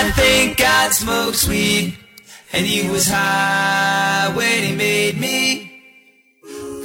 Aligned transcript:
I 0.00 0.10
think 0.12 0.56
God 0.56 0.94
smokes 0.94 1.46
weed, 1.46 1.94
and 2.54 2.64
he 2.64 2.88
was 2.88 3.06
high 3.06 4.32
when 4.34 4.62
he 4.62 4.74
made 4.74 5.20
me. 5.20 5.82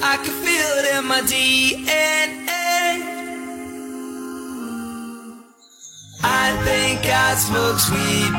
I 0.04 0.18
can 0.18 0.36
feel 0.46 0.71
it 0.79 0.86
in 0.97 1.05
my 1.07 1.21
DNA. 1.21 1.86
I 6.23 6.47
think 6.65 7.04
God 7.04 7.38
smokes 7.38 7.89
weed, 7.89 8.33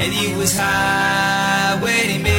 and 0.00 0.12
he 0.12 0.36
was 0.36 0.56
high 0.56 1.76
when 1.82 2.08
he 2.08 2.18
made 2.18 2.22
me. 2.22 2.33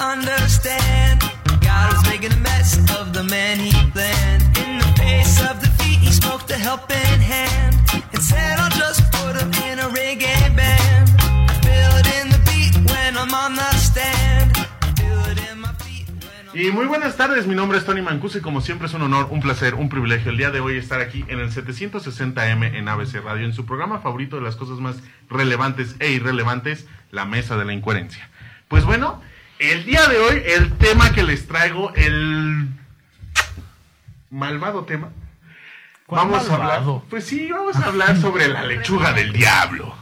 Understand. 0.00 1.20
God 1.60 1.92
was 1.92 2.02
making 2.08 2.32
a 2.32 2.40
mess 2.40 2.78
of 2.98 3.12
the 3.12 3.22
man 3.24 3.58
he 3.58 3.70
planned. 3.92 4.42
In 4.58 4.78
the 4.78 4.92
face 4.96 5.40
of 5.48 5.60
defeat, 5.60 5.98
he 5.98 6.10
smoked 6.10 6.50
a 6.50 6.56
helping 6.56 7.20
hand 7.20 7.76
and 8.12 8.22
said, 8.22 8.58
I'll 8.58 8.70
just 8.70 9.02
put 9.12 9.36
him 9.36 9.52
in 9.68 9.78
a 9.78 9.88
reggae 9.88 10.56
band. 10.56 11.10
I 11.20 11.54
feel 11.60 11.92
it 12.00 12.08
in 12.18 12.26
the 12.32 12.40
beat 12.48 12.74
when 12.90 13.16
I'm 13.16 13.32
on 13.34 13.54
the 13.54 13.70
stand. 13.76 14.56
Y 16.52 16.72
muy 16.72 16.86
buenas 16.86 17.16
tardes, 17.16 17.46
mi 17.46 17.54
nombre 17.54 17.78
es 17.78 17.84
Tony 17.84 18.02
Mancuso 18.02 18.36
y 18.36 18.40
como 18.40 18.60
siempre 18.60 18.88
es 18.88 18.94
un 18.94 19.02
honor, 19.02 19.28
un 19.30 19.40
placer, 19.40 19.76
un 19.76 19.88
privilegio 19.88 20.30
el 20.30 20.36
día 20.36 20.50
de 20.50 20.60
hoy 20.60 20.76
estar 20.76 21.00
aquí 21.00 21.24
en 21.28 21.38
el 21.38 21.50
760M 21.52 22.74
en 22.74 22.88
ABC 22.88 23.22
Radio, 23.24 23.46
en 23.46 23.54
su 23.54 23.64
programa 23.64 24.00
favorito 24.00 24.36
de 24.36 24.42
las 24.42 24.56
cosas 24.56 24.78
más 24.78 24.96
relevantes 25.30 25.94
e 26.00 26.10
irrelevantes, 26.10 26.86
la 27.12 27.24
Mesa 27.24 27.56
de 27.56 27.64
la 27.64 27.72
Incoherencia. 27.72 28.28
Pues 28.68 28.84
bueno, 28.84 29.22
el 29.60 29.84
día 29.84 30.08
de 30.08 30.18
hoy 30.18 30.42
el 30.46 30.72
tema 30.72 31.12
que 31.12 31.22
les 31.22 31.46
traigo, 31.46 31.92
el 31.94 32.68
malvado 34.30 34.84
tema, 34.84 35.10
¿Cuál 36.06 36.28
vamos 36.28 36.48
a 36.48 36.54
hablar, 36.54 36.82
pues 37.10 37.24
sí, 37.24 37.50
vamos 37.52 37.76
a 37.76 37.86
hablar 37.86 38.16
sobre 38.16 38.48
la 38.48 38.64
lechuga 38.64 39.12
del 39.12 39.32
diablo. 39.32 39.94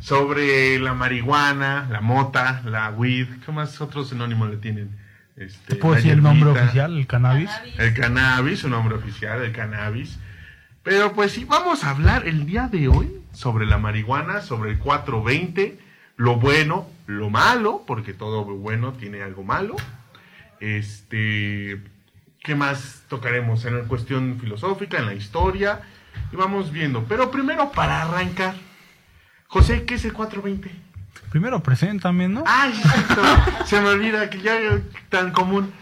Sobre 0.00 0.78
la 0.78 0.92
marihuana, 0.92 1.86
la 1.90 2.00
mota, 2.00 2.62
la 2.64 2.90
weed, 2.90 3.28
¿qué 3.44 3.52
más 3.52 3.80
otros 3.80 4.08
sinónimos 4.08 4.50
le 4.50 4.56
tienen? 4.56 4.98
Este, 5.36 5.74
¿Te 5.74 5.76
puedo 5.76 5.94
decir 5.94 6.12
el 6.12 6.22
nombre 6.22 6.50
oficial, 6.50 6.96
el 6.96 7.06
cannabis? 7.06 7.50
El 7.78 7.94
cannabis, 7.94 8.58
su 8.60 8.68
nombre 8.68 8.96
oficial, 8.96 9.42
el 9.42 9.52
cannabis. 9.52 10.18
Pero 10.82 11.12
pues 11.12 11.32
sí, 11.32 11.44
vamos 11.44 11.84
a 11.84 11.90
hablar 11.90 12.26
el 12.26 12.44
día 12.44 12.68
de 12.68 12.88
hoy 12.88 13.10
sobre 13.32 13.66
la 13.66 13.78
marihuana, 13.78 14.40
sobre 14.40 14.72
el 14.72 14.78
420, 14.78 15.78
lo 16.16 16.36
bueno, 16.36 16.88
lo 17.10 17.28
malo, 17.28 17.82
porque 17.86 18.14
todo 18.14 18.44
bueno 18.44 18.92
tiene 18.92 19.22
algo 19.22 19.42
malo. 19.42 19.76
Este, 20.60 21.82
¿qué 22.42 22.54
más 22.54 23.04
tocaremos 23.08 23.64
en 23.64 23.78
la 23.78 23.84
cuestión 23.84 24.38
filosófica, 24.40 24.98
en 24.98 25.06
la 25.06 25.14
historia? 25.14 25.80
Y 26.32 26.36
vamos 26.36 26.70
viendo. 26.70 27.04
Pero 27.04 27.30
primero, 27.30 27.72
para 27.72 28.02
arrancar, 28.02 28.54
José, 29.48 29.84
¿qué 29.84 29.94
es 29.94 30.04
el 30.04 30.12
420? 30.12 30.70
Primero, 31.30 31.62
preséntame, 31.62 32.28
¿no? 32.28 32.44
Ay, 32.46 32.72
exacto. 32.72 33.22
Se 33.64 33.80
me 33.80 33.88
olvida 33.88 34.30
que 34.30 34.40
ya 34.40 34.58
tan 35.08 35.32
común. 35.32 35.72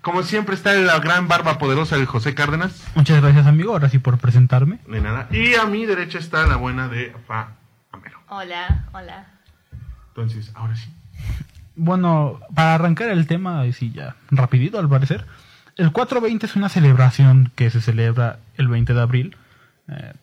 Como 0.00 0.22
siempre 0.22 0.54
está 0.54 0.72
la 0.74 1.00
gran 1.00 1.26
barba 1.26 1.58
poderosa 1.58 1.96
de 1.96 2.06
José 2.06 2.34
Cárdenas. 2.34 2.86
Muchas 2.94 3.20
gracias, 3.20 3.46
amigo. 3.46 3.72
Ahora 3.72 3.88
sí 3.88 3.98
por 3.98 4.18
presentarme. 4.18 4.78
De 4.86 5.00
nada. 5.00 5.28
Y 5.32 5.54
a 5.54 5.64
mi 5.64 5.84
derecha 5.84 6.18
está 6.18 6.46
la 6.46 6.56
buena 6.56 6.88
de 6.88 7.12
Fa 7.26 7.56
Amero. 7.90 8.20
Hola, 8.28 8.86
hola. 8.92 9.35
Entonces, 10.16 10.50
ahora 10.54 10.74
sí. 10.76 10.90
Bueno, 11.74 12.40
para 12.54 12.74
arrancar 12.74 13.10
el 13.10 13.26
tema, 13.26 13.66
y 13.66 13.72
sí, 13.74 13.92
ya 13.92 14.16
rapidito 14.30 14.78
al 14.78 14.88
parecer. 14.88 15.26
El 15.76 15.92
420 15.92 16.46
es 16.46 16.56
una 16.56 16.70
celebración 16.70 17.52
que 17.54 17.68
se 17.68 17.82
celebra 17.82 18.38
el 18.56 18.68
20 18.68 18.94
de 18.94 19.00
abril 19.00 19.36
eh, 19.88 20.14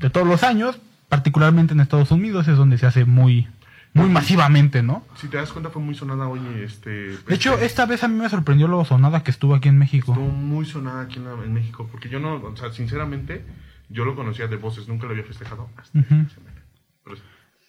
de 0.00 0.10
todos 0.10 0.26
los 0.26 0.42
años, 0.42 0.78
particularmente 1.08 1.74
en 1.74 1.80
Estados 1.80 2.10
Unidos, 2.10 2.48
es 2.48 2.56
donde 2.56 2.76
se 2.76 2.86
hace 2.86 3.04
muy, 3.04 3.46
muy 3.94 4.08
masivamente, 4.08 4.82
¿no? 4.82 5.04
Si 5.14 5.28
te 5.28 5.36
das 5.36 5.52
cuenta, 5.52 5.70
fue 5.70 5.80
muy 5.80 5.94
sonada 5.94 6.26
hoy. 6.26 6.40
Este, 6.64 6.90
De 6.90 7.34
hecho, 7.36 7.56
esta 7.60 7.86
vez 7.86 8.02
a 8.02 8.08
mí 8.08 8.16
me 8.20 8.28
sorprendió 8.28 8.66
lo 8.66 8.84
sonada 8.84 9.22
que 9.22 9.30
estuvo 9.30 9.54
aquí 9.54 9.68
en 9.68 9.78
México. 9.78 10.10
Estuvo 10.12 10.26
muy 10.28 10.66
sonada 10.66 11.02
aquí 11.02 11.18
en, 11.18 11.24
la- 11.26 11.44
en 11.44 11.52
México. 11.52 11.88
Porque 11.92 12.08
yo 12.08 12.18
no, 12.18 12.34
o 12.34 12.56
sea, 12.56 12.72
sinceramente, 12.72 13.44
yo 13.88 14.04
lo 14.04 14.16
conocía 14.16 14.48
de 14.48 14.56
voces. 14.56 14.88
Nunca 14.88 15.06
lo 15.06 15.12
había 15.12 15.22
festejado. 15.24 15.68
Hasta 15.76 15.96
Ujú. 16.00 16.14
esa 16.14 16.34
semana. 16.34 16.62
Pero 17.04 17.16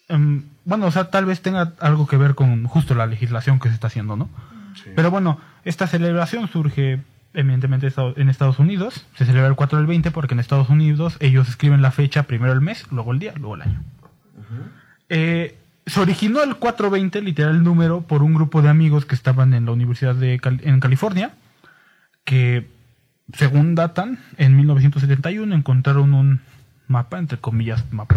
Em, 0.08 0.42
bueno, 0.64 0.86
o 0.86 0.90
sea, 0.90 1.10
tal 1.10 1.24
vez 1.26 1.42
tenga 1.42 1.72
algo 1.80 2.06
que 2.06 2.16
ver 2.16 2.34
con 2.34 2.64
justo 2.64 2.94
la 2.94 3.06
legislación 3.06 3.58
que 3.60 3.68
se 3.68 3.74
está 3.74 3.88
haciendo, 3.88 4.16
¿no? 4.16 4.28
Sí. 4.74 4.90
Pero 4.96 5.10
bueno, 5.10 5.38
esta 5.64 5.86
celebración 5.86 6.48
surge 6.48 7.00
evidentemente 7.34 7.92
en 8.16 8.28
Estados 8.30 8.58
Unidos. 8.58 9.06
Se 9.16 9.24
celebra 9.26 9.48
el 9.48 9.54
4 9.54 9.78
del 9.78 9.86
20 9.86 10.10
porque 10.10 10.34
en 10.34 10.40
Estados 10.40 10.68
Unidos 10.70 11.16
ellos 11.20 11.48
escriben 11.48 11.82
la 11.82 11.90
fecha, 11.90 12.22
primero 12.24 12.52
el 12.52 12.60
mes, 12.60 12.86
luego 12.90 13.12
el 13.12 13.18
día, 13.18 13.32
luego 13.36 13.56
el 13.56 13.62
año. 13.62 13.82
Eh, 15.08 15.56
se 15.86 16.00
originó 16.00 16.42
el 16.42 16.56
420, 16.56 17.22
literal 17.22 17.56
el 17.56 17.62
número, 17.64 18.02
por 18.02 18.22
un 18.22 18.34
grupo 18.34 18.60
de 18.62 18.68
amigos 18.68 19.04
que 19.06 19.14
estaban 19.14 19.54
en 19.54 19.64
la 19.66 19.72
Universidad 19.72 20.14
de 20.14 20.38
Cal- 20.38 20.60
en 20.62 20.80
California, 20.80 21.30
que 22.24 22.66
según 23.32 23.74
datan, 23.74 24.18
en 24.36 24.56
1971 24.56 25.54
encontraron 25.54 26.12
un 26.14 26.40
mapa, 26.88 27.18
entre 27.18 27.38
comillas, 27.38 27.84
mapa, 27.90 28.16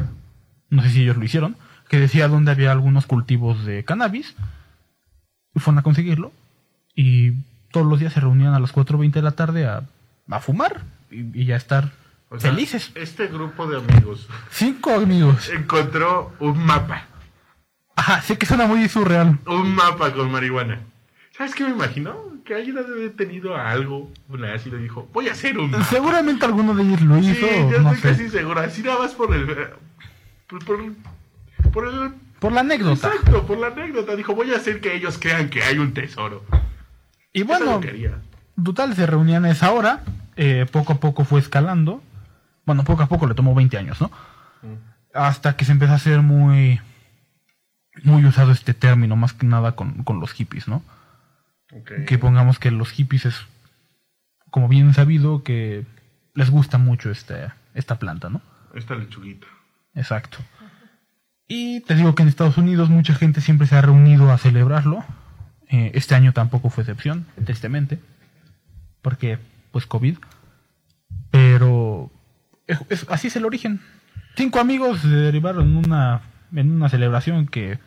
no 0.69 0.81
sé 0.83 0.89
si 0.89 1.01
ellos 1.03 1.17
lo 1.17 1.23
hicieron, 1.23 1.55
que 1.91 1.99
decía 1.99 2.29
dónde 2.29 2.51
había 2.51 2.71
algunos 2.71 3.05
cultivos 3.05 3.65
de 3.65 3.83
cannabis, 3.83 4.33
y 5.53 5.59
fueron 5.59 5.79
a 5.79 5.83
conseguirlo, 5.83 6.31
y 6.95 7.33
todos 7.71 7.85
los 7.85 7.99
días 7.99 8.13
se 8.13 8.21
reunían 8.21 8.53
a 8.53 8.59
las 8.61 8.73
4.20 8.73 9.11
de 9.11 9.21
la 9.21 9.31
tarde 9.31 9.65
a, 9.67 9.83
a 10.29 10.39
fumar 10.39 10.83
y, 11.11 11.43
y 11.43 11.51
a 11.51 11.57
estar 11.57 11.91
O 12.29 12.39
sea, 12.39 12.51
felices. 12.51 12.91
Este 12.95 13.27
grupo 13.27 13.67
de 13.67 13.77
amigos 13.77 14.27
Cinco 14.51 14.91
amigos. 14.91 15.49
encontró 15.49 16.33
un 16.39 16.57
mapa. 16.65 17.07
Ajá, 17.97 18.21
sé 18.21 18.37
que 18.37 18.45
suena 18.45 18.65
muy 18.67 18.87
surreal. 18.87 19.37
Un 19.45 19.75
mapa 19.75 20.13
con 20.13 20.31
marihuana. 20.31 20.79
¿Sabes 21.37 21.53
qué 21.55 21.65
me 21.65 21.71
imagino? 21.71 22.15
Que 22.45 22.55
alguien 22.55 22.77
ha 22.77 22.83
de 22.83 22.93
haber 22.93 23.11
tenido 23.17 23.55
algo 23.57 24.09
una 24.29 24.51
vez 24.53 24.65
y 24.65 24.71
le 24.71 24.77
dijo, 24.77 25.09
voy 25.13 25.27
a 25.27 25.33
hacer 25.33 25.57
un 25.59 25.71
mapa. 25.71 25.83
Seguramente 25.83 26.45
alguno 26.45 26.73
de 26.73 26.83
ellos 26.83 27.01
lo 27.01 27.21
Sí, 27.21 27.31
hizo, 27.31 27.47
yo 27.69 27.81
no 27.81 27.91
estoy 27.91 28.11
sé. 28.15 28.17
casi 28.17 28.29
seguro. 28.29 28.61
Así 28.61 28.81
nada 28.81 28.99
más 28.99 29.11
por 29.13 29.33
el... 29.35 29.45
Por, 30.47 30.65
por, 30.65 30.79
por 31.71 31.87
el... 31.87 32.13
Por 32.39 32.51
la 32.51 32.61
anécdota. 32.61 33.07
Exacto, 33.07 33.45
por 33.45 33.57
la 33.59 33.67
anécdota. 33.67 34.15
Dijo, 34.15 34.33
voy 34.33 34.51
a 34.53 34.57
hacer 34.57 34.81
que 34.81 34.95
ellos 34.95 35.17
crean 35.19 35.49
que 35.49 35.61
hay 35.63 35.77
un 35.77 35.93
tesoro. 35.93 36.43
Y 37.33 37.43
bueno, 37.43 37.79
total, 38.63 38.95
se 38.95 39.05
reunían 39.05 39.45
a 39.45 39.51
esa 39.51 39.71
hora. 39.71 40.03
eh, 40.35 40.65
poco 40.71 40.93
a 40.93 40.99
poco 40.99 41.23
fue 41.23 41.39
escalando. 41.39 42.01
Bueno, 42.65 42.83
poco 42.83 43.03
a 43.03 43.07
poco 43.07 43.27
le 43.27 43.35
tomó 43.35 43.53
20 43.53 43.77
años, 43.77 44.01
¿no? 44.01 44.11
Hasta 45.13 45.55
que 45.55 45.65
se 45.65 45.71
empezó 45.71 45.93
a 45.93 45.95
hacer 45.95 46.21
muy... 46.21 46.79
Muy 48.03 48.25
usado 48.25 48.51
este 48.51 48.73
término, 48.73 49.15
más 49.17 49.33
que 49.33 49.45
nada 49.45 49.73
con, 49.73 50.03
con 50.03 50.19
los 50.19 50.31
hippies, 50.31 50.67
¿no? 50.67 50.81
Que 52.07 52.17
pongamos 52.17 52.57
que 52.57 52.71
los 52.71 52.89
hippies 52.91 53.25
es, 53.25 53.35
como 54.49 54.67
bien 54.67 54.93
sabido, 54.93 55.43
que 55.43 55.85
les 56.33 56.49
gusta 56.49 56.77
mucho 56.77 57.11
este, 57.11 57.51
esta 57.73 57.99
planta, 57.99 58.29
¿no? 58.29 58.41
Esta 58.73 58.95
lechuguita. 58.95 59.47
Exacto. 59.93 60.37
Y 61.53 61.81
te 61.81 61.95
digo 61.95 62.15
que 62.15 62.23
en 62.23 62.29
Estados 62.29 62.57
Unidos 62.57 62.89
mucha 62.89 63.13
gente 63.13 63.41
siempre 63.41 63.67
se 63.67 63.75
ha 63.75 63.81
reunido 63.81 64.31
a 64.31 64.37
celebrarlo. 64.37 65.03
Eh, 65.69 65.91
este 65.95 66.15
año 66.15 66.31
tampoco 66.31 66.69
fue 66.69 66.83
excepción, 66.83 67.25
tristemente. 67.45 67.99
Porque, 69.01 69.37
pues, 69.71 69.85
COVID. 69.85 70.17
Pero 71.29 72.09
es- 72.67 72.79
es- 72.89 73.05
así 73.09 73.27
es 73.27 73.35
el 73.35 73.45
origen. 73.45 73.81
Cinco 74.35 74.59
amigos 74.59 74.99
se 75.01 75.07
derivaron 75.09 75.67
en 75.71 75.77
una, 75.77 76.21
en 76.55 76.71
una 76.71 76.89
celebración 76.89 77.47
que 77.47 77.79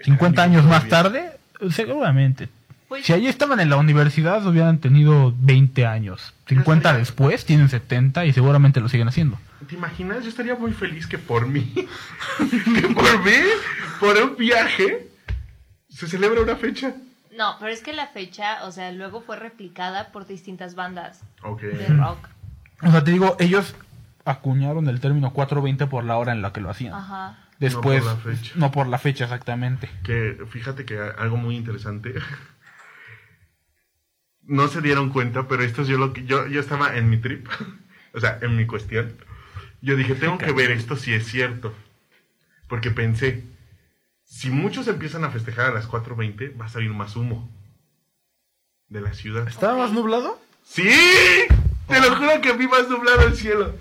50 0.00 0.42
años 0.42 0.64
amigos 0.64 0.70
más 0.82 0.88
tarde, 0.88 1.38
seguramente. 1.70 2.48
Pues- 2.88 3.04
si 3.06 3.12
allí 3.12 3.26
estaban 3.26 3.58
en 3.60 3.70
la 3.70 3.76
universidad, 3.76 4.46
hubieran 4.46 4.78
tenido 4.78 5.34
20 5.38 5.86
años. 5.86 6.34
50 6.46 6.90
estaría- 6.90 6.98
después, 6.98 7.44
tienen 7.46 7.68
70 7.68 8.26
y 8.26 8.32
seguramente 8.32 8.80
lo 8.80 8.88
siguen 8.88 9.08
haciendo. 9.08 9.38
¿Te 9.68 9.74
imaginas? 9.74 10.22
Yo 10.22 10.28
estaría 10.28 10.54
muy 10.54 10.72
feliz 10.72 11.06
que 11.06 11.18
por 11.18 11.46
mí, 11.46 11.72
que 12.38 12.88
por 12.88 13.24
mí, 13.24 13.32
por 13.98 14.16
un 14.16 14.36
viaje, 14.36 15.08
se 15.88 16.06
celebra 16.06 16.42
una 16.42 16.56
fecha. 16.56 16.94
No, 17.36 17.56
pero 17.58 17.70
es 17.70 17.82
que 17.82 17.92
la 17.92 18.06
fecha, 18.06 18.64
o 18.64 18.72
sea, 18.72 18.92
luego 18.92 19.20
fue 19.20 19.36
replicada 19.36 20.10
por 20.12 20.26
distintas 20.26 20.74
bandas 20.74 21.20
de 21.60 21.86
rock. 21.88 22.28
O 22.82 22.90
sea, 22.90 23.04
te 23.04 23.10
digo, 23.10 23.36
ellos 23.38 23.74
acuñaron 24.24 24.88
el 24.88 25.00
término 25.00 25.32
420 25.32 25.86
por 25.86 26.04
la 26.04 26.16
hora 26.16 26.32
en 26.32 26.42
la 26.42 26.52
que 26.52 26.60
lo 26.60 26.70
hacían. 26.70 26.94
Ajá. 26.94 27.38
Después, 27.58 28.04
No 28.04 28.10
por 28.10 28.26
la 28.26 28.34
fecha. 28.34 28.52
no 28.56 28.70
por 28.72 28.86
la 28.86 28.98
fecha 28.98 29.24
exactamente. 29.24 29.88
Que 30.02 30.38
fíjate 30.50 30.84
que 30.84 30.98
algo 30.98 31.36
muy 31.38 31.56
interesante. 31.56 32.14
no 34.42 34.68
se 34.68 34.80
dieron 34.80 35.10
cuenta, 35.10 35.48
pero 35.48 35.62
esto 35.62 35.82
es 35.82 35.88
yo 35.88 35.98
lo 35.98 36.12
que 36.12 36.24
yo, 36.24 36.46
yo 36.46 36.60
estaba 36.60 36.96
en 36.96 37.08
mi 37.08 37.18
trip, 37.18 37.48
o 38.14 38.20
sea, 38.20 38.38
en 38.42 38.56
mi 38.56 38.66
cuestión. 38.66 39.16
Yo 39.80 39.96
dije, 39.96 40.14
tengo 40.14 40.38
que 40.38 40.52
ver 40.52 40.70
esto 40.70 40.96
si 40.96 41.12
es 41.12 41.26
cierto. 41.26 41.74
Porque 42.68 42.90
pensé, 42.90 43.44
si 44.24 44.50
muchos 44.50 44.88
empiezan 44.88 45.24
a 45.24 45.30
festejar 45.30 45.66
a 45.66 45.74
las 45.74 45.88
4.20, 45.88 46.60
va 46.60 46.66
a 46.66 46.68
salir 46.68 46.90
más 46.90 47.16
humo 47.16 47.48
de 48.88 49.00
la 49.00 49.12
ciudad. 49.12 49.46
¿Estaba 49.46 49.76
más 49.76 49.92
nublado? 49.92 50.40
¡Sí! 50.64 50.90
Te 51.88 52.00
lo 52.00 52.16
juro 52.16 52.40
que 52.40 52.52
vi 52.52 52.66
más 52.66 52.88
nublado 52.88 53.22
el 53.22 53.36
cielo. 53.36 53.74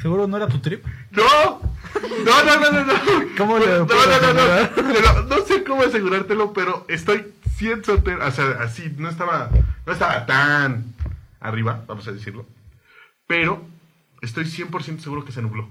¿Seguro 0.00 0.26
no 0.26 0.36
era 0.36 0.48
tu 0.48 0.58
trip? 0.58 0.84
¡No! 1.12 1.60
No, 2.24 2.44
no, 2.44 2.60
no, 2.60 2.70
no, 2.72 2.84
no. 2.84 2.94
¿Cómo 3.36 3.58
le 3.58 3.66
no, 3.66 3.86
no, 3.86 4.32
no, 4.32 5.12
no, 5.14 5.22
no 5.22 5.44
sé 5.44 5.62
cómo 5.62 5.82
asegurártelo, 5.82 6.52
pero 6.52 6.84
estoy 6.88 7.32
100 7.56 7.84
soltero. 7.84 8.26
O 8.26 8.30
sea, 8.30 8.50
así, 8.60 8.92
no 8.96 9.08
estaba, 9.08 9.50
no 9.86 9.92
estaba 9.92 10.26
tan 10.26 10.94
arriba, 11.40 11.84
vamos 11.86 12.06
a 12.08 12.12
decirlo. 12.12 12.46
Pero 13.26 13.64
estoy 14.22 14.44
100% 14.44 15.00
seguro 15.00 15.24
que 15.24 15.32
se 15.32 15.42
nubló. 15.42 15.68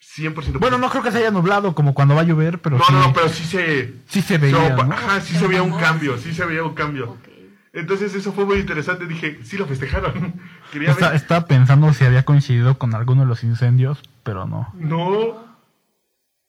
100%. 0.00 0.58
Bueno, 0.60 0.78
no 0.78 0.90
creo 0.90 1.02
que 1.02 1.10
se 1.12 1.18
haya 1.18 1.30
nublado 1.30 1.74
como 1.74 1.92
cuando 1.94 2.14
va 2.14 2.20
a 2.22 2.24
llover, 2.24 2.60
pero 2.60 2.78
No, 2.78 2.84
sí, 2.84 2.92
no, 2.92 3.00
no, 3.08 3.12
pero 3.12 3.28
sí 3.28 3.44
se. 3.44 3.94
sí 4.08 4.22
se 4.22 4.38
veía. 4.38 4.74
Ajá, 4.76 5.20
sí 5.20 5.34
se 5.36 5.46
veía 5.48 5.62
un 5.62 5.76
cambio, 5.78 6.16
sí 6.18 6.32
se 6.34 6.44
veía 6.44 6.62
un 6.64 6.74
cambio. 6.74 7.16
Entonces 7.72 8.14
eso 8.14 8.32
fue 8.32 8.44
muy 8.44 8.58
interesante. 8.58 9.06
Dije, 9.06 9.40
sí 9.44 9.56
lo 9.58 9.66
festejaron. 9.66 10.34
Quería 10.72 10.90
Está- 10.90 11.08
ver. 11.08 11.16
estaba 11.16 11.46
pensando 11.46 11.92
si 11.92 12.04
había 12.04 12.24
coincidido 12.24 12.78
con 12.78 12.94
alguno 12.94 13.22
de 13.22 13.28
los 13.28 13.44
incendios, 13.44 14.00
pero 14.22 14.46
no. 14.46 14.72
No. 14.74 15.44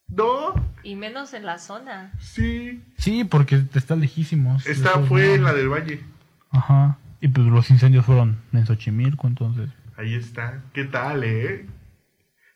No. 0.07 0.53
Y 0.83 0.95
menos 0.95 1.33
en 1.33 1.45
la 1.45 1.59
zona. 1.59 2.11
Sí. 2.19 2.81
Sí, 2.97 3.23
porque 3.25 3.63
está 3.73 3.95
lejísimos. 3.95 4.65
Esta 4.65 4.99
fue 4.99 5.37
no. 5.37 5.43
la 5.45 5.53
del 5.53 5.69
Valle. 5.69 6.03
Ajá. 6.51 6.97
Y 7.21 7.27
pues 7.27 7.45
los 7.47 7.69
incendios 7.69 8.05
fueron 8.05 8.37
en 8.53 8.65
Xochimilco, 8.65 9.27
entonces. 9.27 9.69
Ahí 9.99 10.15
está. 10.15 10.63
¿Qué 10.71 10.85
tal, 10.85 11.25
eh? 11.25 11.65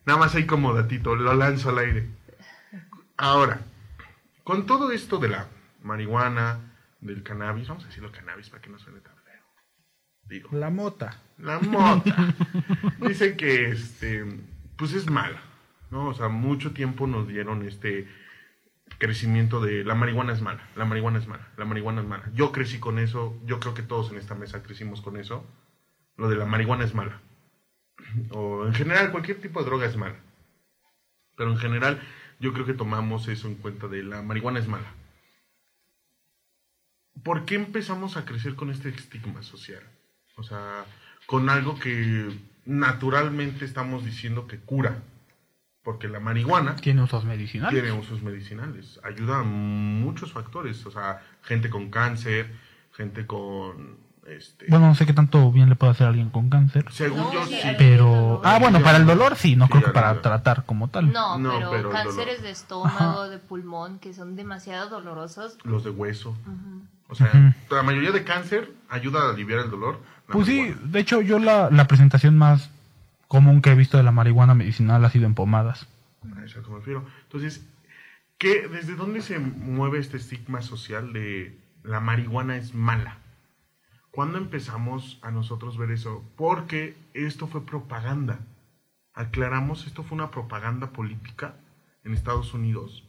Nada 0.05 0.17
más 0.17 0.33
ahí 0.33 0.45
como 0.45 0.73
datito, 0.73 1.13
lo 1.13 1.33
lanzo 1.33 1.71
al 1.71 1.79
aire. 1.79 2.07
Ahora, 3.17 3.59
con 4.45 4.65
todo 4.65 4.93
esto 4.93 5.17
de 5.17 5.27
la 5.27 5.49
marihuana, 5.81 6.73
del 7.01 7.21
cannabis, 7.21 7.67
vamos 7.67 7.83
a 7.83 7.87
decirlo 7.87 8.13
cannabis 8.13 8.49
para 8.49 8.61
que 8.61 8.69
no 8.69 8.79
suene 8.79 9.01
tan 9.01 9.17
feo. 9.25 9.43
Digo, 10.23 10.51
La 10.53 10.69
mota. 10.69 11.19
la 11.37 11.59
mota. 11.59 12.33
Dicen 13.05 13.35
que 13.35 13.71
este, 13.71 14.25
pues 14.77 14.93
es 14.93 15.09
mala, 15.09 15.41
¿no? 15.91 16.07
O 16.07 16.13
sea, 16.13 16.29
mucho 16.29 16.71
tiempo 16.71 17.07
nos 17.07 17.27
dieron 17.27 17.67
este 17.67 18.07
crecimiento 18.99 19.59
de 19.59 19.83
la 19.83 19.95
marihuana 19.95 20.31
es 20.31 20.41
mala, 20.41 20.65
la 20.77 20.85
marihuana 20.85 21.19
es 21.19 21.27
mala, 21.27 21.45
la 21.57 21.65
marihuana 21.65 21.99
es 22.03 22.07
mala. 22.07 22.23
Yo 22.35 22.53
crecí 22.53 22.79
con 22.79 22.99
eso, 22.99 23.37
yo 23.43 23.59
creo 23.59 23.73
que 23.73 23.83
todos 23.83 24.13
en 24.13 24.17
esta 24.17 24.33
mesa 24.33 24.63
crecimos 24.63 25.01
con 25.01 25.17
eso. 25.17 25.45
Lo 26.15 26.29
de 26.29 26.37
la 26.37 26.45
marihuana 26.45 26.85
es 26.85 26.95
mala. 26.95 27.19
O 28.31 28.65
en 28.65 28.73
general 28.73 29.11
cualquier 29.11 29.41
tipo 29.41 29.59
de 29.59 29.65
droga 29.65 29.85
es 29.85 29.97
mala. 29.97 30.15
Pero 31.35 31.51
en 31.51 31.57
general 31.57 32.01
yo 32.39 32.53
creo 32.53 32.65
que 32.65 32.73
tomamos 32.73 33.27
eso 33.27 33.47
en 33.47 33.55
cuenta 33.55 33.87
de 33.87 34.03
la 34.03 34.21
marihuana 34.21 34.59
es 34.59 34.67
mala. 34.67 34.91
¿Por 37.23 37.45
qué 37.45 37.55
empezamos 37.55 38.17
a 38.17 38.25
crecer 38.25 38.55
con 38.55 38.69
este 38.69 38.89
estigma 38.89 39.43
social? 39.43 39.83
O 40.35 40.43
sea, 40.43 40.85
con 41.25 41.49
algo 41.49 41.79
que 41.79 42.29
naturalmente 42.65 43.65
estamos 43.65 44.03
diciendo 44.03 44.47
que 44.47 44.59
cura. 44.59 45.01
Porque 45.83 46.07
la 46.07 46.21
marihuana 46.21 46.77
Tiene 46.77 47.03
usos 47.03 47.25
medicinales. 47.25 47.73
tiene 47.73 47.97
usos 47.97 48.21
medicinales. 48.23 49.01
Ayuda 49.03 49.39
a 49.39 49.43
muchos 49.43 50.31
factores. 50.31 50.85
O 50.85 50.91
sea, 50.91 51.21
gente 51.41 51.69
con 51.69 51.89
cáncer, 51.89 52.49
gente 52.93 53.27
con... 53.27 53.97
Este, 54.27 54.67
Bueno, 54.69 54.87
no 54.87 54.95
sé 54.95 55.05
qué 55.05 55.13
tanto 55.13 55.51
bien 55.51 55.69
le 55.69 55.75
puede 55.75 55.91
hacer 55.91 56.05
a 56.07 56.09
alguien 56.09 56.29
con 56.29 56.49
cáncer. 56.49 56.85
según 56.91 57.19
No, 57.19 57.33
yo 57.33 57.45
sí, 57.45 57.57
Pero. 57.77 58.41
Ah, 58.43 58.57
bueno, 58.59 58.81
para 58.81 58.97
el 58.97 59.05
dolor 59.05 59.35
sí, 59.35 59.55
no 59.55 59.65
Sí, 59.65 59.71
creo 59.73 59.85
que 59.85 59.91
para 59.91 60.21
tratar 60.21 60.65
como 60.65 60.87
tal. 60.87 61.11
No, 61.11 61.37
No, 61.37 61.51
pero, 61.51 61.71
pero 61.71 61.89
cánceres 61.89 62.41
de 62.41 62.51
estómago, 62.51 63.27
de 63.29 63.37
pulmón, 63.39 63.99
que 63.99 64.13
son 64.13 64.35
demasiado 64.35 64.89
dolorosos. 64.89 65.57
Los 65.63 65.83
de 65.83 65.89
hueso. 65.89 66.37
O 67.09 67.15
sea, 67.15 67.53
la 67.69 67.83
mayoría 67.83 68.11
de 68.11 68.23
cáncer 68.23 68.71
ayuda 68.89 69.23
a 69.23 69.29
aliviar 69.31 69.59
el 69.59 69.69
dolor. 69.69 69.99
Pues 70.27 70.47
sí, 70.47 70.73
de 70.83 70.99
hecho, 70.99 71.21
yo 71.21 71.37
la, 71.37 71.69
la 71.69 71.85
presentación 71.85 72.37
más 72.37 72.69
común 73.27 73.61
que 73.61 73.71
he 73.71 73.75
visto 73.75 73.97
de 73.97 74.03
la 74.03 74.11
marihuana 74.11 74.53
medicinal 74.53 75.03
ha 75.03 75.09
sido 75.09 75.25
en 75.25 75.35
pomadas. 75.35 75.87
A 76.37 76.43
eso 76.45 76.61
me 76.69 76.77
refiero. 76.77 77.05
Entonces, 77.23 77.65
¿qué, 78.37 78.67
¿desde 78.67 78.95
dónde 78.95 79.21
se 79.21 79.37
mueve 79.37 79.99
este 79.99 80.17
estigma 80.17 80.61
social 80.61 81.13
de 81.13 81.57
la 81.83 81.99
marihuana 81.99 82.55
es 82.55 82.73
mala? 82.73 83.17
¿Cuándo 84.13 84.37
empezamos 84.37 85.17
a 85.23 85.31
nosotros 85.31 85.75
ver 85.75 85.89
eso? 85.89 86.23
Porque 86.35 86.95
esto 87.15 87.47
fue 87.47 87.65
propaganda. 87.65 88.37
Aclaramos, 89.15 89.87
esto 89.87 90.03
fue 90.03 90.13
una 90.15 90.29
propaganda 90.29 90.91
política 90.91 91.55
en 92.03 92.13
Estados 92.13 92.53
Unidos 92.53 93.03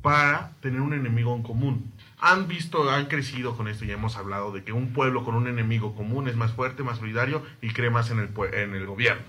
para 0.00 0.52
tener 0.62 0.80
un 0.80 0.94
enemigo 0.94 1.36
en 1.36 1.42
común. 1.42 1.92
Han 2.18 2.48
visto, 2.48 2.90
han 2.90 3.08
crecido 3.08 3.58
con 3.58 3.68
esto 3.68 3.84
y 3.84 3.90
hemos 3.90 4.16
hablado 4.16 4.50
de 4.50 4.64
que 4.64 4.72
un 4.72 4.94
pueblo 4.94 5.22
con 5.22 5.34
un 5.34 5.48
enemigo 5.48 5.94
común 5.94 6.28
es 6.28 6.36
más 6.36 6.52
fuerte, 6.52 6.82
más 6.82 6.96
solidario 6.96 7.42
y 7.60 7.74
cree 7.74 7.90
más 7.90 8.10
en 8.10 8.18
el, 8.20 8.30
en 8.54 8.74
el 8.74 8.86
gobierno. 8.86 9.24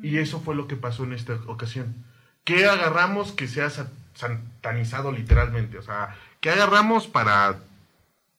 Y 0.00 0.18
eso 0.18 0.38
fue 0.38 0.54
lo 0.54 0.68
que 0.68 0.76
pasó 0.76 1.02
en 1.02 1.14
esta 1.14 1.34
ocasión. 1.48 2.04
¿Qué 2.44 2.64
agarramos 2.66 3.32
que 3.32 3.48
sea 3.48 3.70
sa- 3.70 3.90
satanizado 4.14 5.10
literalmente? 5.10 5.78
O 5.78 5.82
sea, 5.82 6.16
¿qué 6.40 6.50
agarramos 6.50 7.08
para 7.08 7.58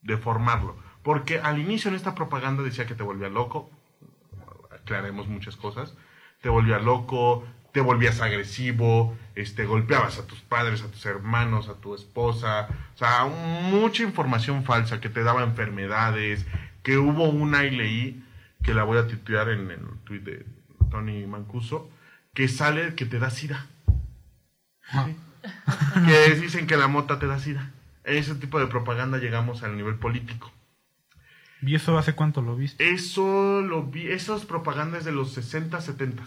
deformarlo? 0.01 0.77
Porque 1.03 1.39
al 1.39 1.59
inicio 1.59 1.89
en 1.89 1.95
esta 1.95 2.15
propaganda 2.15 2.63
decía 2.63 2.85
que 2.85 2.95
te 2.95 3.03
volvía 3.03 3.29
loco. 3.29 3.69
Aclaremos 4.71 5.27
muchas 5.27 5.55
cosas. 5.55 5.93
Te 6.41 6.49
volvía 6.49 6.79
loco, 6.79 7.45
te 7.71 7.81
volvías 7.81 8.21
agresivo, 8.21 9.17
este, 9.35 9.65
golpeabas 9.65 10.17
a 10.19 10.25
tus 10.25 10.39
padres, 10.39 10.81
a 10.81 10.91
tus 10.91 11.05
hermanos, 11.05 11.69
a 11.69 11.75
tu 11.75 11.95
esposa. 11.95 12.67
O 12.95 12.97
sea, 12.97 13.25
mucha 13.25 14.03
información 14.03 14.63
falsa 14.63 14.99
que 14.99 15.09
te 15.09 15.23
daba 15.23 15.43
enfermedades. 15.43 16.45
Que 16.83 16.97
hubo 16.97 17.29
una 17.29 17.65
y 17.65 17.71
leí 17.71 18.23
que 18.63 18.73
la 18.73 18.83
voy 18.83 18.97
a 18.97 19.07
titular 19.07 19.49
en 19.49 19.71
el 19.71 19.79
tweet 20.05 20.21
de 20.21 20.45
Tony 20.89 21.25
Mancuso, 21.25 21.89
que 22.33 22.47
sale 22.47 22.95
que 22.95 23.05
te 23.05 23.19
da 23.19 23.29
sida. 23.29 23.67
Sí. 24.91 25.15
que 26.07 26.35
dicen 26.35 26.67
que 26.67 26.77
la 26.77 26.87
mota 26.87 27.19
te 27.19 27.27
da 27.27 27.39
sida. 27.39 27.71
Ese 28.03 28.35
tipo 28.35 28.59
de 28.59 28.67
propaganda 28.67 29.17
llegamos 29.17 29.63
al 29.63 29.77
nivel 29.77 29.95
político. 29.95 30.51
¿Y 31.61 31.75
eso 31.75 31.97
hace 31.97 32.13
cuánto 32.13 32.41
lo 32.41 32.55
viste? 32.55 32.89
Eso 32.91 33.61
lo 33.61 33.83
vi, 33.83 34.07
esas 34.07 34.45
propagandas 34.45 35.03
de 35.05 35.11
los 35.11 35.31
60, 35.33 35.79
70, 35.81 36.23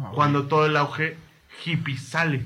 Ah, 0.00 0.12
cuando 0.14 0.46
todo 0.46 0.66
el 0.66 0.76
auge 0.76 1.16
hippie 1.64 1.96
sale. 1.96 2.44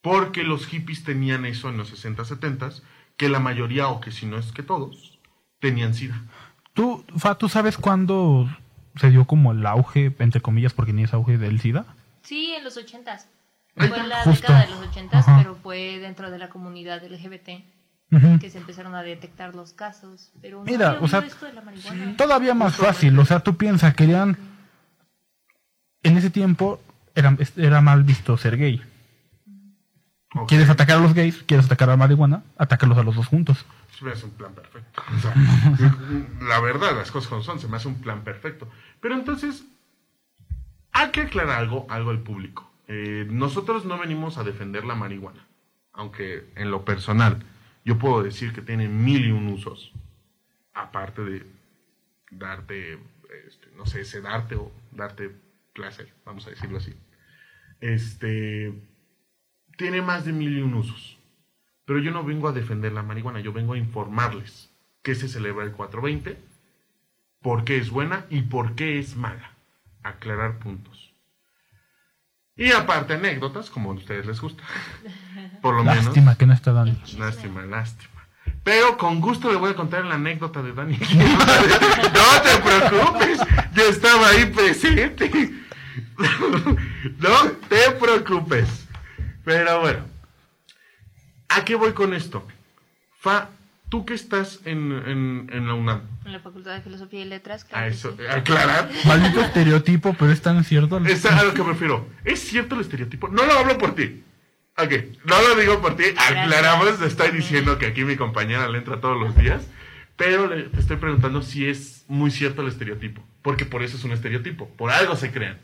Porque 0.00 0.44
los 0.44 0.66
hippies 0.66 1.02
tenían 1.04 1.44
eso 1.46 1.68
en 1.70 1.76
los 1.78 1.88
60, 1.88 2.24
70, 2.24 2.70
que 3.16 3.28
la 3.28 3.40
mayoría, 3.40 3.88
o 3.88 4.00
que 4.00 4.12
si 4.12 4.26
no 4.26 4.38
es 4.38 4.52
que 4.52 4.62
todos, 4.62 5.18
tenían 5.60 5.94
sida. 5.94 6.22
¿Tú, 6.74 7.04
Fa, 7.16 7.36
¿tú 7.36 7.48
sabes 7.48 7.78
cuándo 7.78 8.48
se 8.96 9.10
dio 9.10 9.24
como 9.24 9.52
el 9.52 9.64
auge, 9.66 10.14
entre 10.18 10.40
comillas, 10.40 10.72
porque 10.74 10.92
ni 10.92 11.04
es 11.04 11.14
auge 11.14 11.38
del 11.38 11.60
SIDA? 11.60 11.86
Sí, 12.22 12.52
en 12.56 12.64
los 12.64 12.76
ochentas. 12.76 13.28
Ahí 13.76 13.88
Fue 13.88 13.96
está, 13.96 14.02
en 14.02 14.08
la 14.08 14.22
justo. 14.22 14.40
década 14.42 14.66
de 14.66 14.70
los 14.70 14.86
ochentas, 14.88 15.26
Ajá. 15.28 15.38
pero 15.38 15.54
fue 15.56 15.98
dentro 15.98 16.30
de 16.30 16.38
la 16.38 16.48
comunidad 16.48 17.02
LGBT 17.04 17.64
Que 18.40 18.50
se 18.50 18.58
empezaron 18.58 18.94
a 18.94 19.02
detectar 19.02 19.54
los 19.54 19.72
casos. 19.72 20.32
Pero 20.40 20.58
no 20.58 20.64
Mira, 20.64 20.98
o 21.00 21.08
sea, 21.08 21.20
esto 21.20 21.46
de 21.46 21.52
la 21.52 21.62
marihuana. 21.62 22.16
Todavía 22.16 22.54
más 22.54 22.76
fácil, 22.76 23.18
o 23.18 23.24
sea, 23.24 23.40
tú 23.40 23.56
piensas, 23.56 23.94
querían... 23.94 24.36
En 26.02 26.18
ese 26.18 26.30
tiempo 26.30 26.80
era, 27.14 27.36
era 27.56 27.80
mal 27.80 28.04
visto 28.04 28.36
ser 28.36 28.58
gay. 28.58 28.82
¿Quieres 30.48 30.68
atacar 30.68 30.98
a 30.98 31.00
los 31.00 31.14
gays? 31.14 31.42
¿Quieres 31.46 31.66
atacar 31.66 31.88
a 31.88 31.92
la 31.92 31.96
marihuana? 31.96 32.42
Atácalos 32.58 32.98
a 32.98 33.02
los 33.02 33.14
dos 33.14 33.26
juntos. 33.26 33.64
Se 33.96 34.04
me 34.04 34.10
hace 34.10 34.24
un 34.24 34.32
plan 34.32 34.52
perfecto. 34.52 35.02
O 35.16 35.20
sea, 35.20 35.34
la 36.48 36.60
verdad, 36.60 36.96
las 36.96 37.10
cosas 37.10 37.28
como 37.28 37.42
son, 37.42 37.60
se 37.60 37.68
me 37.68 37.76
hace 37.76 37.88
un 37.88 38.00
plan 38.00 38.22
perfecto. 38.22 38.68
Pero 39.00 39.14
entonces, 39.14 39.64
hay 40.92 41.10
que 41.10 41.22
aclarar 41.22 41.58
algo, 41.58 41.86
algo 41.88 42.10
al 42.10 42.18
público. 42.18 42.68
Eh, 42.88 43.26
nosotros 43.30 43.84
no 43.84 43.96
venimos 43.98 44.36
a 44.36 44.42
defender 44.42 44.84
la 44.84 44.96
marihuana, 44.96 45.46
aunque 45.92 46.50
en 46.56 46.70
lo 46.70 46.84
personal 46.84 47.42
yo 47.84 47.98
puedo 47.98 48.22
decir 48.22 48.52
que 48.52 48.62
tiene 48.62 48.88
mil 48.88 49.26
y 49.26 49.30
un 49.30 49.48
usos, 49.48 49.92
aparte 50.72 51.22
de 51.22 51.46
darte, 52.30 52.98
este, 53.46 53.68
no 53.76 53.86
sé, 53.86 54.04
sedarte 54.04 54.56
o 54.56 54.72
darte 54.90 55.30
placer, 55.72 56.12
vamos 56.24 56.46
a 56.46 56.50
decirlo 56.50 56.78
así. 56.78 56.94
Este, 57.80 58.72
tiene 59.76 60.02
más 60.02 60.24
de 60.24 60.32
mil 60.32 60.56
y 60.56 60.62
un 60.62 60.74
usos. 60.74 61.18
Pero 61.84 61.98
yo 61.98 62.10
no 62.10 62.24
vengo 62.24 62.48
a 62.48 62.52
defender 62.52 62.92
la 62.92 63.02
marihuana, 63.02 63.40
yo 63.40 63.52
vengo 63.52 63.74
a 63.74 63.78
informarles 63.78 64.70
que 65.02 65.14
se 65.14 65.28
celebra 65.28 65.64
el 65.64 65.72
420, 65.72 66.38
por 67.42 67.64
qué 67.64 67.76
es 67.76 67.90
buena 67.90 68.24
y 68.30 68.42
por 68.42 68.74
qué 68.74 68.98
es 68.98 69.16
mala. 69.16 69.52
Aclarar 70.02 70.58
puntos. 70.58 71.03
Y 72.56 72.70
aparte 72.72 73.14
anécdotas, 73.14 73.68
como 73.70 73.90
a 73.90 73.94
ustedes 73.94 74.26
les 74.26 74.40
gusta. 74.40 74.62
Por 75.62 75.74
lo 75.76 75.84
Lástima 75.84 76.14
menos. 76.14 76.36
que 76.38 76.46
no 76.46 76.52
está 76.52 76.72
Dani. 76.72 76.96
Lástima, 77.18 77.62
lástima. 77.62 78.10
Pero 78.62 78.96
con 78.96 79.20
gusto 79.20 79.50
le 79.50 79.56
voy 79.56 79.70
a 79.70 79.74
contar 79.74 80.04
la 80.04 80.14
anécdota 80.14 80.62
de 80.62 80.72
Dani. 80.72 80.96
no 80.98 82.42
te 82.42 82.58
preocupes, 82.62 83.40
yo 83.74 83.82
estaba 83.84 84.28
ahí 84.28 84.46
presente. 84.46 85.30
no 87.18 87.50
te 87.68 87.90
preocupes. 87.92 88.86
Pero 89.44 89.80
bueno, 89.80 90.04
¿a 91.48 91.64
qué 91.64 91.74
voy 91.74 91.92
con 91.92 92.14
esto? 92.14 92.46
Fa, 93.18 93.48
tú 93.94 94.04
que 94.04 94.14
estás 94.14 94.58
en, 94.64 94.90
en, 94.90 95.48
en 95.52 95.68
la 95.68 95.74
UNAM, 95.74 96.00
En 96.26 96.32
la 96.32 96.40
Facultad 96.40 96.74
de 96.74 96.80
Filosofía 96.80 97.20
y 97.20 97.26
Letras, 97.26 97.64
claro 97.64 97.84
a 97.84 97.86
eso, 97.86 98.16
sí. 98.16 98.26
aclarar, 98.28 98.90
Maldito 99.04 99.40
estereotipo, 99.40 100.16
pero 100.18 100.32
es 100.32 100.42
tan 100.42 100.64
cierto. 100.64 100.98
es 101.06 101.24
a 101.24 101.44
lo 101.44 101.54
que 101.54 101.62
me 101.62 101.68
refiero. 101.68 102.08
¿Es 102.24 102.40
cierto 102.40 102.74
el 102.74 102.80
estereotipo? 102.80 103.28
No 103.28 103.44
lo 103.44 103.52
hablo 103.52 103.78
por 103.78 103.94
ti. 103.94 104.24
Ok, 104.76 104.92
no 105.26 105.40
lo 105.40 105.54
digo 105.54 105.80
por 105.80 105.94
ti. 105.96 106.06
Aclaramos, 106.16 107.00
estoy 107.02 107.30
diciendo 107.30 107.78
que 107.78 107.86
aquí 107.86 108.02
mi 108.02 108.16
compañera 108.16 108.68
le 108.68 108.78
entra 108.78 109.00
todos 109.00 109.16
los 109.16 109.36
días. 109.36 109.64
Pero 110.16 110.48
le, 110.48 110.64
te 110.64 110.80
estoy 110.80 110.96
preguntando 110.96 111.40
si 111.42 111.68
es 111.68 112.04
muy 112.08 112.32
cierto 112.32 112.62
el 112.62 112.68
estereotipo. 112.68 113.24
Porque 113.42 113.64
por 113.64 113.84
eso 113.84 113.96
es 113.96 114.02
un 114.02 114.10
estereotipo. 114.10 114.68
Por 114.70 114.90
algo 114.90 115.14
se 115.14 115.30
crean. 115.30 115.60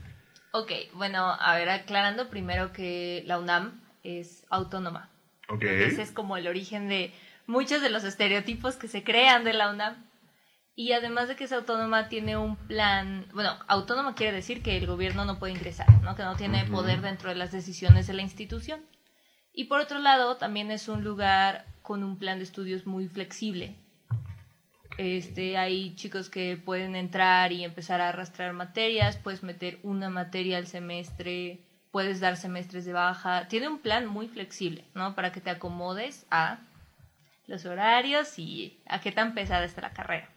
Ok, 0.53 0.71
bueno, 0.95 1.35
a 1.37 1.57
ver, 1.57 1.69
aclarando 1.69 2.31
primero 2.31 2.73
que 2.73 3.25
la 3.27 3.41
UNAM 3.41 3.81
es 4.05 4.47
autónoma. 4.51 5.09
Ok. 5.49 5.65
Ese 5.65 6.03
es 6.03 6.13
como 6.13 6.37
el 6.37 6.47
origen 6.47 6.89
de 6.89 7.13
muchos 7.51 7.83
de 7.83 7.91
los 7.91 8.05
estereotipos 8.05 8.77
que 8.77 8.89
se 8.89 9.03
crean 9.03 9.45
de 9.45 9.53
la 9.53 9.71
UNAM. 9.71 9.97
Y 10.77 10.93
además 10.93 11.29
de 11.29 11.37
que 11.37 11.45
es 11.45 11.53
autónoma, 11.53 12.09
tiene 12.09 12.37
un 12.37 12.57
plan. 12.57 13.27
Bueno, 13.35 13.59
autónoma 13.67 14.15
quiere 14.15 14.33
decir 14.33 14.63
que 14.63 14.79
el 14.79 14.87
gobierno 14.87 15.25
no 15.25 15.39
puede 15.39 15.53
ingresar, 15.53 15.91
¿no? 16.03 16.15
que 16.17 16.23
no 16.23 16.37
tiene 16.37 16.65
poder 16.65 17.03
dentro 17.03 17.29
de 17.29 17.35
las 17.35 17.53
decisiones 17.53 18.07
de 18.07 18.15
la 18.15 18.23
institución. 18.23 18.81
Y 19.53 19.65
por 19.65 19.81
otro 19.81 19.99
lado, 19.99 20.37
también 20.37 20.71
es 20.71 20.89
un 20.89 21.05
lugar 21.05 21.67
con 21.83 22.05
un 22.05 22.19
plan 22.19 22.39
de 22.39 22.45
estudios 22.45 22.87
muy 22.87 23.09
flexible. 23.09 23.75
Este, 24.97 25.59
hay 25.59 25.95
chicos 25.97 26.31
que 26.31 26.57
pueden 26.57 26.95
entrar 26.95 27.53
y 27.53 27.65
empezar 27.65 28.01
a 28.01 28.11
arrastrar 28.11 28.53
materias, 28.53 29.17
puedes 29.17 29.43
meter 29.43 29.81
una 29.83 30.09
materia 30.09 30.57
al 30.57 30.67
semestre, 30.67 31.59
puedes 31.91 32.21
dar 32.21 32.37
semestres 32.37 32.85
de 32.85 32.93
baja. 32.93 33.49
Tiene 33.49 33.69
un 33.69 33.81
plan 33.81 34.07
muy 34.07 34.29
flexible, 34.29 34.85
¿no? 34.95 35.15
Para 35.15 35.33
que 35.33 35.41
te 35.41 35.51
acomodes 35.51 36.27
a 36.31 36.61
los 37.51 37.67
horarios 37.67 38.39
y 38.39 38.81
a 38.87 39.01
qué 39.01 39.13
tan 39.13 39.35
pesada 39.35 39.65
está 39.65 39.83
la 39.83 39.93
carrera. 39.93 40.31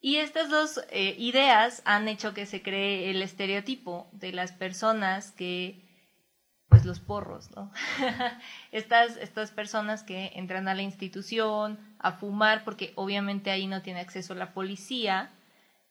Y 0.00 0.16
estas 0.16 0.50
dos 0.50 0.84
eh, 0.90 1.14
ideas 1.16 1.80
han 1.86 2.08
hecho 2.08 2.34
que 2.34 2.44
se 2.44 2.60
cree 2.60 3.10
el 3.10 3.22
estereotipo 3.22 4.10
de 4.12 4.32
las 4.32 4.52
personas 4.52 5.30
que, 5.32 5.80
pues 6.68 6.84
los 6.84 7.00
porros, 7.00 7.50
¿no? 7.56 7.72
estas, 8.72 9.16
estas 9.16 9.52
personas 9.52 10.02
que 10.02 10.32
entran 10.34 10.68
a 10.68 10.74
la 10.74 10.82
institución 10.82 11.78
a 12.00 12.12
fumar, 12.12 12.64
porque 12.64 12.92
obviamente 12.96 13.50
ahí 13.50 13.66
no 13.66 13.80
tiene 13.80 14.00
acceso 14.00 14.34
la 14.34 14.52
policía, 14.52 15.30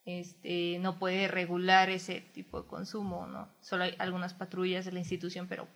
este, 0.06 0.78
no 0.80 1.00
puede 1.00 1.28
regular 1.30 1.90
ese 1.90 2.20
tipo 2.20 2.62
de 2.62 2.68
consumo, 2.68 3.26
¿no? 3.26 3.48
Solo 3.62 3.86
hay 3.86 3.96
algunas 3.98 4.34
patrullas 4.34 4.86
de 4.86 4.92
la 4.92 5.00
institución, 5.00 5.48
pero 5.48 5.68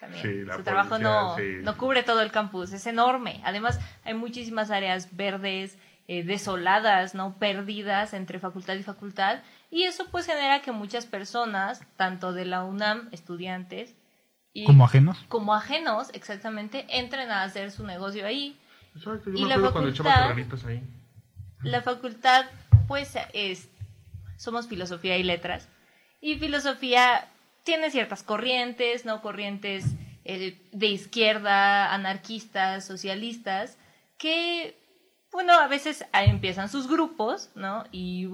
también 0.00 0.22
Sí, 0.22 0.44
la 0.44 0.56
su 0.56 0.62
trabajo 0.62 0.98
no, 0.98 1.36
sí. 1.36 1.58
no 1.62 1.76
cubre 1.76 2.02
todo 2.02 2.22
el 2.22 2.32
campus, 2.32 2.72
es 2.72 2.86
enorme. 2.86 3.40
Además, 3.44 3.78
hay 4.04 4.14
muchísimas 4.14 4.70
áreas 4.70 5.14
verdes, 5.16 5.78
eh, 6.08 6.24
desoladas, 6.24 7.14
¿no? 7.14 7.38
Perdidas 7.38 8.14
entre 8.14 8.38
facultad 8.40 8.74
y 8.74 8.82
facultad. 8.82 9.40
Y 9.70 9.84
eso 9.84 10.06
pues 10.10 10.26
genera 10.26 10.62
que 10.62 10.72
muchas 10.72 11.06
personas, 11.06 11.82
tanto 11.96 12.32
de 12.32 12.44
la 12.46 12.64
UNAM, 12.64 13.08
estudiantes, 13.12 13.94
y 14.52 14.64
Como 14.64 14.84
ajenos. 14.84 15.24
como 15.28 15.54
ajenos, 15.54 16.10
exactamente, 16.12 16.84
entren 16.88 17.30
a 17.30 17.44
hacer 17.44 17.70
su 17.70 17.86
negocio 17.86 18.26
ahí. 18.26 18.58
Exacto, 18.96 19.30
yo 19.30 19.36
Y 19.36 19.42
me 19.42 19.48
la 19.50 19.54
acuerdo 19.54 19.72
cuando 19.72 19.90
facultad- 19.92 20.14
carreritas 20.28 20.64
ahí. 20.64 20.82
La 21.62 21.82
facultad, 21.82 22.46
pues, 22.88 23.14
es, 23.32 23.68
somos 24.36 24.66
filosofía 24.66 25.16
y 25.18 25.22
letras. 25.22 25.68
Y 26.20 26.36
filosofía 26.38 27.28
tiene 27.64 27.90
ciertas 27.90 28.22
corrientes, 28.22 29.04
¿no? 29.04 29.22
Corrientes 29.22 29.84
eh, 30.24 30.60
de 30.72 30.86
izquierda, 30.86 31.92
anarquistas, 31.92 32.84
socialistas, 32.84 33.76
que, 34.18 34.78
bueno, 35.32 35.54
a 35.54 35.66
veces 35.66 36.04
empiezan 36.12 36.68
sus 36.68 36.88
grupos, 36.88 37.50
¿no? 37.54 37.84
Y 37.92 38.28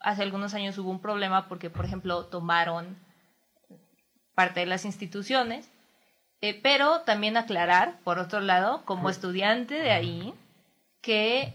hace 0.00 0.22
algunos 0.22 0.54
años 0.54 0.76
hubo 0.78 0.90
un 0.90 1.00
problema 1.00 1.48
porque, 1.48 1.70
por 1.70 1.84
ejemplo, 1.84 2.26
tomaron 2.26 2.96
parte 4.34 4.60
de 4.60 4.66
las 4.66 4.84
instituciones. 4.84 5.70
Eh, 6.40 6.58
pero 6.60 7.02
también 7.02 7.36
aclarar, 7.36 8.00
por 8.02 8.18
otro 8.18 8.40
lado, 8.40 8.84
como 8.84 9.08
estudiante 9.08 9.74
de 9.74 9.92
ahí, 9.92 10.34
que 11.00 11.54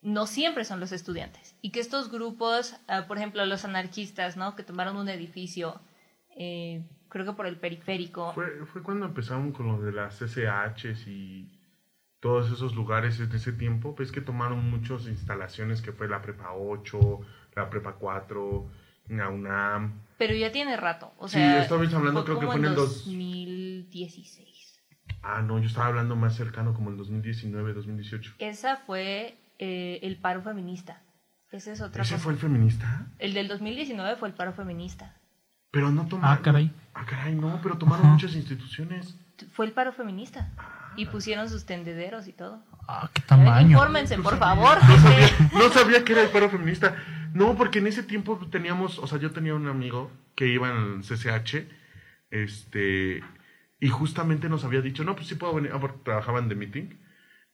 no 0.00 0.26
siempre 0.26 0.64
son 0.64 0.80
los 0.80 0.90
estudiantes 0.90 1.54
y 1.60 1.70
que 1.70 1.80
estos 1.80 2.10
grupos, 2.10 2.74
ah, 2.88 3.04
por 3.06 3.18
ejemplo, 3.18 3.44
los 3.44 3.64
anarquistas, 3.64 4.36
¿no? 4.36 4.56
Que 4.56 4.64
tomaron 4.64 4.96
un 4.96 5.10
edificio, 5.10 5.80
eh, 6.36 6.84
creo 7.08 7.24
que 7.26 7.32
por 7.32 7.46
el 7.46 7.56
periférico. 7.58 8.32
Fue, 8.32 8.64
fue 8.66 8.82
cuando 8.82 9.06
empezaron 9.06 9.52
con 9.52 9.66
lo 9.68 9.80
de 9.82 9.92
las 9.92 10.20
SHs 10.22 11.06
y 11.08 11.58
todos 12.20 12.50
esos 12.52 12.74
lugares 12.74 13.18
en 13.20 13.32
ese 13.32 13.52
tiempo. 13.52 13.94
Ves 13.98 14.12
que 14.12 14.20
tomaron 14.20 14.70
muchas 14.70 15.06
instalaciones 15.06 15.82
que 15.82 15.92
fue 15.92 16.08
la 16.08 16.22
Prepa 16.22 16.52
8, 16.54 17.20
la 17.56 17.68
Prepa 17.68 17.94
4, 17.94 18.66
la 19.08 19.28
UNAM. 19.28 20.00
Pero 20.18 20.34
ya 20.34 20.52
tiene 20.52 20.76
rato. 20.76 21.12
O 21.18 21.26
Sí, 21.28 21.34
sea, 21.34 21.62
estabais 21.62 21.92
hablando, 21.92 22.24
creo 22.24 22.38
que 22.38 22.46
fue 22.46 22.56
en 22.56 22.64
el 22.66 22.74
dos- 22.74 23.04
2016. 23.06 24.80
Ah, 25.22 25.42
no, 25.42 25.58
yo 25.58 25.66
estaba 25.66 25.86
hablando 25.86 26.16
más 26.16 26.34
cercano 26.36 26.74
como 26.74 26.90
el 26.90 26.96
2019, 26.96 27.74
2018. 27.74 28.34
Esa 28.38 28.76
fue 28.76 29.36
eh, 29.58 30.00
el 30.02 30.16
paro 30.16 30.42
feminista. 30.42 31.02
Esa 31.50 31.72
es 31.72 31.80
otra 31.80 32.02
¿Ese 32.02 32.14
cosa. 32.14 32.24
fue 32.24 32.32
el 32.32 32.38
feminista? 32.38 33.06
El 33.18 33.34
del 33.34 33.46
2019 33.48 34.16
fue 34.16 34.28
el 34.28 34.34
paro 34.34 34.52
feminista. 34.52 35.16
Pero 35.72 35.90
no 35.90 36.06
tomaron. 36.06 36.38
Ah, 36.38 36.40
caray. 36.42 36.70
Ah, 36.94 37.04
caray, 37.04 37.34
no, 37.34 37.58
pero 37.62 37.76
tomaron 37.78 38.04
Ajá. 38.06 38.14
muchas 38.14 38.34
instituciones. 38.34 39.16
Fue 39.52 39.66
el 39.66 39.72
paro 39.72 39.92
feminista. 39.92 40.50
Y 40.94 41.06
pusieron 41.06 41.48
sus 41.48 41.64
tendederos 41.64 42.28
y 42.28 42.32
todo. 42.32 42.62
Ah, 42.86 43.10
qué 43.14 43.22
tamaño. 43.22 43.70
infórmense, 43.70 44.16
No 44.18 44.22
por 44.22 44.38
sabía, 44.38 44.54
favor. 44.54 44.78
No 44.86 44.96
sabía, 44.98 45.28
no 45.54 45.68
sabía 45.70 46.04
que 46.04 46.12
era 46.12 46.22
el 46.22 46.28
paro 46.28 46.50
feminista. 46.50 46.94
No, 47.32 47.56
porque 47.56 47.78
en 47.78 47.86
ese 47.86 48.02
tiempo 48.02 48.38
teníamos, 48.50 48.98
o 48.98 49.06
sea, 49.06 49.18
yo 49.18 49.30
tenía 49.32 49.54
un 49.54 49.66
amigo 49.68 50.10
que 50.34 50.46
iba 50.48 50.70
en 50.70 50.76
el 50.76 51.00
CCH, 51.02 51.66
este, 52.30 53.22
y 53.80 53.88
justamente 53.88 54.48
nos 54.50 54.64
había 54.64 54.82
dicho, 54.82 55.02
no, 55.04 55.14
pues 55.16 55.28
sí 55.28 55.34
puedo 55.34 55.54
venir, 55.54 55.72
ah, 55.74 55.80
porque 55.80 55.98
trabajaban 56.04 56.48
de 56.48 56.54
meeting, 56.54 56.90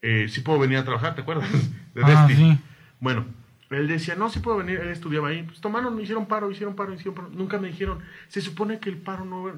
eh, 0.03 0.27
sí 0.29 0.41
puedo 0.41 0.59
venir 0.59 0.79
a 0.79 0.85
trabajar, 0.85 1.15
¿te 1.15 1.23
acuerdas? 1.23 1.49
De 1.95 2.03
Ah, 2.05 2.27
sí. 2.29 2.59
Bueno, 3.01 3.25
él 3.71 3.89
decía, 3.89 4.15
no, 4.15 4.31
sí 4.31 4.41
puedo 4.41 4.57
venir, 4.59 4.81
él 4.81 4.89
estudiaba 4.89 5.29
ahí, 5.29 5.43
pues 5.43 5.61
tomaron, 5.61 6.01
hicieron 6.01 6.27
paro, 6.27 6.51
hicieron 6.51 6.75
paro, 6.77 6.93
hicieron 6.95 7.15
paro, 7.15 7.29
nunca 7.31 7.59
me 7.59 7.69
dijeron, 7.69 8.03
se 8.29 8.41
supone 8.41 8.79
que 8.81 8.89
el 8.91 8.99
paro 8.99 9.25
no... 9.25 9.53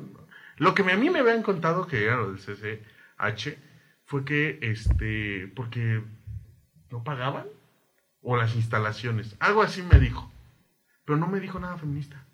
Lo 0.56 0.74
que 0.74 0.82
a 0.82 0.96
mí 0.96 1.10
me 1.10 1.20
habían 1.20 1.42
contado 1.42 1.86
que 1.86 2.04
era 2.04 2.16
lo 2.16 2.32
del 2.32 2.38
CCH 2.40 3.56
fue 4.04 4.24
que, 4.24 4.58
este, 4.62 5.50
porque 5.54 6.02
no 6.90 7.02
pagaban, 7.04 7.46
o 8.22 8.36
las 8.36 8.54
instalaciones, 8.56 9.36
algo 9.40 9.62
así 9.62 9.82
me 9.82 9.98
dijo, 9.98 10.30
pero 11.04 11.16
no 11.18 11.26
me 11.26 11.40
dijo 11.40 11.58
nada 11.60 11.78
feminista. 11.78 12.26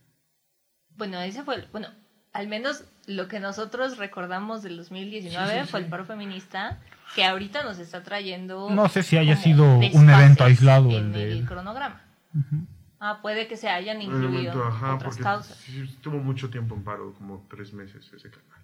Bueno, 0.96 1.20
ese 1.20 1.44
fue, 1.44 1.56
el- 1.56 1.68
bueno, 1.72 1.88
al 2.32 2.48
menos 2.48 2.84
lo 3.06 3.28
que 3.28 3.38
nosotros 3.38 3.98
recordamos 3.98 4.62
del 4.62 4.76
2019 4.78 5.52
Sí, 5.52 5.60
sí, 5.64 5.70
fue 5.70 5.80
sí. 5.80 5.84
el 5.84 5.90
paro 5.90 6.04
feminista, 6.06 6.80
que 7.14 7.24
ahorita 7.24 7.62
nos 7.62 7.78
está 7.78 8.02
trayendo... 8.02 8.68
No 8.70 8.88
sé 8.88 9.02
si 9.02 9.16
haya 9.16 9.36
sido 9.36 9.78
un 9.78 10.10
evento 10.10 10.44
aislado 10.44 10.90
el 10.90 10.96
en 10.96 11.12
de 11.12 11.32
el 11.32 11.46
cronograma. 11.46 12.02
Ujú. 12.34 12.66
Ah, 12.98 13.20
puede 13.22 13.46
que 13.46 13.56
se 13.56 13.68
hayan 13.68 14.00
incluido 14.02 14.28
momento, 14.54 14.64
ajá, 14.64 14.94
otras 14.94 15.16
causas. 15.18 15.56
sí, 15.58 15.82
estuvo 15.82 16.18
mucho 16.18 16.48
tiempo 16.50 16.74
en 16.74 16.82
paro, 16.82 17.12
como 17.14 17.46
tres 17.50 17.72
meses 17.72 18.10
ese 18.12 18.30
canal. 18.30 18.60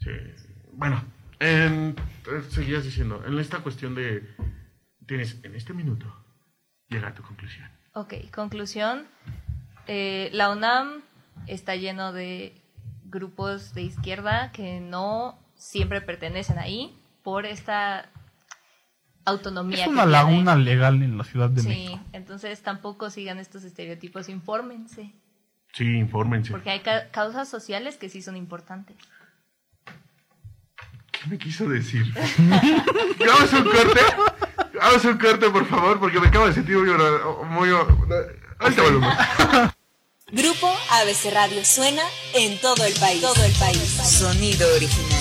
Sí. 0.00 0.10
Bueno, 0.72 1.02
en- 1.40 1.96
eh, 2.26 2.42
seguías 2.50 2.84
diciendo, 2.84 3.22
en 3.26 3.38
esta 3.38 3.58
cuestión 3.60 3.94
de, 3.94 4.28
tienes 5.06 5.38
en 5.42 5.54
este 5.54 5.72
minuto, 5.72 6.06
llega 6.88 7.08
a 7.08 7.14
tu 7.14 7.22
conclusión. 7.22 7.68
Ok, 7.94 8.14
conclusión. 8.34 9.06
Eh, 9.86 10.28
la 10.32 10.50
UNAM 10.50 11.02
está 11.46 11.74
lleno 11.76 12.12
de 12.12 12.60
grupos 13.04 13.74
de 13.74 13.82
izquierda 13.82 14.50
que 14.52 14.80
no 14.80 15.38
siempre 15.54 16.00
pertenecen 16.00 16.58
ahí 16.58 16.98
por 17.24 17.44
esta 17.46 18.08
autonomía. 19.24 19.78
Es 19.78 19.82
que 19.84 19.88
una 19.88 20.02
tiene. 20.02 20.12
laguna 20.12 20.54
legal 20.56 21.02
en 21.02 21.18
la 21.18 21.24
Ciudad 21.24 21.50
de 21.50 21.62
Sí, 21.62 21.68
México. 21.68 22.00
entonces 22.12 22.62
tampoco 22.62 23.10
sigan 23.10 23.38
estos 23.40 23.64
estereotipos, 23.64 24.28
infórmense, 24.28 25.10
Sí, 25.72 25.84
infórmense. 25.96 26.52
porque 26.52 26.70
hay 26.70 26.80
ca- 26.80 27.08
causas 27.10 27.48
sociales 27.48 27.96
que 27.96 28.08
sí 28.08 28.22
son 28.22 28.36
importantes. 28.36 28.96
¿Qué 31.10 31.30
me 31.30 31.38
quiso 31.38 31.68
decir? 31.68 32.04
Vamos 33.26 33.52
un 33.52 33.64
corte. 33.64 34.00
Vamos 34.78 35.04
a 35.04 35.08
un 35.08 35.18
corte, 35.18 35.48
por 35.50 35.66
favor, 35.66 35.98
porque 35.98 36.20
me 36.20 36.28
acabo 36.28 36.46
de 36.46 36.52
sentir 36.52 36.76
muy... 36.76 36.90
muy 36.90 37.70
ahorita 37.70 38.82
volvemos. 38.82 39.14
Grupo 40.32 40.66
ABC 40.90 41.32
Radio 41.32 41.64
suena 41.64 42.02
en 42.34 42.60
todo 42.60 42.84
el 42.84 42.92
país. 42.94 43.20
Todo 43.22 43.42
el 43.44 43.52
país. 43.52 43.78
Sonido 43.78 44.66
original. 44.76 45.13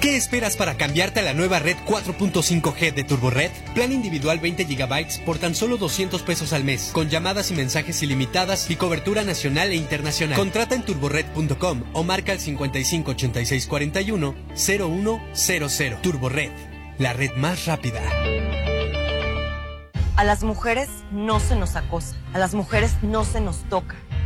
¿Qué 0.00 0.16
esperas 0.16 0.56
para 0.56 0.78
cambiarte 0.78 1.20
a 1.20 1.22
la 1.22 1.34
nueva 1.34 1.58
red 1.58 1.76
4.5G 1.86 2.94
de 2.94 3.04
TurboRed? 3.04 3.50
Plan 3.74 3.92
individual 3.92 4.38
20 4.38 4.64
GB 4.64 5.24
por 5.26 5.36
tan 5.36 5.54
solo 5.54 5.76
200 5.76 6.22
pesos 6.22 6.54
al 6.54 6.64
mes, 6.64 6.88
con 6.94 7.10
llamadas 7.10 7.50
y 7.50 7.54
mensajes 7.54 8.02
ilimitadas 8.02 8.70
y 8.70 8.76
cobertura 8.76 9.24
nacional 9.24 9.72
e 9.72 9.76
internacional. 9.76 10.38
Contrata 10.38 10.74
en 10.74 10.84
turbored.com 10.84 11.82
o 11.92 12.02
marca 12.02 12.32
el 12.32 12.40
558641 12.40 14.34
0100. 14.54 16.00
TurboRed, 16.00 16.50
la 16.98 17.12
red 17.12 17.32
más 17.36 17.66
rápida. 17.66 18.00
A 20.16 20.24
las 20.24 20.42
mujeres 20.42 20.88
no 21.12 21.40
se 21.40 21.56
nos 21.56 21.76
acosa, 21.76 22.16
a 22.32 22.38
las 22.38 22.54
mujeres 22.54 22.92
no 23.02 23.26
se 23.26 23.42
nos 23.42 23.68
toca. 23.68 23.96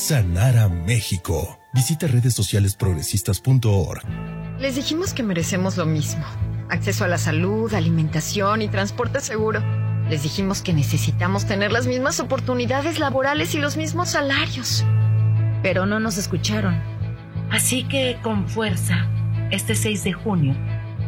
sanar 0.00 0.56
a 0.56 0.68
México. 0.68 1.58
Visita 1.74 2.06
redes 2.06 2.32
sociales 2.32 2.74
progresistas.org. 2.74 4.00
Les 4.58 4.74
dijimos 4.74 5.12
que 5.12 5.22
merecemos 5.22 5.76
lo 5.76 5.84
mismo. 5.84 6.24
Acceso 6.70 7.04
a 7.04 7.08
la 7.08 7.18
salud, 7.18 7.72
alimentación 7.74 8.62
y 8.62 8.68
transporte 8.68 9.20
seguro. 9.20 9.62
Les 10.08 10.22
dijimos 10.22 10.62
que 10.62 10.72
necesitamos 10.72 11.44
tener 11.44 11.70
las 11.70 11.86
mismas 11.86 12.18
oportunidades 12.18 12.98
laborales 12.98 13.54
y 13.54 13.58
los 13.58 13.76
mismos 13.76 14.08
salarios. 14.10 14.84
Pero 15.62 15.84
no 15.84 16.00
nos 16.00 16.16
escucharon. 16.16 16.80
Así 17.50 17.84
que 17.84 18.18
con 18.22 18.48
fuerza, 18.48 19.06
este 19.50 19.74
6 19.74 20.02
de 20.02 20.12
junio, 20.14 20.54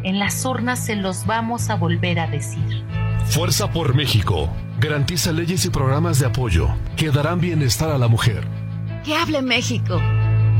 en 0.03 0.19
las 0.19 0.45
urnas 0.45 0.85
se 0.85 0.97
los 0.97 1.25
vamos 1.25 1.71
a 1.71 1.77
volver 1.77 2.21
a 2.21 2.27
decir. 2.27 2.85
Fuerza 3.25 3.71
por 3.71 3.95
México. 3.95 4.51
Garantiza 4.79 5.33
leyes 5.33 5.65
y 5.65 5.71
programas 5.71 6.19
de 6.19 6.27
apoyo 6.27 6.69
que 6.97 7.11
darán 7.11 7.41
bienestar 7.41 7.91
a 7.91 7.97
la 7.97 8.09
mujer. 8.09 8.62
Que 9.05 9.17
hable 9.17 9.43
México. 9.43 10.01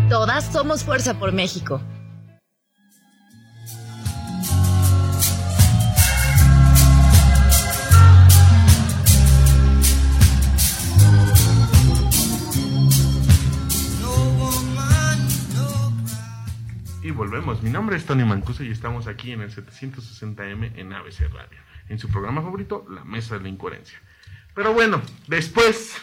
Todas 0.09 0.53
somos 0.53 0.83
Fuerza 0.83 1.17
por 1.17 1.31
México. 1.31 1.81
Y 17.01 17.13
volvemos. 17.13 17.63
Mi 17.63 17.71
nombre 17.71 17.97
es 17.97 18.05
Tony 18.07 18.25
Mancuso 18.25 18.65
y 18.65 18.73
estamos 18.73 19.07
aquí 19.07 19.31
en 19.31 19.43
el 19.43 19.55
760M 19.55 20.79
en 20.79 20.93
ABC 20.93 21.33
Radio. 21.33 21.61
En 21.89 22.01
su 22.01 22.09
programa 22.09 22.43
favorito, 22.43 22.85
La 22.91 23.05
Mesa 23.05 23.37
de 23.37 23.45
la 23.45 23.49
Incoherencia. 23.51 24.01
Pero 24.53 24.73
bueno, 24.73 25.01
después 25.29 25.97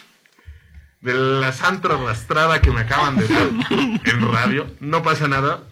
de 1.00 1.14
la 1.14 1.52
santa 1.52 1.94
arrastrada 1.94 2.60
que 2.60 2.70
me 2.70 2.80
acaban 2.80 3.16
de 3.16 3.26
dar 3.26 3.48
en 4.04 4.32
radio, 4.32 4.66
no 4.80 5.02
pasa 5.02 5.28
nada. 5.28 5.62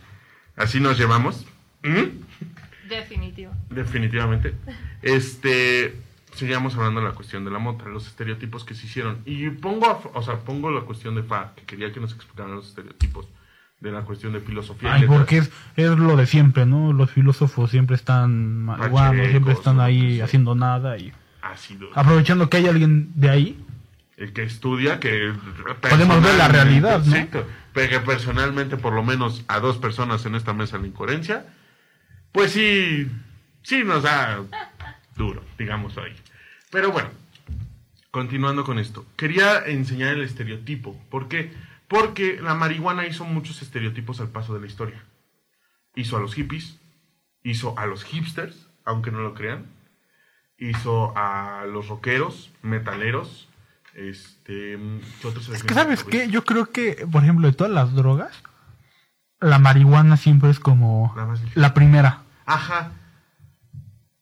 Así 0.56 0.80
nos 0.80 0.98
llevamos. 0.98 1.46
¿Mm? 1.82 2.88
Definitivo. 2.88 3.52
Definitivamente. 3.70 4.54
Este, 5.02 5.94
seguíamos 6.34 6.74
hablando 6.76 7.00
de 7.00 7.08
la 7.08 7.12
cuestión 7.14 7.44
de 7.44 7.50
la 7.50 7.58
mota, 7.58 7.84
los 7.88 8.06
estereotipos 8.06 8.64
que 8.64 8.74
se 8.74 8.86
hicieron. 8.86 9.18
Y 9.26 9.50
pongo, 9.50 9.86
a- 9.86 10.00
o 10.18 10.22
sea, 10.22 10.36
pongo 10.40 10.70
la 10.70 10.80
cuestión 10.82 11.14
de 11.14 11.22
Fa, 11.22 11.52
que 11.54 11.62
quería 11.64 11.92
que 11.92 12.00
nos 12.00 12.12
explicaran 12.14 12.54
los 12.54 12.68
estereotipos 12.68 13.26
de 13.80 13.92
la 13.92 14.00
cuestión 14.02 14.32
de 14.32 14.40
filosofía. 14.40 14.94
Ay, 14.94 15.04
porque 15.06 15.38
es, 15.38 15.50
es 15.76 15.90
lo 15.90 16.16
de 16.16 16.26
siempre, 16.26 16.66
¿no? 16.66 16.92
Los 16.92 17.10
filósofos 17.12 17.70
siempre 17.70 17.94
están 17.94 18.64
marihuanos, 18.64 19.28
siempre 19.28 19.52
están 19.52 19.78
ahí 19.80 20.20
haciendo 20.20 20.54
nada 20.56 20.98
y 20.98 21.12
Ácidos. 21.42 21.90
aprovechando 21.94 22.50
que 22.50 22.56
hay 22.56 22.66
alguien 22.66 23.12
de 23.14 23.30
ahí. 23.30 23.64
El 24.18 24.32
que 24.32 24.42
estudia, 24.42 24.98
que 24.98 25.32
Podemos 25.80 26.22
ver 26.22 26.34
la 26.34 26.48
realidad, 26.48 27.04
¿no? 27.04 27.14
sí, 27.14 27.28
pero 27.72 27.88
que 27.88 28.00
personalmente, 28.00 28.76
por 28.76 28.92
lo 28.92 29.04
menos 29.04 29.44
a 29.46 29.60
dos 29.60 29.78
personas 29.78 30.26
en 30.26 30.34
esta 30.34 30.52
mesa 30.52 30.76
la 30.76 30.88
incoherencia, 30.88 31.46
pues 32.32 32.50
sí, 32.50 33.08
sí 33.62 33.84
nos 33.84 34.02
da 34.02 34.42
duro, 35.14 35.44
digamos 35.56 35.96
ahí. 35.98 36.16
Pero 36.70 36.90
bueno, 36.90 37.10
continuando 38.10 38.64
con 38.64 38.80
esto, 38.80 39.06
quería 39.16 39.64
enseñar 39.64 40.14
el 40.14 40.22
estereotipo. 40.22 41.00
¿Por 41.10 41.28
qué? 41.28 41.52
Porque 41.86 42.40
la 42.42 42.54
marihuana 42.54 43.06
hizo 43.06 43.24
muchos 43.24 43.62
estereotipos 43.62 44.20
al 44.20 44.28
paso 44.30 44.52
de 44.52 44.60
la 44.60 44.66
historia. 44.66 45.04
Hizo 45.94 46.16
a 46.16 46.20
los 46.20 46.34
hippies, 46.34 46.78
hizo 47.44 47.78
a 47.78 47.86
los 47.86 48.02
hipsters, 48.04 48.68
aunque 48.84 49.12
no 49.12 49.20
lo 49.20 49.34
crean, 49.34 49.66
hizo 50.58 51.16
a 51.16 51.64
los 51.66 51.86
rockeros, 51.88 52.50
metaleros, 52.62 53.48
este, 53.94 54.78
¿qué 55.20 55.28
otros 55.28 55.48
Es 55.48 55.62
que, 55.62 55.74
¿sabes 55.74 56.04
qué? 56.04 56.28
Yo 56.28 56.44
creo 56.44 56.70
que, 56.70 57.06
por 57.10 57.22
ejemplo, 57.22 57.46
de 57.46 57.54
todas 57.54 57.72
las 57.72 57.94
drogas, 57.94 58.32
la 59.40 59.58
marihuana 59.58 60.16
siempre 60.16 60.50
es 60.50 60.60
como 60.60 61.12
La 61.16 61.26
más 61.26 61.40
ligera. 61.40 61.60
la 61.60 61.74
primera. 61.74 62.22
Ajá, 62.46 62.92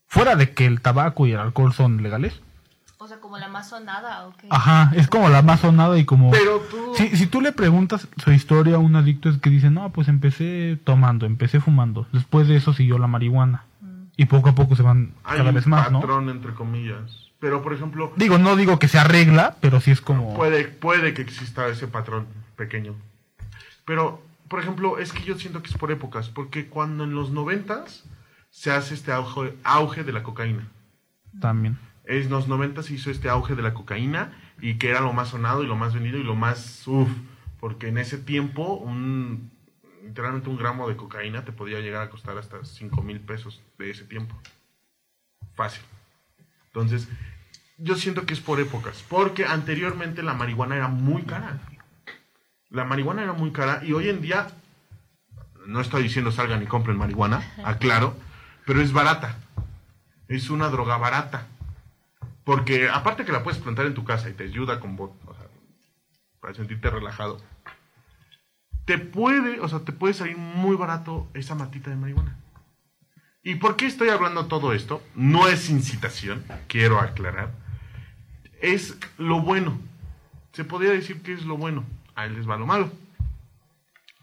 Fuera 0.09 0.37
de 0.37 0.53
que 0.55 0.67
el 0.67 0.81
tabaco 0.81 1.27
y 1.27 1.33
el 1.33 1.39
alcohol 1.41 1.73
son 1.75 2.03
legales. 2.03 2.41
O 2.99 3.07
sea, 3.09 3.19
como 3.21 3.37
la 3.39 3.49
más 3.49 3.69
sonada, 3.69 4.27
¿o 4.27 4.35
qué? 4.37 4.47
Ajá, 4.51 4.93
es 4.95 5.09
como 5.09 5.29
la 5.29 5.43
más 5.43 5.61
sonada 5.61 5.99
y 5.99 6.05
como... 6.05 6.31
pero 6.31 6.61
tú... 6.71 6.93
Si, 6.97 7.17
si 7.17 7.27
tú 7.27 7.41
le 7.41 7.53
preguntas 7.53 8.09
su 8.17 8.33
historia 8.33 8.77
a 8.77 8.79
un 8.79 8.97
adicto 8.97 9.29
es 9.29 9.39
que 9.39 9.51
dice, 9.51 9.69
no, 9.69 9.91
pues 9.93 10.09
empecé 10.09 10.79
tomando, 10.85 11.27
empecé 11.27 11.61
fumando. 11.61 12.07
Después 12.13 12.49
de 12.49 12.57
eso 12.57 12.73
siguió 12.73 12.99
la 12.99 13.07
marihuana. 13.09 13.65
Y 14.17 14.25
poco 14.25 14.49
a 14.49 14.55
poco 14.55 14.75
se 14.77 14.83
van 14.83 15.13
hay 15.25 15.39
cada 15.39 15.51
vez 15.51 15.67
más, 15.67 15.93
¿no? 15.93 16.01
patrón, 16.01 16.31
entre 16.31 16.55
comillas. 16.55 17.26
Pero, 17.39 17.63
por 17.63 17.75
ejemplo, 17.75 18.13
Digo, 18.17 18.39
no 18.39 18.57
digo 18.57 18.79
que 18.79 18.89
se 18.89 18.99
arregla, 18.99 19.57
pero 19.61 19.81
sí 19.81 19.91
es 19.91 20.01
como... 20.01 20.35
puede, 20.35 20.65
puede 20.65 21.13
que 21.13 21.23
exista 21.23 21.69
ese 21.69 21.87
patrón 21.87 22.27
pequeño. 22.57 22.95
Pero, 23.85 24.23
por 24.49 24.61
ejemplo, 24.61 24.99
es 24.99 25.13
que 25.13 25.23
yo 25.23 25.39
siento 25.39 25.63
que 25.63 25.69
es 25.69 25.77
por 25.77 25.91
épocas, 25.91 26.29
porque 26.31 26.67
cuando 26.67 27.05
en 27.05 27.15
los 27.15 27.31
noventas 27.31 28.05
se 28.51 28.71
hace 28.71 28.95
este 28.95 29.13
auge, 29.13 29.55
auge 29.65 30.03
de 30.03 30.13
la 30.13 30.23
cocaína. 30.23 30.69
También. 31.41 31.79
En 32.05 32.31
los 32.31 32.49
noventas 32.49 32.87
se 32.87 32.95
hizo 32.95 33.11
este 33.11 33.29
auge 33.29 33.55
de 33.55 33.63
la 33.63 33.75
cocaína 33.75 34.33
y 34.61 34.75
que 34.75 34.89
era 34.89 35.01
lo 35.01 35.13
más 35.13 35.29
sonado 35.29 35.63
y 35.63 35.67
lo 35.67 35.77
más 35.77 35.93
vendido 35.93 36.19
y 36.19 36.23
lo 36.23 36.35
más 36.35 36.87
uff, 36.87 37.11
porque 37.61 37.89
en 37.89 37.99
ese 37.99 38.17
tiempo 38.17 38.75
un 38.75 39.51
literalmente 40.03 40.49
un 40.49 40.57
gramo 40.57 40.89
de 40.89 40.97
cocaína 40.97 41.45
te 41.45 41.53
podía 41.53 41.81
llegar 41.81 42.03
a 42.03 42.11
costar 42.11 42.39
hasta 42.39 42.65
5 42.65 43.03
mil 43.03 43.21
pesos 43.21 43.61
de 43.77 43.91
ese 43.91 44.05
tiempo. 44.05 44.37
Fácil. 45.55 45.83
Entonces, 46.77 47.09
yo 47.79 47.95
siento 47.95 48.27
que 48.27 48.35
es 48.35 48.41
por 48.41 48.61
épocas, 48.61 49.03
porque 49.09 49.47
anteriormente 49.47 50.23
la 50.23 50.35
marihuana 50.35 50.77
era 50.77 50.89
muy 50.89 51.23
cara. 51.23 51.59
La 52.69 52.85
marihuana 52.85 53.23
era 53.23 53.33
muy 53.33 53.51
cara 53.51 53.83
y 53.83 53.95
hoy 53.95 54.11
en 54.11 54.21
día, 54.21 54.49
no 55.67 55.81
estoy 55.81 56.03
diciendo 56.03 56.31
salgan 56.33 56.63
y 56.63 56.67
compren 56.67 56.99
marihuana, 56.99 57.43
aclaro, 57.65 58.15
pero 58.67 58.83
es 58.83 58.93
barata. 58.93 59.39
Es 60.29 60.51
una 60.51 60.69
droga 60.69 60.99
barata. 60.99 61.47
Porque 62.45 62.91
aparte 62.91 63.25
que 63.25 63.33
la 63.33 63.43
puedes 63.43 63.59
plantar 63.59 63.87
en 63.87 63.95
tu 63.95 64.05
casa 64.05 64.29
y 64.29 64.35
te 64.35 64.45
ayuda 64.45 64.79
con... 64.79 65.01
o 65.01 65.35
sea, 65.35 65.47
para 66.41 66.53
sentirte 66.53 66.91
relajado, 66.91 67.41
te 68.85 68.99
puede, 68.99 69.61
o 69.61 69.69
sea, 69.69 69.79
te 69.79 69.93
puede 69.93 70.13
salir 70.13 70.37
muy 70.37 70.77
barato 70.77 71.31
esa 71.33 71.55
matita 71.55 71.89
de 71.89 71.97
marihuana. 71.97 72.37
¿Y 73.47 73.55
por 73.55 73.77
qué 73.77 73.87
estoy 73.87 74.09
hablando 74.09 74.47
todo 74.47 74.73
esto? 74.73 75.01
No 75.15 75.47
es 75.47 75.71
incitación, 75.71 76.45
quiero 76.67 76.99
aclarar. 76.99 77.53
Es 78.61 78.99
lo 79.19 79.41
bueno. 79.41 79.79
Se 80.51 80.65
podría 80.65 80.91
decir 80.91 81.23
que 81.23 81.33
es 81.33 81.45
lo 81.45 81.57
bueno. 81.57 81.85
Ahí 82.17 82.29
les 82.29 82.51
va 82.51 82.57
lo 82.57 82.67
malo. 82.67 82.91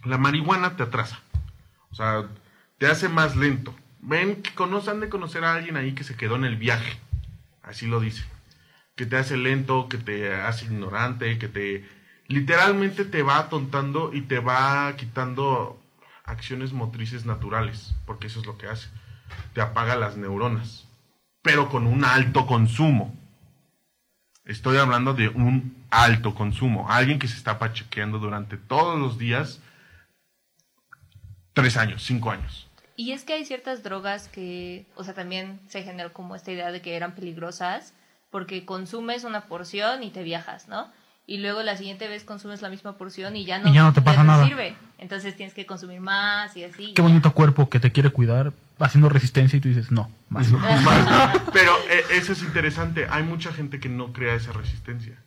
La 0.04 0.18
marihuana 0.18 0.76
te 0.76 0.84
atrasa. 0.84 1.22
O 1.90 1.96
sea, 1.96 2.28
te 2.78 2.88
hace 2.88 3.08
más 3.08 3.38
lento. 3.38 3.74
Ven 4.02 4.42
que 4.42 4.52
de 4.52 5.10
conocer 5.10 5.46
a 5.46 5.54
alguien 5.54 5.78
ahí 5.78 5.94
que 5.94 6.04
se 6.04 6.18
quedó 6.18 6.36
en 6.36 6.44
el 6.44 6.58
viaje. 6.58 7.00
Así 7.62 7.88
lo 7.88 8.02
dice. 8.02 8.26
Que 8.98 9.06
te 9.06 9.16
hace 9.16 9.38
lento, 9.38 9.88
que 9.88 10.00
te 10.00 10.36
hace 10.36 10.66
ignorante, 10.66 11.40
que 11.40 11.48
te 11.48 11.90
literalmente 12.28 13.06
te 13.06 13.24
va 13.24 13.38
atontando 13.38 14.14
y 14.14 14.24
te 14.24 14.40
va 14.40 14.94
quitando 14.98 15.82
acciones 16.26 16.74
motrices 16.74 17.26
naturales, 17.26 17.96
porque 18.06 18.28
eso 18.28 18.42
es 18.42 18.46
lo 18.46 18.58
que 18.58 18.68
hace. 18.68 18.90
Te 19.54 19.62
apaga 19.62 19.96
las 19.96 20.18
neuronas, 20.18 20.88
pero 21.42 21.70
con 21.70 21.88
un 21.88 22.04
alto 22.06 22.46
consumo. 22.46 23.14
Estoy 24.46 24.78
hablando 24.78 25.14
de 25.14 25.30
un 25.30 25.86
alto 25.90 26.36
consumo. 26.36 26.90
Alguien 26.90 27.20
que 27.20 27.28
se 27.28 27.38
está 27.38 27.60
pachequeando 27.60 28.20
durante 28.20 28.58
todos 28.58 29.00
los 29.00 29.18
días, 29.18 29.62
tres 31.54 31.78
años, 31.78 32.04
cinco 32.04 32.32
años. 32.32 32.68
Y 32.96 33.12
es 33.12 33.24
que 33.24 33.34
hay 33.34 33.46
ciertas 33.46 33.84
drogas 33.84 34.28
que, 34.28 34.86
o 34.96 35.04
sea, 35.04 35.14
también 35.14 35.60
se 35.68 35.84
generó 35.84 36.14
como 36.14 36.36
esta 36.36 36.52
idea 36.52 36.72
de 36.72 36.82
que 36.82 36.96
eran 36.96 37.16
peligrosas 37.16 37.94
porque 38.30 38.66
consumes 38.66 39.24
una 39.24 39.42
porción 39.46 40.04
y 40.04 40.10
te 40.10 40.24
viajas, 40.24 40.68
¿no? 40.68 40.92
Y 41.26 41.38
luego 41.38 41.64
la 41.64 41.78
siguiente 41.78 42.08
vez 42.08 42.24
consumes 42.24 42.62
la 42.62 42.70
misma 42.70 42.98
porción 42.98 43.36
y 43.36 43.46
ya 43.46 43.60
no, 43.60 43.70
Y 43.70 43.74
ya 43.74 43.84
no 43.84 43.94
te 43.94 44.02
pasa 44.02 44.24
nada. 44.24 44.46
sirve. 44.46 44.76
Entonces 44.98 45.36
tienes 45.38 45.54
que 45.54 45.66
consumir 45.66 46.02
más 46.02 46.56
y 46.58 46.64
así. 46.64 46.94
Qué 46.94 47.02
bonito 47.02 47.32
cuerpo 47.34 47.70
que 47.70 47.80
te 47.80 47.92
quiere 47.92 48.10
cuidar 48.10 48.52
haciendo 48.80 49.10
resistencia 49.10 49.58
y 49.58 49.60
tú 49.62 49.70
dices, 49.70 49.92
no, 49.92 50.12
más. 50.30 50.52
Más. 50.52 51.42
Pero 51.52 51.74
eh, 51.90 52.04
eso 52.12 52.34
es 52.34 52.42
interesante. 52.44 53.08
Hay 53.10 53.24
mucha 53.24 53.54
gente 53.54 53.80
que 53.80 53.90
no 53.90 54.14
crea 54.14 54.36
esa 54.36 54.52
resistencia. 54.52 55.24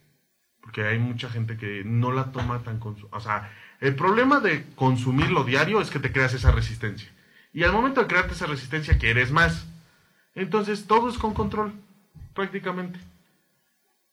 Porque 0.60 0.86
hay 0.86 0.98
mucha 0.98 1.28
gente 1.28 1.56
que 1.56 1.82
no 1.84 2.12
la 2.12 2.32
toma 2.32 2.58
tan... 2.60 2.80
O 3.10 3.20
sea, 3.20 3.52
el 3.80 3.94
problema 3.94 4.40
de 4.40 4.66
consumirlo 4.74 5.44
diario 5.44 5.80
es 5.80 5.90
que 5.90 6.00
te 6.00 6.12
creas 6.12 6.34
esa 6.34 6.50
resistencia. 6.50 7.08
Y 7.52 7.62
al 7.62 7.72
momento 7.72 8.00
de 8.00 8.06
crearte 8.06 8.34
esa 8.34 8.46
resistencia, 8.46 8.98
quieres 8.98 9.30
más. 9.30 9.66
Entonces, 10.34 10.86
todo 10.86 11.08
es 11.08 11.18
con 11.18 11.34
control, 11.34 11.72
prácticamente. 12.34 12.98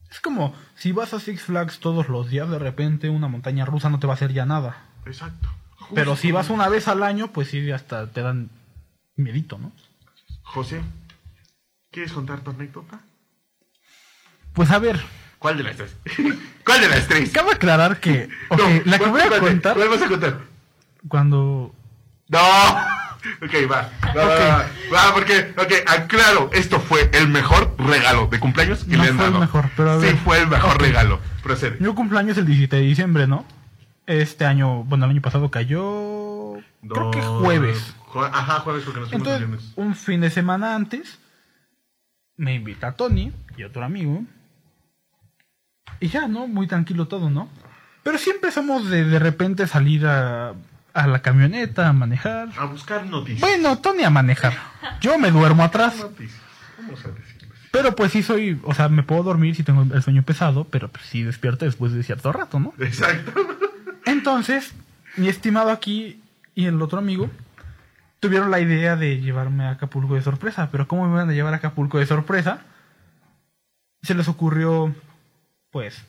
Es 0.09 0.21
como 0.21 0.53
si 0.75 0.91
vas 0.91 1.13
a 1.13 1.19
Six 1.19 1.41
Flags 1.41 1.79
todos 1.79 2.07
los 2.07 2.29
días, 2.29 2.49
de 2.49 2.59
repente 2.59 3.09
una 3.09 3.27
montaña 3.27 3.65
rusa 3.65 3.89
no 3.89 3.99
te 3.99 4.05
va 4.05 4.13
a 4.13 4.15
hacer 4.15 4.31
ya 4.31 4.45
nada. 4.45 4.77
Exacto. 5.05 5.49
Pero 5.93 6.15
si 6.15 6.31
vas 6.31 6.49
una 6.49 6.69
vez 6.69 6.87
al 6.87 7.03
año, 7.03 7.31
pues 7.31 7.49
sí, 7.49 7.71
hasta 7.71 8.07
te 8.11 8.21
dan 8.21 8.49
miedito, 9.15 9.57
¿no? 9.57 9.71
José, 10.43 10.81
¿quieres 11.91 12.11
contar 12.11 12.41
tu 12.41 12.51
anécdota? 12.51 12.99
Pues 14.53 14.69
a 14.71 14.79
ver. 14.79 15.01
¿Cuál 15.39 15.57
de 15.57 15.63
las 15.63 15.75
tres? 15.75 15.95
¿Cuál 16.65 16.81
de 16.81 16.89
las 16.89 17.07
tres? 17.07 17.31
Cabe 17.31 17.51
aclarar 17.53 17.99
que. 17.99 18.29
No, 18.51 18.57
la 18.85 18.99
que 18.99 19.05
voy 19.07 19.21
a 19.21 19.39
contar. 19.39 19.75
¿Cuál 19.75 19.89
vas 19.89 20.01
a 20.01 20.07
contar? 20.07 20.39
Cuando. 21.07 21.73
¡No! 22.29 22.39
Ok, 23.41 23.53
va. 23.71 23.89
Va, 24.17 24.25
va, 24.25 24.35
va, 24.35 24.65
va, 24.93 25.13
porque, 25.13 25.53
ok, 25.57 25.71
aclaro, 25.89 26.49
esto 26.51 26.81
fue 26.81 27.09
el 27.13 27.29
mejor 27.29 27.73
regalo 27.79 28.27
de 28.27 28.37
cumpleaños 28.37 28.83
que 28.83 28.97
No 28.97 29.03
le 29.03 29.11
han 29.11 29.15
fue 29.17 29.27
el 29.27 29.33
mejor, 29.35 29.69
pero 29.77 29.91
a 29.91 29.99
Sí, 30.01 30.07
ver. 30.07 30.17
fue 30.17 30.39
el 30.41 30.47
mejor 30.49 30.73
Ok. 30.75 30.81
regalo. 30.81 31.21
Procede. 31.41 31.77
Yo 31.79 31.95
cumpleaños 31.95 32.37
el 32.37 32.45
17 32.45 32.75
de 32.75 32.81
diciembre, 32.81 33.25
¿no? 33.25 33.45
Este 34.07 34.43
año, 34.43 34.83
bueno, 34.83 35.05
el 35.05 35.11
año 35.11 35.21
pasado 35.21 35.49
cayó. 35.49 36.55
Creo 36.85 37.11
que 37.11 37.21
Dos- 37.21 37.41
jueves. 37.41 37.95
Ajá, 38.21 38.59
jueves 38.59 38.83
porque 38.83 38.99
nos 38.99 39.09
fuimos 39.09 39.27
Entonces, 39.27 39.47
viernes. 39.49 39.73
un 39.75 39.95
fin 39.95 40.21
de 40.21 40.29
semana 40.29 40.75
antes, 40.75 41.19
me 42.37 42.55
invita 42.55 42.93
Tony 42.93 43.31
y 43.57 43.63
otro 43.63 43.83
amigo. 43.83 44.23
Y 45.99 46.07
ya, 46.07 46.27
¿no? 46.27 46.47
Muy 46.47 46.67
tranquilo 46.67 47.07
todo, 47.07 47.29
¿no? 47.29 47.49
Pero 48.03 48.17
sí 48.17 48.29
empezamos 48.31 48.89
de, 48.89 49.05
de 49.05 49.19
repente 49.19 49.65
salir 49.67 50.05
a, 50.05 50.53
a 50.93 51.07
la 51.07 51.21
camioneta, 51.21 51.87
a 51.87 51.93
manejar. 51.93 52.49
A 52.57 52.65
buscar 52.65 53.05
noticias. 53.05 53.41
Bueno, 53.41 53.77
Tony 53.79 54.03
a 54.03 54.09
manejar. 54.09 54.53
Yo 54.99 55.17
me 55.17 55.31
duermo 55.31 55.63
atrás. 55.63 55.97
Noticias. 55.97 56.41
Vamos 56.79 57.05
a 57.05 57.09
decirlo 57.09 57.53
así. 57.55 57.67
Pero 57.71 57.95
pues 57.95 58.11
sí 58.11 58.21
soy, 58.21 58.59
o 58.63 58.73
sea, 58.73 58.89
me 58.89 59.03
puedo 59.03 59.23
dormir 59.23 59.55
si 59.55 59.63
tengo 59.63 59.81
el 59.83 60.03
sueño 60.03 60.23
pesado, 60.23 60.65
pero 60.65 60.89
pues 60.89 61.05
sí 61.05 61.23
despierto 61.23 61.65
después 61.65 61.91
de 61.93 62.03
cierto 62.03 62.31
rato, 62.33 62.59
¿no? 62.59 62.73
Exacto. 62.79 63.33
Entonces, 64.05 64.73
mi 65.15 65.27
estimado 65.29 65.71
aquí 65.71 66.21
y 66.55 66.65
el 66.65 66.81
otro 66.81 66.99
amigo 66.99 67.29
tuvieron 68.23 68.51
la 68.51 68.61
idea 68.61 68.95
de 68.95 69.19
llevarme 69.19 69.65
a 69.65 69.71
Acapulco 69.71 70.15
de 70.15 70.21
sorpresa, 70.21 70.69
pero 70.71 70.87
¿cómo 70.87 71.05
me 71.09 71.13
van 71.13 71.29
a 71.29 71.33
llevar 71.33 71.53
a 71.53 71.57
Acapulco 71.57 71.99
de 71.99 72.05
sorpresa? 72.05 72.61
Se 74.01 74.15
les 74.15 74.29
ocurrió, 74.29 74.95
pues, 75.71 76.01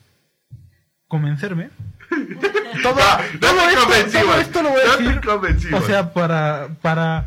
convencerme. 1.08 1.70
Todo, 2.82 2.94
No, 3.40 3.52
no 3.52 3.62
todo 3.62 3.66
te 3.66 3.72
esto, 3.72 3.80
convencimos, 3.82 4.26
todo 4.26 4.40
esto 4.40 4.62
lo 4.62 4.68
voy 4.70 4.80
a 4.80 4.84
no 4.84 5.38
decir. 5.38 5.74
O 5.74 5.80
sea, 5.82 6.12
para, 6.12 6.68
para. 6.82 7.26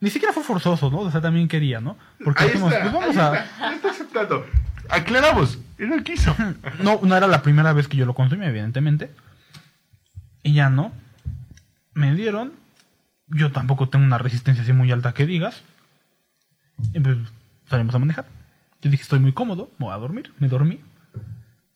Ni 0.00 0.08
siquiera 0.08 0.32
fue 0.32 0.42
forzoso, 0.44 0.90
¿no? 0.90 1.00
O 1.00 1.10
sea, 1.10 1.20
también 1.20 1.46
quería, 1.48 1.80
¿no? 1.80 1.98
Porque 2.24 2.44
Ahí 2.44 2.48
dijimos, 2.50 2.72
está, 2.72 2.90
pues 2.90 2.94
vamos 2.94 3.16
ahí 3.16 3.36
a. 3.36 3.44
está, 3.44 3.72
está 3.74 3.90
aceptando. 3.90 4.46
Aclaramos, 4.88 5.58
él 5.76 5.90
no 5.90 6.02
quiso. 6.02 6.34
No, 6.80 7.00
no 7.02 7.16
era 7.16 7.26
la 7.26 7.42
primera 7.42 7.74
vez 7.74 7.86
que 7.86 7.98
yo 7.98 8.06
lo 8.06 8.14
consumí, 8.14 8.46
evidentemente. 8.46 9.10
Y 10.42 10.54
ya 10.54 10.70
no. 10.70 10.92
Me 11.94 12.14
dieron. 12.14 12.61
Yo 13.34 13.50
tampoco 13.50 13.88
tengo 13.88 14.04
una 14.04 14.18
resistencia 14.18 14.62
así 14.62 14.72
muy 14.72 14.92
alta 14.92 15.14
que 15.14 15.26
digas. 15.26 15.62
Y 16.92 17.00
pues 17.00 17.16
salimos 17.68 17.94
a 17.94 17.98
manejar. 17.98 18.26
Yo 18.82 18.90
dije, 18.90 19.02
estoy 19.02 19.20
muy 19.20 19.32
cómodo, 19.32 19.70
me 19.78 19.86
voy 19.86 19.94
a 19.94 19.98
dormir. 19.98 20.32
Me 20.38 20.48
dormí. 20.48 20.80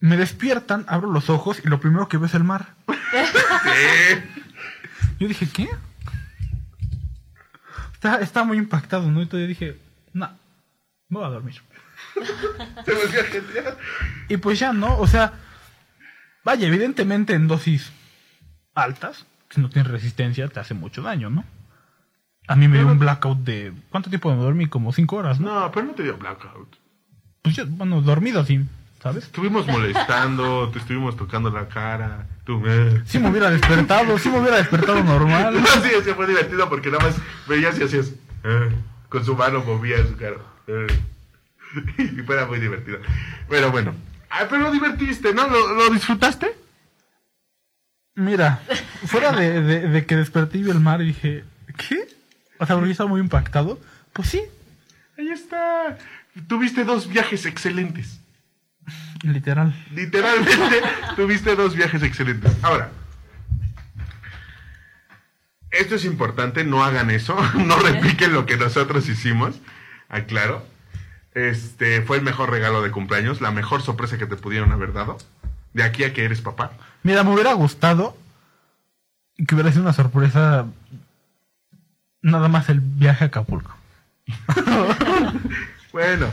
Me 0.01 0.17
despiertan, 0.17 0.85
abro 0.89 1.11
los 1.11 1.31
ojos 1.31 1.61
y 1.65 1.69
lo 1.69 1.81
primero 1.81 2.09
que 2.09 2.19
veo 2.19 2.27
es 2.27 2.35
el 2.35 2.45
mar. 2.45 2.75
Yo 5.19 5.29
dije, 5.29 5.49
¿qué? 5.49 5.69
Está, 7.95 8.21
está 8.21 8.45
muy 8.45 8.59
impactado, 8.59 9.11
¿no? 9.11 9.23
Y 9.23 9.27
todavía 9.27 9.49
dije, 9.49 9.81
no, 10.13 10.29
me 11.09 11.19
voy 11.19 11.27
a 11.27 11.31
dormir. 11.31 11.63
Y 14.29 14.37
pues 14.39 14.59
ya, 14.59 14.73
¿no? 14.73 14.99
O 14.99 15.07
sea, 15.07 15.35
vaya, 16.45 16.67
evidentemente 16.67 17.35
en 17.35 17.47
dosis 17.47 17.93
altas, 18.75 19.25
si 19.51 19.61
no 19.61 19.69
tienes 19.71 19.91
resistencia, 19.91 20.49
te 20.49 20.61
hace 20.61 20.75
mucho 20.75 21.03
daño, 21.03 21.31
¿no? 21.31 21.45
A 22.49 22.55
mí 22.57 22.69
me 22.69 22.79
dio 22.79 22.87
un 22.87 22.99
blackout 22.99 23.39
de... 23.39 23.73
¿Cuánto 23.91 24.09
tiempo 24.09 24.31
me 24.35 24.41
dormí? 24.43 24.67
Como 24.67 24.93
cinco 24.93 25.17
horas, 25.17 25.41
¿no? 25.41 25.61
No, 25.61 25.73
pero 25.73 25.87
no 25.87 25.93
te 25.95 26.05
dio 26.05 26.17
blackout. 26.17 26.77
Pues 27.43 27.57
yo, 27.57 27.67
bueno, 27.67 28.01
dormido 28.03 28.41
así, 28.41 28.65
¿sabes? 29.03 29.25
Estuvimos 29.25 29.67
molestando, 29.67 30.69
te 30.71 30.79
estuvimos 30.79 31.17
tocando 31.17 31.51
la 31.51 31.67
cara. 31.69 32.27
Tú, 32.45 32.63
eh. 32.67 33.03
Sí 33.07 33.19
me 33.19 33.31
hubiera 33.31 33.51
despertado, 33.51 34.17
sí 34.19 34.29
me 34.29 34.39
hubiera 34.41 34.59
despertado 34.59 35.03
normal. 35.03 35.55
No, 35.61 35.67
sí, 35.67 35.91
sí, 36.05 36.11
fue 36.15 36.27
divertido 36.29 36.69
porque 36.69 36.91
nada 36.91 37.05
más 37.05 37.17
veías 37.49 37.79
y 37.81 37.85
hacías. 37.85 38.13
eh, 38.45 38.71
con 39.09 39.25
su 39.25 39.35
mano 39.37 39.63
movía 39.65 39.97
su 40.07 40.17
cara. 40.17 40.37
eh. 40.69 40.87
y 41.99 42.23
fue 42.23 42.47
muy 42.47 42.61
divertido. 42.61 42.99
Pero 43.49 43.73
bueno. 43.73 43.93
Ah, 44.31 44.47
pero 44.49 44.63
lo 44.63 44.71
divertiste, 44.71 45.35
¿no? 45.35 45.49
¿Lo, 45.49 45.75
lo 45.75 45.91
disfrutaste? 45.91 46.57
Mira, 48.15 48.61
fuera 49.07 49.33
de, 49.33 49.63
de- 49.63 49.89
de 49.89 50.07
que 50.07 50.17
desperté 50.17 50.59
y 50.59 50.63
vi 50.63 50.71
el 50.71 50.81
mar 50.81 51.01
y 51.03 51.07
dije, 51.07 51.45
¿qué? 51.77 52.09
O 52.59 52.67
sea, 52.67 52.75
porque 52.77 52.89
yo 52.89 52.93
estaba 52.93 53.09
muy 53.11 53.21
impactado. 53.21 53.79
Pues 54.13 54.29
sí, 54.31 54.43
Ahí 55.19 55.29
está. 55.31 55.97
Tuviste 56.49 56.85
dos 56.85 57.09
viajes 57.09 57.47
excelentes. 57.47 58.21
literal. 59.23 59.75
Literalmente 59.95 60.83
tuviste 61.17 61.57
dos 61.57 61.75
viajes 61.75 62.03
excelentes. 62.03 62.53
Ahora, 62.63 62.91
esto 65.71 65.95
es 65.95 66.05
importante, 66.05 66.65
no 66.65 66.85
hagan 66.85 67.11
eso, 67.11 67.37
no 67.55 67.77
repliquen 67.79 68.33
lo 68.33 68.47
que 68.47 68.57
nosotros 68.57 69.09
hicimos, 69.09 69.57
aclaro. 70.09 70.65
Este 71.35 72.01
fue 72.03 72.17
el 72.19 72.23
mejor 72.23 72.51
regalo 72.51 72.81
de 72.83 72.91
cumpleaños, 72.91 73.41
la 73.43 73.51
mejor 73.51 73.83
sorpresa 73.83 74.17
que 74.17 74.27
te 74.27 74.37
pudieron 74.37 74.73
haber 74.73 74.93
dado. 74.95 75.19
De 75.75 75.83
aquí 75.83 76.05
a 76.05 76.15
que 76.15 76.25
eres 76.25 76.41
papá. 76.41 76.73
Mira, 77.03 77.23
me 77.23 77.35
hubiera 77.35 77.53
gustado 77.53 78.17
que 79.47 79.55
hubiera 79.55 79.71
sido 79.71 79.83
una 79.83 79.93
sorpresa 79.93 80.67
nada 82.23 82.49
más 82.49 82.69
el 82.69 82.81
viaje 82.81 83.25
a 83.25 83.27
Acapulco. 83.29 83.75
Bueno, 85.93 86.27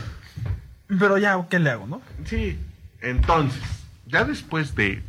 Pero 1.00 1.18
ya, 1.18 1.38
¿qué 1.50 1.58
le 1.58 1.70
hago, 1.70 1.88
no? 1.88 2.02
sí. 2.26 2.60
Entonces, 3.00 3.62
ya 4.06 4.24
después 4.26 4.76
de 4.76 5.02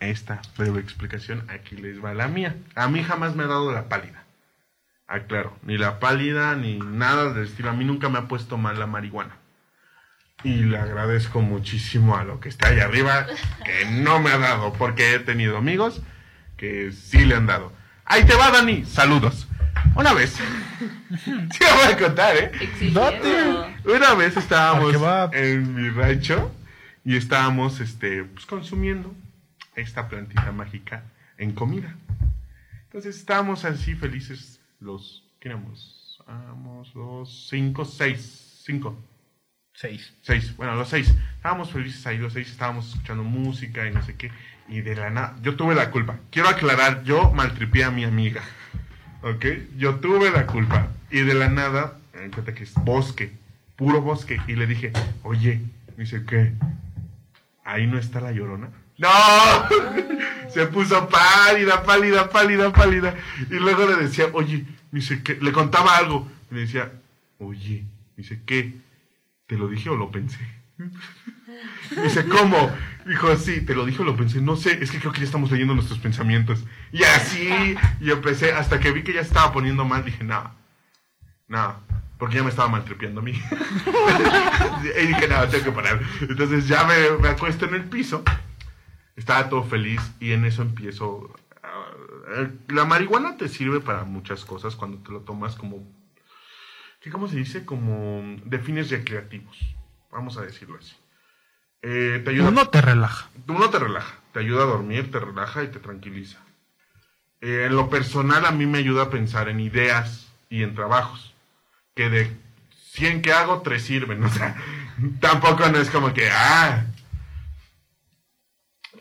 esta 0.00 0.40
breve 0.56 0.80
explicación, 0.80 1.44
aquí 1.48 1.76
les 1.76 2.04
va 2.04 2.14
la 2.14 2.28
mía. 2.28 2.54
A 2.74 2.86
mí 2.88 3.02
jamás 3.02 3.34
me 3.36 3.44
ha 3.44 3.48
dado 3.48 3.72
la 3.72 3.88
pálida. 3.88 4.24
Aclaro, 5.08 5.56
ni 5.62 5.78
la 5.78 5.98
pálida 6.00 6.54
ni 6.56 6.78
nada 6.78 7.32
del 7.32 7.44
estilo. 7.46 7.70
A 7.70 7.74
mí 7.74 7.84
nunca 7.84 8.08
me 8.08 8.18
ha 8.18 8.28
puesto 8.28 8.56
mal 8.56 8.78
la 8.78 8.86
marihuana. 8.86 9.36
Y 10.42 10.64
le 10.64 10.78
agradezco 10.78 11.40
muchísimo 11.40 12.16
a 12.16 12.24
lo 12.24 12.40
que 12.40 12.48
está 12.48 12.68
ahí 12.68 12.80
arriba, 12.80 13.26
que 13.64 13.86
no 13.90 14.20
me 14.20 14.30
ha 14.30 14.38
dado, 14.38 14.72
porque 14.74 15.14
he 15.14 15.18
tenido 15.20 15.56
amigos 15.56 16.02
que 16.56 16.92
sí 16.92 17.24
le 17.24 17.34
han 17.34 17.46
dado. 17.46 17.72
Ahí 18.04 18.24
te 18.24 18.34
va, 18.34 18.50
Dani. 18.50 18.84
Saludos. 18.84 19.46
Una 19.94 20.12
vez. 20.12 20.30
sí, 21.24 21.30
voy 21.30 21.92
a 21.92 21.96
contar, 21.96 22.36
¿eh? 22.36 22.50
Exigiendo. 22.60 23.68
Una 23.84 24.14
vez 24.14 24.36
estábamos 24.36 24.94
en 25.32 25.74
mi 25.74 25.90
rancho 25.90 26.52
y 27.04 27.16
estábamos 27.16 27.80
este, 27.80 28.24
pues, 28.24 28.46
consumiendo 28.46 29.14
esta 29.74 30.08
plantita 30.08 30.50
mágica 30.52 31.04
en 31.38 31.52
comida. 31.52 31.94
Entonces 32.84 33.16
estábamos 33.16 33.64
así 33.64 33.94
felices 33.94 34.60
los, 34.80 35.24
¿qué 35.40 35.48
éramos? 35.48 36.20
Éramos 36.26 36.94
los 36.94 37.48
cinco, 37.48 37.84
seis, 37.84 38.62
cinco, 38.64 38.98
Seis. 39.74 40.14
seis, 40.22 40.56
bueno, 40.56 40.74
los 40.74 40.88
seis. 40.88 41.14
Estábamos 41.36 41.70
felices 41.70 42.06
ahí 42.06 42.16
los 42.16 42.32
seis, 42.32 42.50
estábamos 42.50 42.88
escuchando 42.88 43.22
música 43.22 43.86
y 43.86 43.92
no 43.92 44.02
sé 44.02 44.14
qué. 44.16 44.30
Y 44.68 44.80
de 44.80 44.96
la 44.96 45.10
nada, 45.10 45.36
yo 45.42 45.56
tuve 45.56 45.74
la 45.74 45.90
culpa. 45.90 46.18
Quiero 46.30 46.48
aclarar, 46.48 47.04
yo 47.04 47.30
maltripié 47.32 47.84
a 47.84 47.90
mi 47.90 48.04
amiga. 48.04 48.42
¿Ok? 49.22 49.46
Yo 49.76 49.96
tuve 49.96 50.30
la 50.30 50.46
culpa. 50.46 50.88
Y 51.10 51.20
de 51.20 51.34
la 51.34 51.48
nada, 51.48 51.98
me 52.14 52.30
cuenta 52.30 52.54
que 52.54 52.64
es 52.64 52.74
bosque, 52.74 53.32
puro 53.76 54.00
bosque. 54.00 54.40
Y 54.48 54.54
le 54.54 54.66
dije, 54.66 54.92
oye, 55.22 55.60
me 55.96 56.04
dice, 56.04 56.24
¿qué? 56.24 56.52
Ahí 57.64 57.86
no 57.86 57.98
está 57.98 58.20
la 58.20 58.32
llorona. 58.32 58.70
¡No! 58.98 59.08
Se 60.50 60.66
puso 60.66 61.08
pálida, 61.08 61.82
pálida, 61.82 62.30
pálida, 62.30 62.72
pálida. 62.72 63.14
Y 63.50 63.54
luego 63.54 63.86
le 63.86 63.96
decía, 63.96 64.26
oye, 64.32 64.64
me 64.90 65.00
dice, 65.00 65.22
¿qué? 65.22 65.38
Le 65.40 65.52
contaba 65.52 65.96
algo. 65.96 66.28
Y 66.50 66.54
le 66.54 66.60
decía, 66.62 66.92
oye, 67.38 67.84
me 68.16 68.22
dice, 68.22 68.40
¿qué? 68.46 68.74
¿Te 69.46 69.56
lo 69.56 69.68
dije 69.68 69.90
o 69.90 69.96
lo 69.96 70.10
pensé? 70.10 70.38
Me 71.96 72.02
dice, 72.02 72.26
¿cómo? 72.26 72.70
Dijo, 73.06 73.36
sí, 73.36 73.60
te 73.60 73.74
lo 73.74 73.86
dije 73.86 74.02
o 74.02 74.04
lo 74.04 74.16
pensé. 74.16 74.40
No 74.40 74.56
sé, 74.56 74.82
es 74.82 74.90
que 74.90 74.98
creo 74.98 75.12
que 75.12 75.20
ya 75.20 75.26
estamos 75.26 75.50
leyendo 75.52 75.74
nuestros 75.74 76.00
pensamientos. 76.00 76.64
Y 76.90 77.04
así, 77.04 77.76
y 78.00 78.10
empecé, 78.10 78.52
hasta 78.52 78.80
que 78.80 78.90
vi 78.90 79.04
que 79.04 79.12
ya 79.12 79.20
estaba 79.20 79.52
poniendo 79.52 79.84
mal, 79.84 80.04
dije, 80.04 80.24
no, 80.24 80.52
no, 81.46 81.80
porque 82.18 82.36
ya 82.36 82.42
me 82.42 82.50
estaba 82.50 82.68
maltripeando 82.68 83.20
a 83.20 83.24
mí. 83.24 83.32
y 85.02 85.06
dije, 85.06 85.28
no, 85.28 85.46
tengo 85.48 85.64
que 85.66 85.72
parar. 85.72 86.02
Entonces 86.20 86.66
ya 86.66 86.82
me, 86.82 87.18
me 87.22 87.28
acuesto 87.28 87.66
en 87.66 87.74
el 87.74 87.84
piso, 87.84 88.24
estaba 89.14 89.48
todo 89.48 89.62
feliz 89.62 90.00
y 90.18 90.32
en 90.32 90.44
eso 90.44 90.62
empiezo... 90.62 91.32
ah, 91.62 92.48
la 92.68 92.84
marihuana 92.86 93.36
te 93.36 93.48
sirve 93.48 93.80
para 93.80 94.02
muchas 94.02 94.44
cosas 94.44 94.74
cuando 94.74 94.98
te 94.98 95.12
lo 95.12 95.20
tomas 95.20 95.54
como... 95.54 95.86
¿qué, 97.00 97.10
¿Cómo 97.10 97.28
se 97.28 97.36
dice? 97.36 97.64
Como 97.64 98.36
de 98.44 98.58
fines 98.58 98.90
recreativos. 98.90 99.76
Vamos 100.10 100.36
a 100.38 100.42
decirlo 100.42 100.76
así. 100.76 100.96
Eh, 101.88 102.20
te 102.24 102.30
ayuda, 102.30 102.48
Uno 102.48 102.68
te 102.68 102.80
relaja. 102.80 103.28
uno 103.46 103.70
te 103.70 103.78
relaja, 103.78 104.12
te 104.32 104.40
ayuda 104.40 104.64
a 104.64 104.66
dormir, 104.66 105.12
te 105.12 105.20
relaja 105.20 105.62
y 105.62 105.68
te 105.68 105.78
tranquiliza. 105.78 106.38
Eh, 107.40 107.66
en 107.66 107.76
lo 107.76 107.88
personal 107.88 108.44
a 108.44 108.50
mí 108.50 108.66
me 108.66 108.78
ayuda 108.78 109.04
a 109.04 109.10
pensar 109.10 109.48
en 109.48 109.60
ideas 109.60 110.26
y 110.50 110.64
en 110.64 110.74
trabajos. 110.74 111.32
Que 111.94 112.10
de 112.10 112.36
100 112.90 113.22
que 113.22 113.32
hago, 113.32 113.62
3 113.62 113.80
sirven. 113.80 114.24
O 114.24 114.28
sea, 114.28 114.56
tampoco 115.20 115.68
no 115.68 115.78
es 115.78 115.88
como 115.90 116.12
que, 116.12 116.28
ah. 116.28 116.86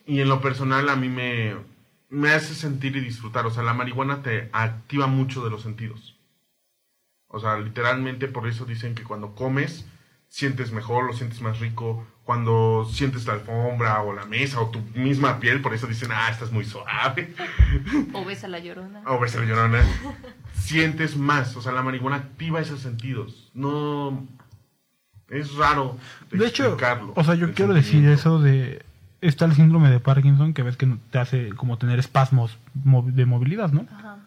Y 0.05 0.19
en 0.21 0.29
lo 0.29 0.39
personal 0.39 0.87
a 0.89 0.95
mí 0.95 1.09
me, 1.09 1.55
me 2.09 2.33
hace 2.33 2.53
sentir 2.53 2.95
y 2.97 2.99
disfrutar. 2.99 3.47
O 3.47 3.51
sea, 3.51 3.63
la 3.63 3.73
marihuana 3.73 4.21
te 4.21 4.49
activa 4.53 5.07
mucho 5.07 5.43
de 5.43 5.49
los 5.49 5.63
sentidos. 5.63 6.15
O 7.29 7.39
sea, 7.39 7.57
literalmente 7.57 8.27
por 8.27 8.47
eso 8.47 8.65
dicen 8.65 8.93
que 8.93 9.03
cuando 9.03 9.33
comes 9.33 9.87
sientes 10.29 10.71
mejor, 10.71 11.05
lo 11.05 11.13
sientes 11.13 11.41
más 11.41 11.59
rico. 11.59 12.05
Cuando 12.25 12.87
sientes 12.91 13.25
la 13.27 13.33
alfombra 13.33 14.01
o 14.01 14.11
la 14.11 14.25
mesa 14.25 14.59
o 14.59 14.69
tu 14.71 14.81
misma 14.99 15.39
piel, 15.39 15.61
por 15.61 15.73
eso 15.75 15.85
dicen, 15.85 16.09
ah, 16.11 16.27
estás 16.31 16.51
muy 16.51 16.65
suave. 16.65 17.33
O 18.13 18.25
ves 18.25 18.43
a 18.43 18.47
la 18.47 18.57
llorona. 18.59 19.01
O 19.05 19.19
ves 19.19 19.35
a 19.35 19.39
la 19.41 19.45
llorona. 19.45 19.83
Sientes 20.53 21.15
más. 21.15 21.55
O 21.55 21.61
sea, 21.61 21.71
la 21.71 21.83
marihuana 21.83 22.15
activa 22.17 22.59
esos 22.59 22.79
sentidos. 22.79 23.51
No. 23.53 24.25
Es 25.29 25.55
raro. 25.55 25.97
De 26.31 26.47
hecho, 26.47 26.63
explicarlo, 26.65 27.13
o 27.15 27.23
sea, 27.23 27.35
yo 27.35 27.53
quiero 27.53 27.73
decir 27.73 28.07
eso 28.09 28.39
de... 28.39 28.83
Está 29.21 29.45
el 29.45 29.53
síndrome 29.53 29.89
de 29.89 29.99
Parkinson, 29.99 30.53
que 30.53 30.61
ves 30.61 30.77
que 30.77 30.87
te 31.09 31.17
hace 31.17 31.49
como 31.55 31.77
tener 31.77 31.97
espasmos 31.97 32.57
mo- 32.83 33.01
de 33.07 33.25
movilidad, 33.25 33.71
¿no? 33.71 33.87
Ajá. 33.91 34.17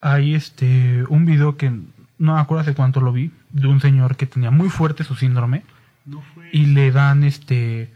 Hay 0.00 0.34
este 0.34 1.04
un 1.08 1.24
video 1.24 1.56
que 1.56 1.70
no 1.70 2.34
me 2.34 2.40
acuerdo 2.40 2.62
hace 2.62 2.74
cuánto 2.74 3.00
lo 3.00 3.12
vi, 3.12 3.32
de 3.50 3.66
un 3.66 3.80
señor 3.80 4.16
que 4.16 4.26
tenía 4.26 4.52
muy 4.52 4.68
fuerte 4.68 5.02
su 5.02 5.16
síndrome 5.16 5.64
No 6.08 6.22
fue. 6.34 6.48
y 6.52 6.66
le 6.66 6.90
dan 6.90 7.22
este 7.24 7.92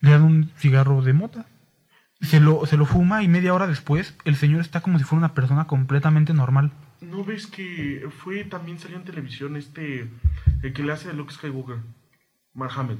le 0.00 0.10
dan 0.10 0.22
un 0.22 0.50
cigarro 0.56 1.02
de 1.02 1.12
mota. 1.12 1.46
Se 2.20 2.40
lo, 2.40 2.64
se 2.66 2.76
lo 2.76 2.86
fuma 2.86 3.22
y 3.22 3.28
media 3.28 3.52
hora 3.54 3.66
después 3.66 4.16
el 4.24 4.36
señor 4.36 4.60
está 4.60 4.80
como 4.80 4.98
si 4.98 5.04
fuera 5.04 5.18
una 5.26 5.34
persona 5.34 5.66
completamente 5.66 6.32
normal. 6.32 6.72
¿No 7.00 7.24
ves 7.24 7.46
que 7.46 8.06
fue 8.22 8.44
también 8.44 8.78
salió 8.78 8.96
en 8.96 9.04
televisión 9.04 9.56
este. 9.56 10.08
El 10.62 10.72
que 10.72 10.82
le 10.82 10.92
hace 10.92 11.10
a 11.10 11.12
Luke 11.12 11.32
Skywalker? 11.34 11.76
Mark 12.54 12.72
Hamill. 12.76 12.98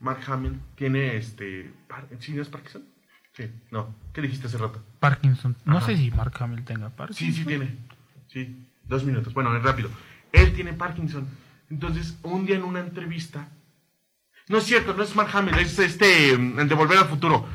Mark 0.00 0.20
Hamill 0.26 0.58
tiene 0.76 1.16
este. 1.16 1.70
¿Sí 2.20 2.32
no 2.32 2.42
es 2.42 2.48
Parkinson? 2.48 2.84
Sí, 3.34 3.50
no. 3.70 3.94
¿Qué 4.12 4.20
dijiste 4.22 4.46
hace 4.46 4.58
rato? 4.58 4.82
Parkinson. 5.00 5.56
No 5.64 5.78
Ajá. 5.78 5.86
sé 5.86 5.96
si 5.96 6.10
Mark 6.10 6.34
Hamill 6.40 6.64
tenga 6.64 6.90
Parkinson. 6.90 7.26
Sí, 7.26 7.32
sí 7.32 7.44
tiene. 7.46 7.76
Sí, 8.28 8.66
dos 8.86 9.04
minutos. 9.04 9.32
Bueno, 9.34 9.54
es 9.56 9.62
rápido. 9.62 9.90
Él 10.32 10.52
tiene 10.54 10.72
Parkinson. 10.72 11.26
Entonces, 11.70 12.18
un 12.22 12.46
día 12.46 12.56
en 12.56 12.64
una 12.64 12.80
entrevista. 12.80 13.48
No 14.52 14.58
es 14.58 14.64
cierto, 14.64 14.92
no 14.92 15.02
es 15.02 15.16
Mark 15.16 15.30
Hamill, 15.32 15.58
es 15.58 15.78
este. 15.78 16.32
El 16.32 16.68
de 16.68 16.74
Volver 16.74 16.98
al 16.98 17.06
Futuro. 17.08 17.48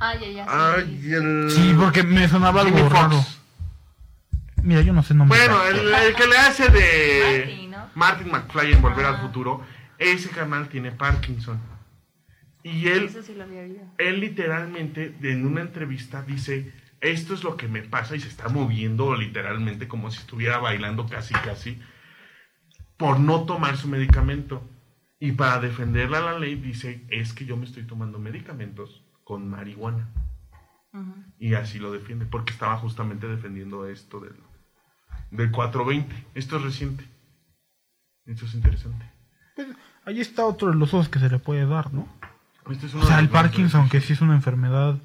Ya, 0.00 0.14
ya. 0.18 0.44
sí. 0.44 0.50
Ay, 0.52 1.12
el. 1.12 1.50
Sí, 1.50 1.74
porque 1.78 2.02
me 2.02 2.28
sonaba 2.28 2.62
algo 2.62 2.76
Jimmy 2.76 2.88
Fox. 2.90 3.00
raro. 3.00 3.24
Mira, 4.60 4.80
yo 4.80 4.92
no 4.92 5.04
sé 5.04 5.14
nombre. 5.14 5.38
Bueno, 5.38 5.64
el, 5.64 5.94
el 5.94 6.14
que 6.16 6.26
le 6.26 6.36
hace 6.36 6.68
de 6.68 7.44
Martin, 7.46 7.70
¿no? 7.70 7.90
Martin 7.94 8.30
McFly 8.32 8.72
en 8.72 8.82
Volver 8.82 9.06
al. 9.06 9.20
Futuro, 9.20 9.62
ese 9.98 10.30
canal 10.30 10.68
tiene 10.68 10.90
Parkinson. 10.90 11.60
Y 12.64 12.88
él, 12.88 13.04
Eso 13.04 13.22
sí 13.22 13.34
lo 13.36 13.44
había 13.44 13.60
oído. 13.62 13.82
él 13.98 14.18
literalmente 14.18 15.14
en 15.22 15.46
una 15.46 15.60
entrevista 15.60 16.22
dice, 16.22 16.72
esto 17.00 17.34
es 17.34 17.44
lo 17.44 17.56
que 17.56 17.68
me 17.68 17.82
pasa 17.82 18.16
y 18.16 18.20
se 18.20 18.26
está 18.28 18.48
moviendo 18.48 19.14
literalmente 19.14 19.86
como 19.86 20.10
si 20.10 20.18
estuviera 20.18 20.58
bailando 20.58 21.06
casi 21.06 21.34
casi 21.34 21.80
por 22.96 23.20
no 23.20 23.44
tomar 23.44 23.76
su 23.76 23.86
medicamento. 23.86 24.68
Y 25.22 25.30
para 25.30 25.60
defenderla 25.60 26.18
a 26.18 26.32
la 26.32 26.38
ley 26.40 26.56
dice, 26.56 27.06
es 27.08 27.32
que 27.32 27.44
yo 27.44 27.56
me 27.56 27.64
estoy 27.64 27.84
tomando 27.84 28.18
medicamentos 28.18 29.04
con 29.22 29.48
marihuana. 29.48 30.08
Y 31.38 31.54
así 31.54 31.78
lo 31.78 31.92
defiende, 31.92 32.26
porque 32.26 32.52
estaba 32.52 32.76
justamente 32.78 33.28
defendiendo 33.28 33.86
esto 33.86 34.18
del, 34.18 34.34
del 35.30 35.52
420. 35.52 36.26
Esto 36.34 36.56
es 36.56 36.62
reciente. 36.62 37.08
Esto 38.26 38.46
es 38.46 38.54
interesante. 38.54 39.08
Ahí 40.04 40.20
está 40.20 40.44
otro 40.44 40.70
de 40.70 40.74
los 40.74 40.92
ojos 40.92 41.08
que 41.08 41.20
se 41.20 41.30
le 41.30 41.38
puede 41.38 41.66
dar, 41.66 41.94
¿no? 41.94 42.08
Este 42.68 42.86
es 42.86 42.94
uno 42.94 43.04
O 43.04 43.06
sea, 43.06 43.18
de 43.18 43.22
el 43.22 43.28
Parkinson, 43.28 43.88
que 43.88 44.00
sí 44.00 44.14
es 44.14 44.22
una 44.22 44.34
enfermedad, 44.34 44.96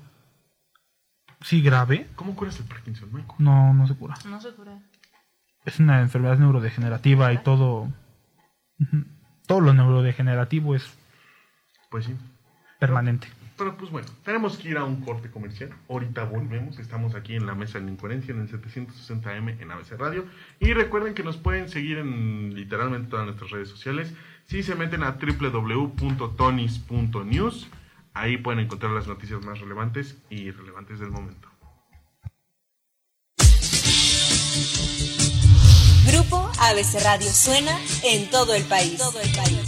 sí 1.42 1.62
grave, 1.62 2.08
¿Cómo 2.16 2.36
curas 2.36 2.60
el 2.60 2.66
Parkinson, 2.66 3.10
Michael? 3.14 3.36
no, 3.38 3.72
no 3.72 3.88
se 3.88 3.94
cura. 3.94 4.16
No 4.28 4.42
se 4.42 4.52
cura. 4.56 4.82
Es 5.64 5.80
una 5.80 6.02
enfermedad 6.02 6.40
neurodegenerativa 6.40 7.32
y 7.34 7.38
todo. 7.44 7.94
Todo 9.48 9.62
lo 9.62 9.74
neurodegenerativo 9.74 10.76
es 10.76 10.96
Pues 11.90 12.06
sí. 12.06 12.16
permanente. 12.80 13.28
Pero 13.58 13.76
pues 13.76 13.90
bueno, 13.90 14.08
tenemos 14.24 14.56
que 14.58 14.70
ir 14.70 14.78
a 14.78 14.84
un 14.84 15.02
corte 15.02 15.32
comercial. 15.32 15.72
Ahorita 15.90 16.26
volvemos. 16.26 16.78
Estamos 16.78 17.16
aquí 17.16 17.36
en 17.36 17.48
la 17.48 17.56
mesa 17.56 17.80
de 17.80 17.86
la 17.86 17.92
incoherencia 17.92 18.32
en 18.32 18.42
el 18.42 18.50
760M 18.50 19.60
en 19.60 19.72
ABC 19.72 19.94
Radio. 19.98 20.26
Y 20.60 20.74
recuerden 20.74 21.16
que 21.16 21.24
nos 21.24 21.38
pueden 21.38 21.68
seguir 21.68 21.98
en 21.98 22.54
literalmente 22.54 23.10
todas 23.10 23.26
nuestras 23.26 23.50
redes 23.50 23.70
sociales. 23.70 24.14
Si 24.46 24.62
se 24.62 24.76
meten 24.76 25.02
a 25.02 25.18
www.tonis.news, 25.18 27.68
ahí 28.14 28.38
pueden 28.38 28.60
encontrar 28.60 28.92
las 28.92 29.08
noticias 29.08 29.44
más 29.44 29.60
relevantes 29.60 30.20
y 30.30 30.42
irrelevantes 30.44 31.00
del 31.00 31.10
momento. 31.10 31.50
Grupo 36.08 36.50
ABC 36.60 37.04
Radio 37.04 37.30
suena 37.34 37.78
en 38.04 38.30
todo 38.30 38.54
el 38.56 38.64
país. 38.64 38.98
Todo 38.98 39.20
el 39.20 39.30
país. 39.32 39.60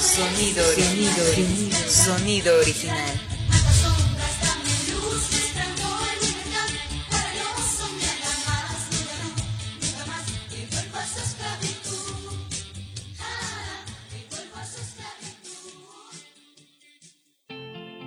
Sonido, 0.00 0.64
sonido, 0.72 1.76
sonido 1.86 2.58
original. 2.60 3.26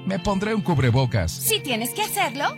Me 0.10 0.18
pondré 0.18 0.56
un 0.56 0.62
cubrebocas. 0.64 1.32
Si 1.32 1.60
tienes 1.60 1.92
que 1.92 2.02
hacerlo, 2.02 2.58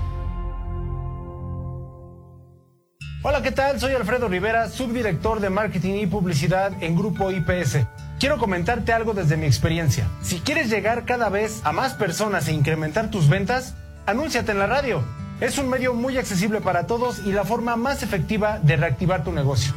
Hola, 3.23 3.43
¿qué 3.43 3.51
tal? 3.51 3.79
Soy 3.79 3.93
Alfredo 3.93 4.27
Rivera, 4.27 4.67
subdirector 4.67 5.41
de 5.41 5.51
Marketing 5.51 5.93
y 5.93 6.07
Publicidad 6.07 6.71
en 6.81 6.95
Grupo 6.95 7.29
IPS. 7.29 7.85
Quiero 8.19 8.39
comentarte 8.39 8.93
algo 8.93 9.13
desde 9.13 9.37
mi 9.37 9.45
experiencia. 9.45 10.07
Si 10.23 10.39
quieres 10.39 10.71
llegar 10.71 11.05
cada 11.05 11.29
vez 11.29 11.61
a 11.63 11.71
más 11.71 11.93
personas 11.93 12.47
e 12.47 12.53
incrementar 12.53 13.11
tus 13.11 13.29
ventas, 13.29 13.75
anúnciate 14.07 14.53
en 14.53 14.57
la 14.57 14.65
radio. 14.65 15.03
Es 15.39 15.59
un 15.59 15.69
medio 15.69 15.93
muy 15.93 16.17
accesible 16.17 16.61
para 16.61 16.87
todos 16.87 17.19
y 17.23 17.31
la 17.31 17.43
forma 17.43 17.75
más 17.75 18.01
efectiva 18.01 18.57
de 18.57 18.75
reactivar 18.75 19.23
tu 19.23 19.31
negocio. 19.31 19.75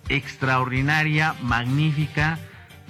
extraordinaria, 0.09 1.35
magnífica, 1.43 2.39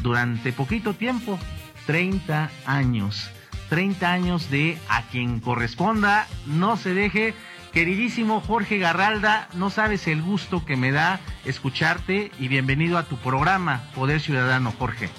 durante 0.03 0.53
poquito 0.53 0.93
tiempo, 0.93 1.39
30 1.87 2.51
años. 2.67 3.31
30 3.71 4.13
años 4.13 4.51
de 4.51 4.79
a 4.91 5.09
quien 5.09 5.41
corresponda, 5.41 6.27
no 6.45 6.77
se 6.77 6.93
deje. 6.93 7.33
Queridísimo 7.77 8.41
Jorge 8.41 8.79
Garralda, 8.79 9.51
no 9.53 9.69
sabes 9.69 10.09
el 10.09 10.23
gusto 10.23 10.65
que 10.65 10.79
me 10.79 10.93
da 10.93 11.21
escucharte 11.45 12.31
y 12.39 12.49
bienvenido 12.49 12.97
a 12.97 13.03
tu 13.03 13.19
programa 13.19 13.91
Poder 13.95 14.19
Ciudadano, 14.19 14.73
Jorge. 14.79 15.11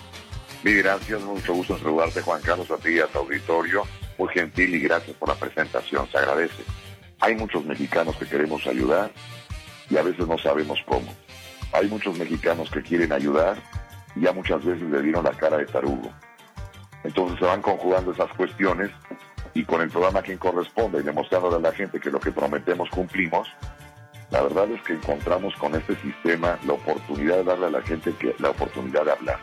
Mil 0.64 0.78
gracias, 0.82 1.22
mucho 1.22 1.54
gusto 1.54 1.78
saludarte 1.78 2.20
Juan 2.22 2.42
Carlos, 2.42 2.72
a 2.72 2.78
ti 2.78 2.94
y 2.94 3.00
a 3.00 3.06
tu 3.06 3.20
auditorio. 3.20 3.84
Muy 4.18 4.30
gentil 4.30 4.74
y 4.74 4.80
gracias 4.80 5.16
por 5.18 5.30
la 5.30 5.36
presentación, 5.36 6.10
se 6.10 6.18
agradece. 6.18 6.64
Hay 7.20 7.36
muchos 7.36 7.64
mexicanos 7.64 8.16
que 8.16 8.26
queremos 8.26 8.66
ayudar 8.66 9.12
y 9.92 9.98
a 9.98 10.02
veces 10.02 10.28
no 10.28 10.40
sabemos 10.40 10.80
cómo. 10.88 11.14
Hay 11.74 11.88
muchos 11.88 12.18
mexicanos 12.18 12.72
que 12.72 12.82
quieren 12.82 13.12
ayudar 13.12 13.62
y 14.16 14.22
ya 14.22 14.32
muchas 14.32 14.66
veces 14.66 14.90
le 14.90 15.04
dieron 15.04 15.26
la 15.26 15.34
cara 15.34 15.58
de 15.58 15.68
tarugo. 15.68 16.12
Entonces 17.04 17.38
se 17.38 17.46
van 17.46 17.62
conjugando 17.62 18.14
esas 18.14 18.34
cuestiones 18.34 18.90
y 19.58 19.66
con 19.66 19.82
el 19.82 19.90
programa 19.90 20.22
quien 20.22 20.38
corresponde 20.38 21.00
y 21.00 21.04
demostrándole 21.04 21.56
a 21.56 21.60
la 21.60 21.72
gente 21.72 22.00
que 22.00 22.12
lo 22.12 22.20
que 22.20 22.32
prometemos 22.32 22.90
cumplimos, 22.92 23.48
la 24.30 24.44
verdad 24.44 24.70
es 24.70 24.80
que 24.84 24.94
encontramos 24.94 25.56
con 25.56 25.74
este 25.74 25.96
sistema 25.96 26.60
la 26.68 26.74
oportunidad 26.74 27.38
de 27.38 27.44
darle 27.44 27.66
a 27.66 27.70
la 27.72 27.82
gente 27.82 28.14
que, 28.20 28.36
la 28.38 28.52
oportunidad 28.52 29.06
de 29.06 29.14
hablar. 29.14 29.40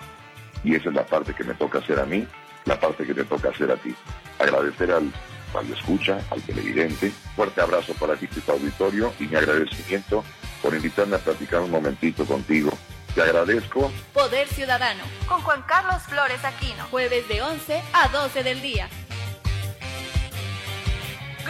Y 0.62 0.76
esa 0.76 0.90
es 0.90 0.94
la 0.94 1.04
parte 1.04 1.34
que 1.34 1.42
me 1.42 1.54
toca 1.54 1.80
hacer 1.80 1.98
a 1.98 2.04
mí, 2.04 2.28
la 2.64 2.78
parte 2.78 3.04
que 3.04 3.12
te 3.12 3.24
toca 3.24 3.48
hacer 3.48 3.72
a 3.72 3.76
ti. 3.76 3.92
Agradecer 4.38 4.92
al, 4.92 5.10
al 5.52 5.72
escucha, 5.72 6.20
al 6.30 6.40
televidente, 6.42 7.10
fuerte 7.34 7.60
abrazo 7.60 7.92
para 7.94 8.14
ti, 8.14 8.28
tu 8.28 8.52
auditorio, 8.52 9.12
y 9.18 9.24
mi 9.24 9.34
agradecimiento 9.34 10.22
por 10.62 10.74
invitarme 10.74 11.16
a 11.16 11.18
platicar 11.18 11.60
un 11.60 11.72
momentito 11.72 12.24
contigo. 12.24 12.70
Te 13.16 13.22
agradezco. 13.22 13.90
Poder 14.12 14.46
Ciudadano 14.46 15.02
con 15.26 15.40
Juan 15.40 15.62
Carlos 15.62 16.02
Flores 16.02 16.44
Aquino. 16.44 16.84
Jueves 16.90 17.26
de 17.26 17.42
11 17.42 17.82
a 17.92 18.08
12 18.08 18.44
del 18.44 18.62
día. 18.62 18.88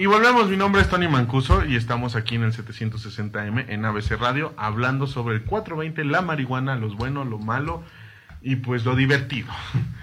Y 0.00 0.06
volvemos, 0.06 0.48
mi 0.48 0.56
nombre 0.56 0.80
es 0.80 0.88
Tony 0.88 1.08
Mancuso 1.08 1.62
y 1.66 1.76
estamos 1.76 2.16
aquí 2.16 2.36
en 2.36 2.44
el 2.44 2.54
760M 2.54 3.66
en 3.68 3.84
ABC 3.84 4.12
Radio 4.18 4.54
hablando 4.56 5.06
sobre 5.06 5.34
el 5.34 5.42
420, 5.42 6.04
la 6.04 6.22
marihuana, 6.22 6.74
lo 6.74 6.88
bueno, 6.94 7.26
lo 7.26 7.36
malo 7.38 7.82
y 8.40 8.56
pues 8.56 8.86
lo 8.86 8.96
divertido. 8.96 9.48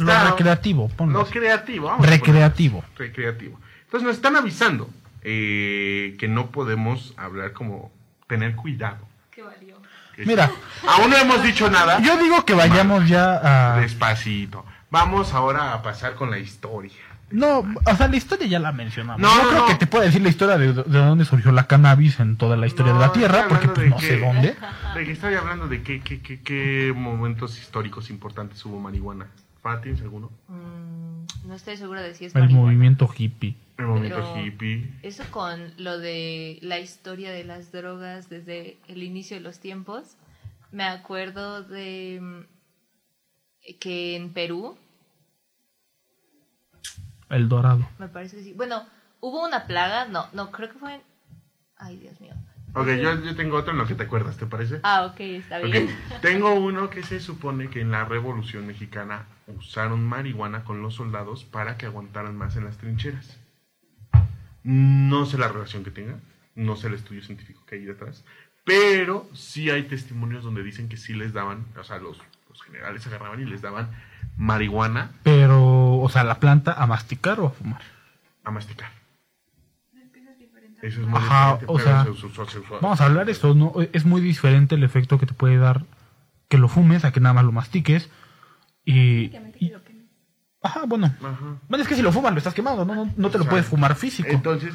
Lo 0.00 0.24
recreativo, 0.30 0.88
ponlo 0.90 1.20
Lo 1.20 1.24
creativo, 1.26 1.86
vamos 1.86 2.06
a 2.06 2.10
Recreativo. 2.10 2.80
poner- 2.82 2.98
recreativo. 2.98 3.58
Entonces 3.84 4.06
nos 4.06 4.16
están 4.16 4.36
avisando 4.36 4.90
eh, 5.22 6.16
que 6.18 6.28
no 6.28 6.50
podemos 6.50 7.14
hablar 7.16 7.52
como 7.54 7.90
tener 8.26 8.54
cuidado. 8.56 8.98
¿Qué 9.30 9.42
valió? 9.42 9.76
Mira. 10.18 10.50
Aún 10.86 11.08
no 11.10 11.16
hemos 11.16 11.42
dicho 11.42 11.70
nada. 11.70 11.98
Yo 12.00 12.18
digo 12.18 12.44
que 12.44 12.52
vayamos 12.52 13.08
ya 13.08 13.76
a... 13.76 13.80
Despacito. 13.80 14.66
Vamos 14.90 15.32
ahora 15.32 15.72
a 15.72 15.82
pasar 15.82 16.14
con 16.14 16.30
la 16.30 16.38
historia. 16.38 16.92
No, 17.30 17.60
o 17.60 17.96
sea, 17.96 18.08
la 18.08 18.16
historia 18.16 18.46
ya 18.46 18.58
la 18.58 18.72
mencionamos. 18.72 19.20
No, 19.20 19.48
creo 19.48 19.60
no. 19.60 19.66
que 19.66 19.74
te 19.76 19.86
pueda 19.86 20.04
decir 20.04 20.20
la 20.22 20.28
historia 20.28 20.58
de, 20.58 20.72
de 20.72 20.82
dónde 20.98 21.24
surgió 21.24 21.52
la 21.52 21.66
cannabis 21.66 22.18
en 22.20 22.36
toda 22.36 22.56
la 22.56 22.66
historia 22.66 22.92
de 22.92 22.98
la 22.98 23.12
Tierra, 23.12 23.46
porque 23.48 23.68
pues 23.68 23.88
no 23.88 24.00
sé 24.00 24.18
dónde. 24.18 24.56
De 24.94 25.04
que 25.04 25.12
estoy 25.12 25.34
hablando 25.34 25.68
de 25.68 25.82
qué, 25.82 26.00
qué, 26.00 26.20
qué, 26.20 26.40
qué 26.40 26.92
momentos 26.96 27.56
históricos 27.58 28.10
importantes 28.10 28.64
hubo 28.66 28.80
marihuana. 28.80 29.28
¿Fati, 29.62 29.90
alguno? 29.90 30.30
Mm, 30.48 31.48
no 31.48 31.54
estoy 31.54 31.76
segura 31.76 32.02
de 32.02 32.14
si 32.14 32.24
es 32.24 32.34
El 32.34 32.42
marihuana. 32.42 32.66
movimiento 32.66 33.08
hippie. 33.16 33.54
El 33.78 33.86
movimiento 33.86 34.16
Pero 34.34 34.44
hippie. 34.46 34.90
Eso 35.02 35.22
con 35.30 35.72
lo 35.76 35.98
de 35.98 36.58
la 36.62 36.80
historia 36.80 37.30
de 37.30 37.44
las 37.44 37.70
drogas 37.70 38.28
desde 38.28 38.78
el 38.88 39.02
inicio 39.04 39.36
de 39.36 39.42
los 39.42 39.60
tiempos. 39.60 40.16
Me 40.72 40.84
acuerdo 40.84 41.62
de 41.62 42.18
mm, 42.20 43.74
que 43.78 44.16
en 44.16 44.30
Perú, 44.32 44.76
El 47.30 47.48
dorado. 47.48 47.88
me 47.98 48.08
parece 48.08 48.36
que 48.36 48.42
sí. 48.42 48.52
Bueno, 48.52 48.84
hubo 49.20 49.46
una 49.46 49.66
plaga, 49.66 50.06
no, 50.06 50.26
no, 50.32 50.50
creo 50.50 50.68
que 50.70 50.78
fue 50.78 50.96
en... 50.96 51.02
Ay, 51.76 51.96
Dios 51.96 52.20
mío. 52.20 52.34
Ok, 52.74 52.86
yo, 52.86 53.22
yo 53.24 53.34
tengo 53.34 53.56
otro 53.56 53.72
en 53.72 53.78
lo 53.78 53.86
que 53.86 53.94
te 53.94 54.04
acuerdas, 54.04 54.36
¿te 54.36 54.46
parece? 54.46 54.80
Ah, 54.82 55.06
ok, 55.06 55.20
está 55.20 55.58
bien. 55.58 55.88
Tengo 56.22 56.54
uno 56.54 56.88
que 56.88 57.02
se 57.02 57.18
supone 57.18 57.68
que 57.68 57.80
en 57.80 57.90
la 57.90 58.04
Revolución 58.04 58.66
Mexicana 58.66 59.26
usaron 59.48 60.04
marihuana 60.04 60.62
con 60.62 60.80
los 60.82 60.94
soldados 60.94 61.44
para 61.44 61.76
que 61.76 61.86
aguantaran 61.86 62.36
más 62.36 62.56
en 62.56 62.64
las 62.64 62.76
trincheras. 62.76 63.38
No 64.62 65.26
sé 65.26 65.38
la 65.38 65.48
relación 65.48 65.82
que 65.82 65.90
tenga, 65.90 66.16
no 66.54 66.76
sé 66.76 66.88
el 66.88 66.94
estudio 66.94 67.22
científico 67.22 67.64
que 67.66 67.76
hay 67.76 67.84
detrás, 67.84 68.24
pero 68.64 69.28
sí 69.32 69.70
hay 69.70 69.84
testimonios 69.84 70.44
donde 70.44 70.62
dicen 70.62 70.88
que 70.88 70.96
sí 70.96 71.14
les 71.14 71.32
daban, 71.32 71.66
o 71.76 71.82
sea, 71.82 71.98
los, 71.98 72.18
los 72.48 72.62
generales 72.62 73.06
agarraban 73.06 73.40
y 73.40 73.46
les 73.46 73.62
daban 73.62 73.88
marihuana 74.40 75.10
Pero, 75.22 75.98
o 76.00 76.08
sea, 76.08 76.24
la 76.24 76.40
planta 76.40 76.72
a 76.72 76.86
masticar 76.86 77.38
o 77.40 77.46
a 77.46 77.50
fumar. 77.50 77.82
a 78.44 78.50
masticar. 78.50 78.90
Eso 80.82 81.02
es 81.02 81.06
muy 81.06 81.18
Ajá, 81.18 81.58
diferente, 81.60 81.66
o 81.74 81.78
sea, 81.78 82.04
se 82.04 82.10
usó- 82.10 82.48
se 82.48 82.58
usó- 82.58 82.80
vamos 82.80 83.00
a 83.02 83.04
hablar 83.04 83.26
de 83.26 83.32
esto, 83.32 83.54
¿no? 83.54 83.74
Es 83.92 84.06
muy 84.06 84.22
diferente 84.22 84.76
el 84.76 84.82
efecto 84.82 85.18
que 85.18 85.26
te 85.26 85.34
puede 85.34 85.58
dar 85.58 85.84
que 86.48 86.56
lo 86.56 86.68
fumes 86.68 87.04
a 87.04 87.12
que 87.12 87.20
nada 87.20 87.34
más 87.34 87.44
lo 87.44 87.52
mastiques. 87.52 88.08
Y. 88.86 89.26
y- 89.60 89.72
ajá, 90.62 90.84
bueno. 90.86 91.14
Bueno, 91.68 91.82
es 91.82 91.86
que 91.88 91.94
si 91.96 92.00
lo 92.02 92.12
fumas 92.12 92.32
lo 92.32 92.38
estás 92.38 92.54
quemando, 92.54 92.86
no, 92.86 92.94
no, 92.94 93.12
no 93.14 93.30
te 93.30 93.36
lo 93.38 93.44
puedes 93.44 93.66
fumar 93.66 93.94
físico. 93.94 94.30
Entonces, 94.30 94.74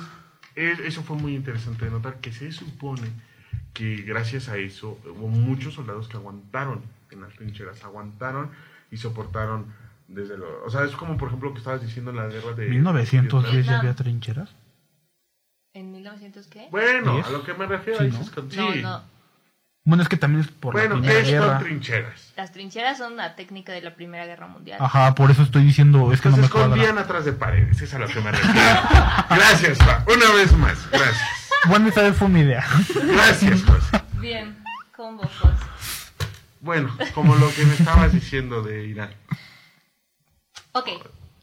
es- 0.54 0.80
eso 0.80 1.02
fue 1.02 1.18
muy 1.18 1.36
interesante 1.36 1.86
de 1.86 1.92
notar 1.92 2.18
que 2.20 2.32
se 2.32 2.52
supone 2.52 3.10
que 3.74 4.04
gracias 4.04 4.48
a 4.48 4.58
eso 4.58 5.00
hubo 5.10 5.28
muchos 5.28 5.74
soldados 5.74 6.08
que 6.08 6.18
aguantaron 6.18 6.84
en 7.10 7.22
las 7.22 7.34
trincheras, 7.34 7.84
aguantaron 7.84 8.52
y 8.96 8.98
soportaron 8.98 9.74
desde 10.08 10.38
lo... 10.38 10.64
O 10.66 10.70
sea, 10.70 10.84
es 10.86 10.96
como 10.96 11.18
por 11.18 11.28
ejemplo 11.28 11.50
lo 11.50 11.54
que 11.54 11.60
estabas 11.60 11.82
diciendo 11.82 12.12
en 12.12 12.18
la 12.18 12.28
guerra 12.28 12.54
de... 12.54 12.68
1910 12.68 13.66
ya 13.66 13.80
había 13.80 13.94
trincheras. 13.94 14.50
¿En 15.74 15.92
1900 15.92 16.48
qué? 16.48 16.68
Bueno, 16.72 17.14
¿Diez? 17.16 17.28
a 17.28 17.32
lo 17.32 17.44
que 17.44 17.54
me 17.54 17.66
refiero 17.66 18.00
Sí, 18.00 18.06
dices 18.06 18.28
¿no? 18.28 18.34
con- 18.34 18.52
sí. 18.52 18.58
No, 18.58 18.76
no. 18.76 19.02
Bueno, 19.88 20.02
es 20.02 20.10
que 20.10 20.18
también 20.18 20.42
es 20.44 20.48
por 20.50 20.74
Bueno, 20.74 20.96
la 20.96 21.02
Primera 21.02 21.22
¿qué 21.24 21.32
Guerra. 21.32 21.48
son 21.60 21.64
trincheras? 21.68 22.34
Las 22.38 22.52
trincheras 22.54 22.98
son 22.98 23.14
una 23.14 23.36
técnica 23.36 23.72
de 23.74 23.82
la 23.82 23.94
Primera 23.94 24.26
Guerra 24.26 24.48
Mundial. 24.48 24.80
Ajá, 24.82 25.14
por 25.14 25.30
eso 25.30 25.44
estoy 25.44 25.64
diciendo, 25.64 26.12
es 26.12 26.22
que 26.22 26.30
no 26.30 26.36
Se 26.38 26.42
me 26.42 26.50
cuadra. 26.50 26.68
escondían 26.70 26.98
atrás 26.98 27.26
de 27.26 27.34
paredes, 27.34 27.80
es 27.82 27.94
a 27.94 28.00
lo 28.00 28.08
que 28.08 28.20
me 28.22 28.32
refiero. 28.32 28.54
Gracias, 29.30 29.78
Pa. 29.78 30.04
Una 30.08 30.32
vez 30.34 30.54
más, 30.58 30.90
gracias. 30.90 31.22
Bueno, 31.68 31.88
esta 31.90 32.02
vez 32.02 32.16
fue 32.16 32.30
mi 32.30 32.40
idea. 32.40 32.66
Gracias, 33.14 33.64
José. 33.64 34.02
Bien, 34.20 34.58
combo 34.96 35.24
José. 35.40 35.65
Bueno, 36.66 36.98
como 37.14 37.36
lo 37.36 37.48
que 37.54 37.64
me 37.64 37.76
estabas 37.76 38.12
diciendo 38.12 38.64
de 38.64 38.88
Irán. 38.88 39.14
Ok, 40.72 40.90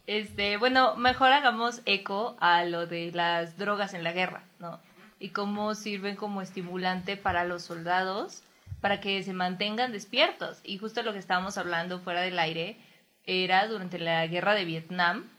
este, 0.09 0.57
bueno, 0.57 0.97
mejor 0.97 1.31
hagamos 1.31 1.81
eco 1.87 2.37
a 2.41 2.65
lo 2.65 2.89
de 2.89 3.13
las 3.13 3.57
drogas 3.57 3.95
en 3.95 4.03
la 4.03 4.11
guerra, 4.11 4.43
¿no? 4.59 4.81
Y 5.21 5.29
cómo 5.29 5.77
sirven 5.77 6.17
como 6.17 6.43
estimulante 6.43 7.17
para 7.17 7.45
los 7.45 7.63
soldados 7.63 8.43
para 8.81 9.01
que 9.01 9.23
se 9.23 9.33
mantengan 9.33 9.93
despiertos. 9.93 10.59
Y 10.65 10.79
justo 10.79 11.05
lo 11.05 11.13
que 11.13 11.21
estábamos 11.21 11.57
hablando 11.57 12.01
fuera 12.01 12.23
del 12.23 12.41
aire 12.41 12.77
era 13.23 13.69
durante 13.69 14.01
la 14.01 14.27
guerra 14.27 14.55
de 14.55 14.65
Vietnam, 14.65 15.31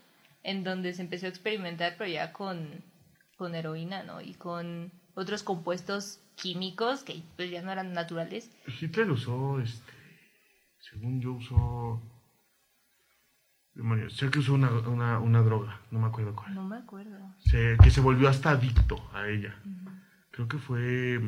en 0.43 0.63
donde 0.63 0.93
se 0.93 1.01
empezó 1.01 1.25
a 1.25 1.29
experimentar, 1.29 1.95
pero 1.97 2.09
ya 2.09 2.31
con, 2.31 2.85
con 3.35 3.53
heroína, 3.53 4.03
¿no? 4.03 4.21
Y 4.21 4.33
con 4.33 4.93
otros 5.13 5.43
compuestos 5.43 6.22
químicos 6.35 7.03
que 7.03 7.21
pues, 7.35 7.49
ya 7.51 7.61
no 7.61 7.71
eran 7.71 7.93
naturales. 7.93 8.49
Hitler 8.79 9.09
usó, 9.11 9.59
este, 9.59 9.93
según 10.79 11.21
yo 11.21 11.33
usó, 11.33 12.01
demonios, 13.73 14.15
sé 14.15 14.29
que 14.29 14.39
usó 14.39 14.53
una, 14.53 14.69
una, 14.71 15.19
una 15.19 15.41
droga, 15.41 15.79
no 15.91 15.99
me 15.99 16.07
acuerdo 16.07 16.35
cuál, 16.35 16.53
No 16.53 16.63
me 16.63 16.77
acuerdo. 16.77 17.17
Se- 17.39 17.77
que 17.83 17.89
se 17.89 18.01
volvió 18.01 18.29
hasta 18.29 18.51
adicto 18.51 19.09
a 19.13 19.27
ella. 19.27 19.55
Creo 20.31 20.47
que 20.47 20.57
fue, 20.57 21.19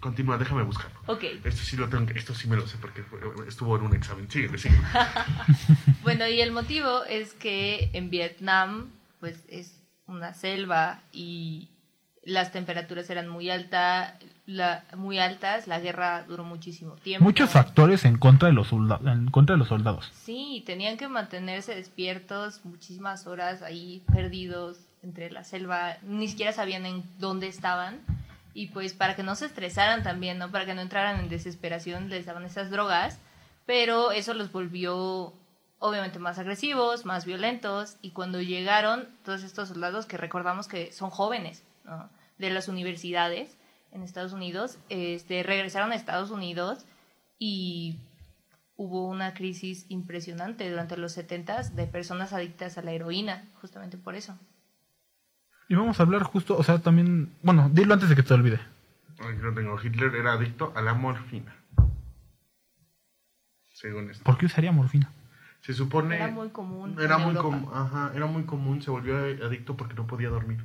continúa, 0.00 0.38
déjame 0.38 0.62
buscarlo. 0.62 0.98
Ok. 1.06 1.24
Esto 1.44 1.62
sí 1.62 1.76
lo 1.76 1.88
tengo, 1.88 2.10
esto 2.12 2.34
sí 2.34 2.48
me 2.48 2.56
lo 2.56 2.66
sé 2.66 2.78
porque 2.78 3.04
estuvo 3.46 3.76
en 3.76 3.82
un 3.84 3.94
examen, 3.94 4.30
sígueme, 4.30 4.58
sígueme. 4.58 4.86
Bueno, 6.02 6.26
y 6.26 6.40
el 6.40 6.50
motivo 6.52 7.04
es 7.04 7.34
que 7.34 7.90
en 7.92 8.08
Vietnam, 8.10 8.90
pues 9.20 9.44
es 9.48 9.82
una 10.06 10.32
selva 10.34 11.02
y 11.12 11.68
las 12.30 12.52
temperaturas 12.52 13.10
eran 13.10 13.28
muy 13.28 13.50
alta, 13.50 14.16
la, 14.46 14.84
muy 14.96 15.18
altas, 15.18 15.66
la 15.66 15.80
guerra 15.80 16.24
duró 16.28 16.44
muchísimo 16.44 16.94
tiempo. 16.94 17.24
Muchos 17.24 17.50
factores 17.50 18.04
en 18.04 18.18
contra 18.18 18.48
de 18.48 18.54
los 18.54 18.68
soldados. 18.68 19.06
En 19.06 19.30
contra 19.30 19.54
de 19.54 19.58
los 19.58 19.68
soldados. 19.68 20.10
Sí, 20.14 20.62
tenían 20.64 20.96
que 20.96 21.08
mantenerse 21.08 21.74
despiertos 21.74 22.64
muchísimas 22.64 23.26
horas 23.26 23.62
ahí 23.62 24.02
perdidos 24.12 24.78
entre 25.02 25.30
la 25.30 25.42
selva, 25.42 25.96
ni 26.02 26.28
siquiera 26.28 26.52
sabían 26.52 26.86
en 26.86 27.02
dónde 27.18 27.48
estaban 27.48 27.98
y 28.54 28.68
pues 28.68 28.92
para 28.92 29.16
que 29.16 29.22
no 29.22 29.34
se 29.34 29.46
estresaran 29.46 30.02
también, 30.02 30.38
¿no? 30.38 30.50
Para 30.50 30.66
que 30.66 30.74
no 30.74 30.82
entraran 30.82 31.18
en 31.18 31.28
desesperación 31.28 32.10
les 32.10 32.26
daban 32.26 32.44
esas 32.44 32.70
drogas, 32.70 33.18
pero 33.66 34.12
eso 34.12 34.34
los 34.34 34.52
volvió 34.52 35.32
obviamente 35.78 36.18
más 36.18 36.38
agresivos, 36.38 37.04
más 37.04 37.24
violentos 37.24 37.96
y 38.02 38.10
cuando 38.10 38.40
llegaron 38.40 39.08
todos 39.24 39.42
estos 39.42 39.68
soldados 39.68 40.06
que 40.06 40.16
recordamos 40.16 40.68
que 40.68 40.92
son 40.92 41.10
jóvenes, 41.10 41.64
¿no? 41.84 42.08
De 42.40 42.50
las 42.50 42.68
universidades 42.68 43.56
en 43.92 44.02
Estados 44.02 44.32
Unidos, 44.32 44.78
este 44.88 45.42
regresaron 45.42 45.92
a 45.92 45.94
Estados 45.94 46.30
Unidos 46.30 46.84
y 47.38 47.98
hubo 48.76 49.06
una 49.08 49.34
crisis 49.34 49.84
impresionante 49.88 50.68
durante 50.70 50.96
los 50.96 51.12
70 51.12 51.62
de 51.70 51.86
personas 51.86 52.32
adictas 52.32 52.78
a 52.78 52.82
la 52.82 52.92
heroína, 52.92 53.44
justamente 53.60 53.96
por 53.98 54.14
eso. 54.14 54.38
Y 55.68 55.74
vamos 55.74 56.00
a 56.00 56.02
hablar 56.02 56.22
justo, 56.24 56.56
o 56.56 56.62
sea, 56.64 56.78
también. 56.80 57.32
Bueno, 57.42 57.68
dilo 57.72 57.94
antes 57.94 58.08
de 58.08 58.16
que 58.16 58.22
te 58.24 58.34
olvide. 58.34 58.58
Aquí 59.20 59.38
lo 59.42 59.54
tengo, 59.54 59.78
Hitler 59.80 60.14
era 60.16 60.32
adicto 60.32 60.72
a 60.74 60.82
la 60.82 60.94
morfina. 60.94 61.54
Según 63.68 64.10
esto. 64.10 64.24
¿Por 64.24 64.36
qué 64.38 64.46
usaría 64.46 64.72
morfina? 64.72 65.10
Se 65.60 65.74
supone... 65.74 66.16
Era 66.16 66.28
muy 66.28 66.48
común 66.50 66.96
Era 67.00 67.16
en 67.16 67.22
muy, 67.22 67.36
Europa. 67.36 67.42
com- 67.42 67.74
ajá, 67.74 68.12
era 68.14 68.26
muy 68.26 68.44
común, 68.44 68.80
se 68.82 68.90
volvió 68.90 69.16
adicto 69.16 69.76
porque 69.76 69.94
no 69.94 70.06
podía 70.06 70.28
dormir. 70.30 70.64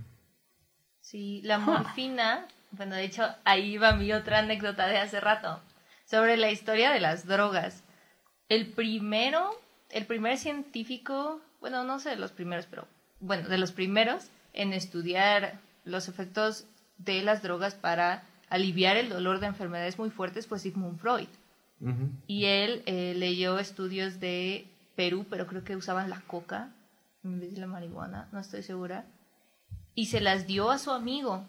Sí, 1.06 1.39
la 1.43 1.60
morfina, 1.60 2.47
bueno, 2.72 2.95
de 2.95 3.03
hecho, 3.03 3.28
ahí 3.43 3.78
va 3.78 3.95
mi 3.95 4.12
otra 4.12 4.39
anécdota 4.39 4.88
de 4.88 4.97
hace 4.97 5.20
rato, 5.20 5.62
sobre 6.03 6.36
la 6.36 6.49
historia 6.49 6.89
de 6.89 6.99
las 6.99 7.28
drogas. 7.28 7.84
El 8.49 8.72
primero, 8.72 9.51
el 9.91 10.08
primer 10.08 10.39
científico, 10.39 11.41
bueno, 11.62 11.84
no 11.84 11.99
sé 11.99 12.10
de 12.10 12.16
los 12.16 12.32
primeros, 12.32 12.66
pero 12.66 12.88
bueno, 13.20 13.47
de 13.47 13.60
los 13.60 13.72
primeros 13.72 14.32
en 14.53 14.74
estudiar 14.74 15.60
los 15.84 16.08
efectos 16.08 16.66
de 16.97 17.22
las 17.22 17.43
drogas 17.43 17.76
para 17.76 18.24
aliviar 18.49 18.97
el 18.97 19.10
dolor 19.10 19.39
de 19.39 19.45
enfermedades 19.45 19.99
muy 19.99 20.10
fuertes 20.10 20.47
fue 20.47 20.58
Sigmund 20.58 20.97
Freud. 20.97 21.30
Y 22.26 22.45
él 22.45 22.82
eh, 22.88 23.14
leyó 23.16 23.60
estudios 23.60 24.20
de 24.20 24.66
Perú, 24.95 25.28
pero 25.30 25.45
creo 25.45 25.64
que 25.64 25.76
usaban 25.76 26.10
la 26.10 26.22
coca 26.22 26.72
en 27.24 27.39
vez 27.39 27.53
de 27.53 27.62
la 27.62 27.68
marihuana, 27.68 28.28
no 28.32 28.39
estoy 28.39 28.64
segura. 28.64 29.06
Y 29.96 30.08
se 30.08 30.22
las 30.22 30.46
dio 30.46 30.70
a 30.70 30.78
su 30.78 30.91
amigo, 30.91 31.48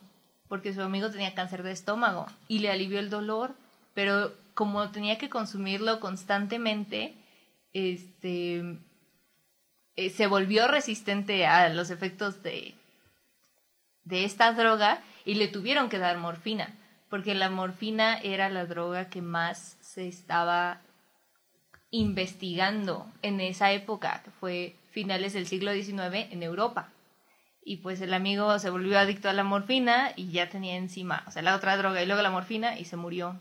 porque 0.49 0.72
su 0.72 0.80
amigo 0.80 1.11
tenía 1.11 1.34
cáncer 1.34 1.62
de 1.62 1.72
estómago 1.72 2.26
y 2.49 2.61
le 2.61 2.70
alivió 2.70 2.99
el 3.01 3.11
dolor, 3.11 3.55
pero 3.92 4.32
como 4.55 4.90
tenía 4.90 5.18
que 5.18 5.28
consumirlo 5.28 6.01
constantemente, 6.01 7.14
este, 7.72 8.78
eh, 9.97 10.11
se 10.11 10.26
volvió 10.26 10.68
resistente 10.68 11.47
a 11.47 11.68
los 11.68 11.90
efectos 11.90 12.42
de, 12.42 12.74
de 14.05 14.24
esta 14.24 14.53
droga 14.53 15.03
y 15.24 15.34
le 15.34 15.49
tuvieron 15.49 15.88
que 15.88 15.99
dar 15.99 16.16
morfina, 16.16 16.74
porque 17.11 17.34
la 17.34 17.51
morfina 17.51 18.18
era 18.18 18.49
la 18.49 18.64
droga 18.64 19.11
que 19.11 19.20
más 19.20 19.76
se 19.80 20.09
estaba 20.09 20.80
investigando 21.90 23.07
en 23.22 23.40
esa 23.40 23.72
época, 23.72 24.22
que 24.24 24.30
fue 24.30 24.76
finales 24.90 25.32
del 25.32 25.47
siglo 25.47 25.72
XIX 25.72 26.30
en 26.30 26.42
Europa. 26.42 26.90
Y 27.68 27.78
pues 27.78 28.00
el 28.00 28.14
amigo 28.14 28.56
se 28.60 28.70
volvió 28.70 28.96
adicto 28.96 29.28
a 29.28 29.32
la 29.32 29.42
morfina 29.42 30.10
y 30.14 30.28
ya 30.28 30.48
tenía 30.48 30.76
encima, 30.76 31.24
o 31.26 31.32
sea, 31.32 31.42
la 31.42 31.56
otra 31.56 31.76
droga 31.76 32.00
y 32.00 32.06
luego 32.06 32.22
la 32.22 32.30
morfina 32.30 32.78
y 32.78 32.84
se 32.84 32.96
murió. 32.96 33.36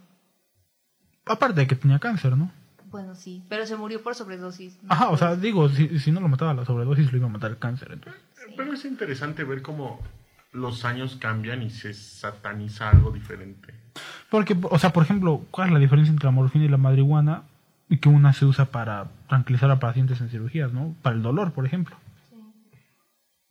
Aparte 1.27 1.59
de 1.59 1.67
que 1.67 1.75
tenía 1.75 1.99
cáncer, 1.99 2.35
¿no? 2.35 2.51
Bueno, 2.89 3.13
sí, 3.13 3.43
pero 3.49 3.67
se 3.67 3.75
murió 3.75 4.01
por 4.01 4.15
sobredosis. 4.15 4.81
¿no? 4.81 4.91
Ajá, 4.91 5.09
o 5.09 5.17
sea, 5.17 5.35
digo, 5.35 5.69
si, 5.69 5.99
si 5.99 6.11
no 6.11 6.21
lo 6.21 6.27
mataba 6.27 6.55
la 6.55 6.65
sobredosis, 6.65 7.11
lo 7.11 7.19
iba 7.19 7.27
a 7.27 7.29
matar 7.29 7.51
el 7.51 7.59
cáncer. 7.59 7.91
Entonces. 7.91 8.19
Pero 8.57 8.73
es 8.73 8.83
interesante 8.85 9.43
ver 9.43 9.61
cómo 9.61 9.99
los 10.51 10.85
años 10.85 11.17
cambian 11.17 11.61
y 11.61 11.69
se 11.69 11.93
sataniza 11.93 12.89
algo 12.89 13.11
diferente. 13.11 13.75
Porque, 14.31 14.57
o 14.59 14.79
sea, 14.79 14.91
por 14.91 15.03
ejemplo, 15.03 15.45
¿cuál 15.51 15.67
es 15.67 15.73
la 15.73 15.79
diferencia 15.79 16.11
entre 16.11 16.25
la 16.25 16.31
morfina 16.31 16.65
y 16.65 16.69
la 16.69 16.77
marihuana? 16.77 17.43
Y 17.89 17.97
que 17.97 18.09
una 18.09 18.33
se 18.33 18.45
usa 18.45 18.65
para 18.65 19.05
tranquilizar 19.29 19.69
a 19.69 19.79
pacientes 19.79 20.19
en 20.19 20.29
cirugías, 20.29 20.73
¿no? 20.73 20.95
Para 21.03 21.15
el 21.15 21.21
dolor, 21.21 21.51
por 21.51 21.67
ejemplo. 21.67 21.95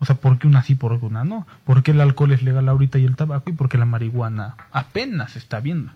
O 0.04 0.06
sea, 0.06 0.16
¿por 0.16 0.38
qué 0.38 0.46
una 0.46 0.62
sí, 0.62 0.74
por 0.74 1.00
qué 1.00 1.06
una 1.06 1.24
no? 1.24 1.46
¿Por 1.64 1.82
qué 1.82 1.92
el 1.92 2.00
alcohol 2.02 2.32
es 2.32 2.42
legal 2.42 2.68
ahorita 2.68 2.98
y 2.98 3.06
el 3.06 3.16
tabaco? 3.16 3.48
Y 3.48 3.54
por 3.54 3.70
qué 3.70 3.78
la 3.78 3.86
marihuana 3.86 4.54
apenas 4.70 5.32
se 5.32 5.38
está 5.38 5.60
viendo. 5.60 5.92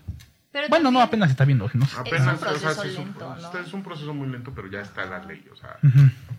Pero 0.51 0.67
bueno, 0.67 0.89
no 0.89 0.99
apenas 0.99 1.29
se 1.29 1.33
está 1.33 1.45
viendo. 1.45 1.69
sino- 1.69 1.85
Apenas, 1.95 2.21
un 2.27 2.33
o 2.33 2.37
sea, 2.39 2.49
proceso 2.49 2.81
sí 2.81 2.87
es 2.89 2.97
un- 2.97 3.05
lento, 3.05 3.29
¿no? 3.29 3.37
este 3.39 3.59
es 3.59 3.71
un 3.73 3.83
proceso 3.83 4.13
muy 4.15 4.27
lento, 4.29 4.51
pero 4.55 4.67
ya 4.67 4.81
está 4.81 5.05
la 5.05 5.23
ley. 5.23 5.45
O 5.53 5.55
sea, 5.55 5.77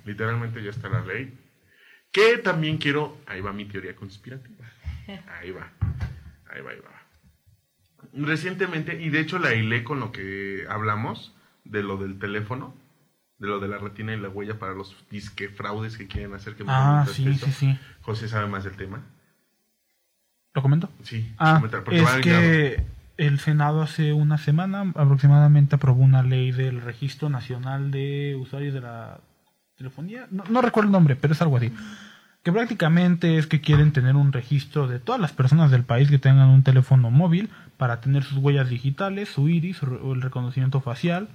literalmente 0.05 0.61
ya 0.65 0.71
está 0.71 0.89
la 0.89 1.01
ley. 1.05 1.39
Que 2.11 2.39
también 2.39 2.79
quiero. 2.79 3.19
Ahí 3.29 3.41
va 3.41 3.53
mi 3.53 3.67
teoría 3.67 3.95
conspirativa. 3.95 4.67
Ahí 5.41 5.53
va. 5.53 5.69
Ahí 6.53 6.61
va, 6.61 6.71
ahí 6.73 6.79
va. 6.85 6.91
Recientemente, 8.27 9.01
y 9.01 9.11
de 9.11 9.21
hecho 9.21 9.39
la 9.39 9.55
hilé 9.55 9.85
con 9.85 10.01
lo 10.01 10.11
que 10.11 10.65
hablamos 10.69 11.33
de 11.65 11.83
lo 11.85 11.97
del 11.99 12.19
teléfono, 12.19 12.75
de 13.41 13.49
lo 13.49 13.59
de 13.59 13.67
la 13.69 13.79
retina 13.79 14.15
y 14.15 14.21
la 14.21 14.29
huella 14.29 14.59
para 14.59 14.75
los 14.75 14.95
disque 15.11 15.49
fraudes 15.49 15.97
que 15.97 16.07
quieren 16.07 16.33
hacer 16.35 16.55
que 16.55 16.65
Ah, 16.69 17.05
sí, 17.11 17.35
sí, 17.35 17.51
sí. 17.51 17.79
José 18.03 18.29
sabe 18.29 18.47
más 18.47 18.63
del 18.65 18.77
tema. 18.77 19.01
¿Lo 20.55 20.63
comento? 20.63 20.91
Sí, 21.03 21.33
Ah, 21.39 21.63
es 21.91 22.11
que 22.23 22.83
el 23.17 23.39
Senado 23.39 23.83
hace 23.83 24.13
una 24.13 24.37
semana 24.39 24.93
aproximadamente 24.95 25.77
aprobó 25.77 26.03
una 26.03 26.23
ley 26.23 26.53
del 26.53 26.81
Registro 26.81 27.29
Nacional 27.29 27.91
de 27.91 28.37
Usuarios 28.41 28.75
de 28.75 28.81
la 28.81 29.21
Telefonía. 29.77 30.27
No, 30.31 30.45
no 30.51 30.61
recuerdo 30.61 30.89
el 30.89 30.93
nombre, 30.93 31.17
pero 31.17 31.33
es 31.35 31.43
algo 31.43 31.57
así. 31.57 31.73
que 32.43 32.53
prácticamente 32.53 33.37
es 33.39 33.47
que 33.47 33.61
quieren 33.61 33.93
tener 33.93 34.17
un 34.17 34.33
registro 34.33 34.89
de 34.89 34.99
todas 34.99 35.21
las 35.21 35.33
personas 35.33 35.71
del 35.71 35.85
país 35.85 36.11
que 36.11 36.19
tengan 36.19 36.49
un 36.49 36.63
teléfono 36.63 37.11
móvil 37.11 37.49
para 37.77 38.01
tener 38.01 38.23
sus 38.25 38.39
huellas 38.39 38.69
digitales, 38.71 39.29
su 39.29 39.49
iris, 39.49 39.83
el 39.83 40.21
reconocimiento 40.23 40.81
facial 40.81 41.29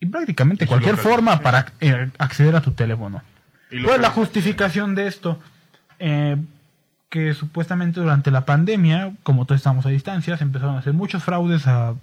y 0.00 0.06
prácticamente 0.06 0.66
cualquier 0.66 0.96
forma 0.96 1.40
para 1.40 1.66
eh, 1.80 2.10
acceder 2.18 2.54
a 2.56 2.60
tu 2.60 2.72
teléfono. 2.72 3.22
Y 3.70 3.82
¿Cuál 3.82 3.96
es 3.96 4.02
la 4.02 4.10
justificación 4.10 4.94
de 4.94 5.06
esto? 5.06 5.38
Eh, 5.98 6.36
que 7.10 7.34
supuestamente 7.34 8.00
durante 8.00 8.30
la 8.30 8.44
pandemia, 8.44 9.12
como 9.22 9.44
todos 9.46 9.58
estamos 9.60 9.84
a 9.86 9.88
distancia, 9.88 10.36
se 10.36 10.44
empezaron 10.44 10.76
a 10.76 10.78
hacer 10.80 10.92
muchos 10.92 11.22
fraudes 11.24 11.66
a- 11.66 11.94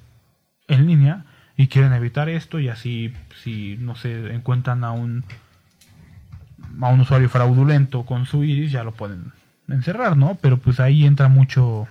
en 0.68 0.88
línea 0.88 1.24
y 1.58 1.68
quieren 1.68 1.94
evitar 1.94 2.28
esto 2.28 2.60
y 2.60 2.70
así 2.70 3.14
si 3.44 3.78
no 3.80 3.96
se 3.96 4.34
encuentran 4.34 4.84
a 4.84 4.92
un 4.92 5.24
a 6.82 6.88
un 6.90 7.00
usuario 7.02 7.30
fraudulento 7.30 8.04
con 8.04 8.26
su 8.26 8.44
iris 8.44 8.72
ya 8.72 8.84
lo 8.84 8.92
pueden 8.94 9.32
encerrar, 9.70 10.18
¿no? 10.18 10.38
Pero 10.42 10.58
pues 10.58 10.80
ahí 10.80 11.06
entra 11.06 11.28
mucho 11.30 11.88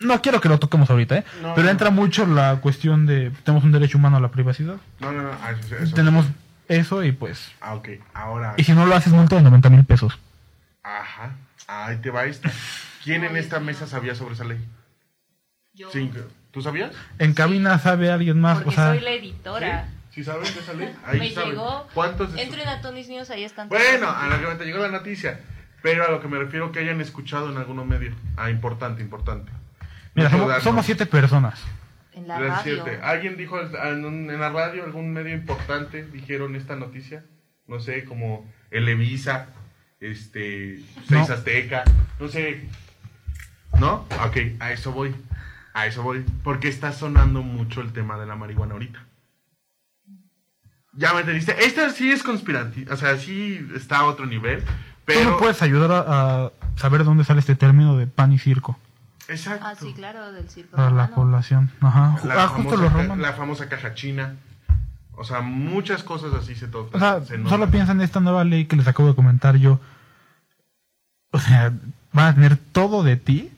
no 0.00 0.20
quiero 0.22 0.40
que 0.40 0.48
lo 0.48 0.58
toquemos 0.58 0.90
ahorita, 0.90 1.18
¿eh? 1.18 1.24
No, 1.42 1.54
Pero 1.54 1.64
no. 1.66 1.70
entra 1.70 1.90
mucho 1.90 2.26
la 2.26 2.56
cuestión 2.60 3.06
de 3.06 3.30
tenemos 3.44 3.64
un 3.64 3.72
derecho 3.72 3.98
humano 3.98 4.16
a 4.16 4.20
la 4.20 4.28
privacidad. 4.30 4.76
No, 5.00 5.12
no, 5.12 5.22
no. 5.22 5.30
ah, 5.42 5.52
eso- 5.52 5.76
eso- 5.76 5.94
Tenemos 5.94 6.26
eso 6.68 7.02
y 7.04 7.12
pues 7.12 7.52
Ah, 7.60 7.74
ok. 7.74 7.88
Ahora. 8.14 8.54
y 8.56 8.64
si 8.64 8.72
no 8.72 8.86
lo 8.86 8.94
haces 8.94 9.12
multa 9.12 9.36
de 9.36 9.42
90 9.42 9.70
mil 9.70 9.84
pesos. 9.84 10.18
Ajá. 10.82 11.36
Ahí 11.66 11.96
te 11.96 12.10
va 12.10 12.24
esta. 12.26 12.50
¿Quién 13.02 13.24
en 13.24 13.36
esta 13.36 13.58
mesa 13.60 13.86
sabía 13.86 14.14
sobre 14.14 14.34
esa 14.34 14.44
ley? 14.44 14.58
Yo. 15.74 15.88
Cinco. 15.92 16.20
¿Tú 16.50 16.62
sabías? 16.62 16.92
En 17.18 17.34
cabina 17.34 17.78
sabe 17.78 18.10
alguien 18.10 18.40
más, 18.40 18.58
Porque 18.58 18.70
o 18.70 18.72
sea, 18.72 18.88
soy 18.94 19.00
la 19.00 19.10
editora. 19.10 19.88
¿Sí 20.10 20.24
sabes 20.24 20.54
de 20.54 20.60
esa 20.60 20.72
ley? 20.72 20.94
Me 21.12 21.20
Ahí 21.20 21.34
saben. 21.34 21.50
llegó. 21.50 21.86
¿Cuántos 21.92 22.32
de 22.32 22.42
Entren 22.42 22.66
a 22.68 22.80
Tony's 22.80 23.08
News, 23.08 23.28
ahí 23.30 23.44
están. 23.44 23.68
Bueno, 23.68 24.08
a 24.08 24.26
lo 24.28 24.40
que 24.40 24.46
me 24.46 24.54
te 24.54 24.64
llegó 24.64 24.78
la 24.78 24.88
noticia. 24.90 25.40
Pero 25.82 26.04
a 26.06 26.10
lo 26.10 26.20
que 26.20 26.28
me 26.28 26.38
refiero 26.38 26.72
que 26.72 26.78
hayan 26.80 27.00
escuchado 27.00 27.50
en 27.50 27.58
algunos 27.58 27.84
medios. 27.86 28.14
Ah, 28.36 28.50
importante, 28.50 29.02
importante. 29.02 29.52
Mira, 30.16 30.60
somos, 30.60 30.84
siete 30.86 31.06
personas. 31.06 31.62
En 32.12 32.26
la 32.26 32.38
radio. 32.38 32.82
siete. 32.82 32.98
¿Alguien 33.02 33.36
dijo 33.36 33.60
en, 33.60 34.04
un- 34.04 34.30
en 34.30 34.40
la 34.40 34.48
radio, 34.50 34.84
algún 34.84 35.12
medio 35.12 35.34
importante, 35.34 36.04
dijeron 36.06 36.56
esta 36.56 36.74
noticia? 36.76 37.24
No 37.66 37.78
sé, 37.80 38.04
como 38.04 38.50
Elevisa, 38.70 39.48
este, 40.00 40.78
Seis 41.08 41.28
No. 41.28 41.34
Azteca, 41.34 41.84
no 42.18 42.28
sé. 42.28 42.68
¿No? 43.78 44.06
Ok, 44.24 44.36
a 44.60 44.72
eso 44.72 44.92
voy. 44.92 45.14
A 45.74 45.86
eso 45.86 46.02
voy. 46.02 46.24
Porque 46.42 46.68
está 46.68 46.92
sonando 46.92 47.42
mucho 47.42 47.82
el 47.82 47.92
tema 47.92 48.18
de 48.18 48.24
la 48.26 48.34
marihuana 48.36 48.72
ahorita. 48.72 49.04
Ya 50.94 51.12
me 51.12 51.20
entendiste. 51.20 51.64
Esta 51.64 51.90
sí 51.90 52.10
es 52.10 52.22
conspirante. 52.22 52.86
O 52.90 52.96
sea, 52.96 53.18
sí 53.18 53.66
está 53.74 53.98
a 53.98 54.04
otro 54.06 54.24
nivel. 54.24 54.60
Tú 54.64 54.72
Pero. 55.04 55.32
me 55.32 55.36
puedes 55.38 55.60
ayudar 55.60 55.92
a, 55.92 56.46
a 56.46 56.52
saber 56.76 57.04
dónde 57.04 57.24
sale 57.24 57.40
este 57.40 57.54
término 57.54 57.96
de 57.98 58.06
pan 58.06 58.32
y 58.32 58.38
circo 58.38 58.78
Exacto. 59.28 59.66
Ah, 59.66 59.74
sí, 59.74 59.92
claro, 59.92 60.32
del 60.32 60.48
circo. 60.48 60.76
para 60.76 60.90
la 60.90 61.08
población. 61.08 61.70
Ajá. 61.80 62.18
La, 62.24 62.44
ah, 62.44 62.48
justo 62.48 62.70
famosa, 62.70 62.82
los 62.82 62.92
romanos. 62.92 63.18
la 63.18 63.32
famosa 63.32 63.68
caja 63.68 63.94
china. 63.94 64.36
O 65.16 65.24
sea, 65.24 65.40
muchas 65.40 66.02
cosas 66.02 66.34
así 66.34 66.54
se 66.54 66.68
tocan. 66.68 67.02
O 67.02 67.04
sea, 67.04 67.24
se 67.24 67.42
solo 67.48 67.70
piensa 67.70 67.92
en 67.92 68.02
esta 68.02 68.20
nueva 68.20 68.44
ley 68.44 68.66
que 68.66 68.76
les 68.76 68.86
acabo 68.86 69.08
de 69.08 69.14
comentar 69.14 69.56
yo. 69.56 69.80
O 71.32 71.38
sea, 71.38 71.72
van 72.12 72.26
a 72.26 72.34
tener 72.34 72.56
todo 72.56 73.02
de 73.02 73.16
ti 73.16 73.50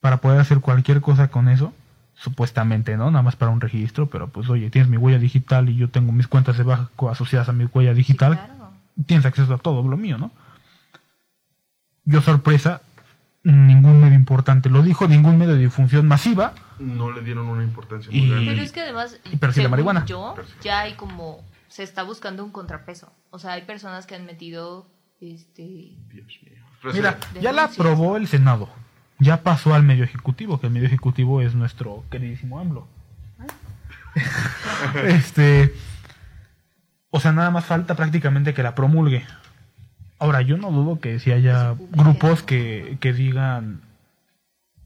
para 0.00 0.18
poder 0.18 0.40
hacer 0.40 0.60
cualquier 0.60 1.00
cosa 1.00 1.28
con 1.28 1.48
eso. 1.48 1.72
Supuestamente, 2.14 2.96
¿no? 2.96 3.10
Nada 3.12 3.22
más 3.22 3.36
para 3.36 3.52
un 3.52 3.60
registro, 3.60 4.08
pero 4.08 4.28
pues 4.28 4.48
oye, 4.48 4.70
tienes 4.70 4.90
mi 4.90 4.96
huella 4.96 5.18
digital 5.18 5.68
y 5.68 5.76
yo 5.76 5.88
tengo 5.88 6.10
mis 6.10 6.26
cuentas 6.26 6.58
de 6.58 6.64
banco 6.64 7.10
asociadas 7.10 7.48
a 7.48 7.52
mi 7.52 7.66
huella 7.66 7.94
digital. 7.94 8.40
Tienes 9.06 9.24
acceso 9.24 9.54
a 9.54 9.58
todo 9.58 9.86
lo 9.86 9.96
mío, 9.96 10.18
¿no? 10.18 10.32
Yo 12.04 12.20
sorpresa, 12.22 12.80
ningún 13.42 14.00
medio 14.00 14.14
importante 14.14 14.68
lo 14.68 14.82
dijo, 14.82 15.06
ningún 15.08 15.38
medio 15.38 15.54
de 15.54 15.60
difusión 15.60 16.06
masiva. 16.08 16.54
No 16.78 17.10
le 17.10 17.22
dieron 17.22 17.46
una 17.48 17.62
importancia 17.62 18.10
muy 18.10 18.20
Y- 18.20 18.28
grande. 18.30 18.50
Pero 18.50 18.62
es 18.62 18.72
que 18.72 18.80
además, 18.80 19.20
Y 19.32 19.38
según 19.52 19.70
marihuana. 19.70 20.04
yo, 20.06 20.34
ya 20.62 20.80
hay 20.80 20.94
como, 20.94 21.44
se 21.68 21.82
está 21.82 22.02
buscando 22.02 22.44
un 22.44 22.50
contrapeso. 22.52 23.12
O 23.30 23.38
sea, 23.38 23.52
hay 23.52 23.62
personas 23.62 24.06
que 24.06 24.14
han 24.14 24.24
metido, 24.26 24.86
este... 25.20 25.96
Mira, 26.92 27.18
ya 27.40 27.52
la 27.52 27.64
aprobó 27.64 28.16
el 28.16 28.28
Senado. 28.28 28.68
Ya 29.18 29.42
pasó 29.42 29.74
al 29.74 29.82
medio 29.82 30.04
ejecutivo, 30.04 30.60
que 30.60 30.68
el 30.68 30.72
medio 30.72 30.86
ejecutivo 30.86 31.40
es 31.42 31.54
nuestro 31.54 32.04
queridísimo 32.08 32.60
AMLO. 32.60 32.86
este. 35.04 35.74
O 37.10 37.20
sea, 37.20 37.32
nada 37.32 37.50
más 37.50 37.64
falta 37.64 37.94
prácticamente 37.96 38.54
que 38.54 38.62
la 38.62 38.74
promulgue. 38.74 39.24
Ahora, 40.18 40.42
yo 40.42 40.56
no 40.56 40.70
dudo 40.70 41.00
que 41.00 41.18
si 41.20 41.30
haya 41.32 41.74
grupos 41.92 42.42
que, 42.42 42.96
que 43.00 43.12
digan 43.12 43.82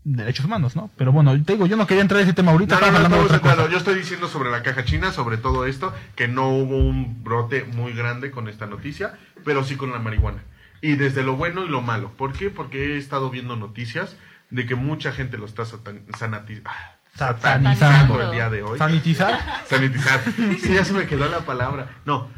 derechos 0.04 0.44
humanos, 0.46 0.74
¿no? 0.76 0.90
Pero 0.96 1.12
bueno, 1.12 1.32
te 1.44 1.52
digo, 1.52 1.66
yo 1.66 1.76
no 1.76 1.86
quería 1.86 2.02
entrar 2.02 2.20
en 2.20 2.26
ese 2.26 2.34
tema 2.34 2.52
ahorita, 2.52 2.78
No, 2.80 2.90
no, 2.90 3.08
no, 3.08 3.40
cosa. 3.40 3.70
Yo 3.70 3.78
estoy 3.78 3.94
diciendo 3.94 4.28
sobre 4.28 4.50
la 4.50 4.62
caja 4.62 4.84
china, 4.84 5.12
sobre 5.12 5.36
todo 5.38 5.64
esto, 5.64 5.94
que 6.16 6.28
no 6.28 6.48
hubo 6.48 6.76
un 6.76 7.22
brote 7.22 7.64
muy 7.64 7.92
grande 7.92 8.30
con 8.30 8.48
esta 8.48 8.66
noticia, 8.66 9.14
pero 9.44 9.64
sí 9.64 9.76
con 9.76 9.92
la 9.92 9.98
marihuana. 10.00 10.42
Y 10.80 10.96
desde 10.96 11.22
lo 11.22 11.36
bueno 11.36 11.64
y 11.64 11.68
lo 11.68 11.80
malo. 11.80 12.10
¿Por 12.16 12.32
qué? 12.32 12.50
Porque 12.50 12.94
he 12.94 12.98
estado 12.98 13.30
viendo 13.30 13.54
noticias 13.56 14.16
de 14.50 14.66
que 14.66 14.74
mucha 14.74 15.12
gente 15.12 15.38
lo 15.38 15.46
está 15.46 15.64
satan- 15.64 16.04
sanati- 16.08 16.60
ah, 16.64 16.96
Satanizando. 17.14 17.74
satanizando 17.76 18.22
el 18.22 18.30
día 18.32 18.50
de 18.50 18.62
hoy. 18.64 18.78
¿Sanitizar? 18.78 19.38
Sanitizar. 19.66 20.20
Sí, 20.60 20.74
ya 20.74 20.84
se 20.84 20.92
me 20.92 21.06
quedó 21.06 21.28
la 21.28 21.40
palabra. 21.40 21.88
No. 22.04 22.28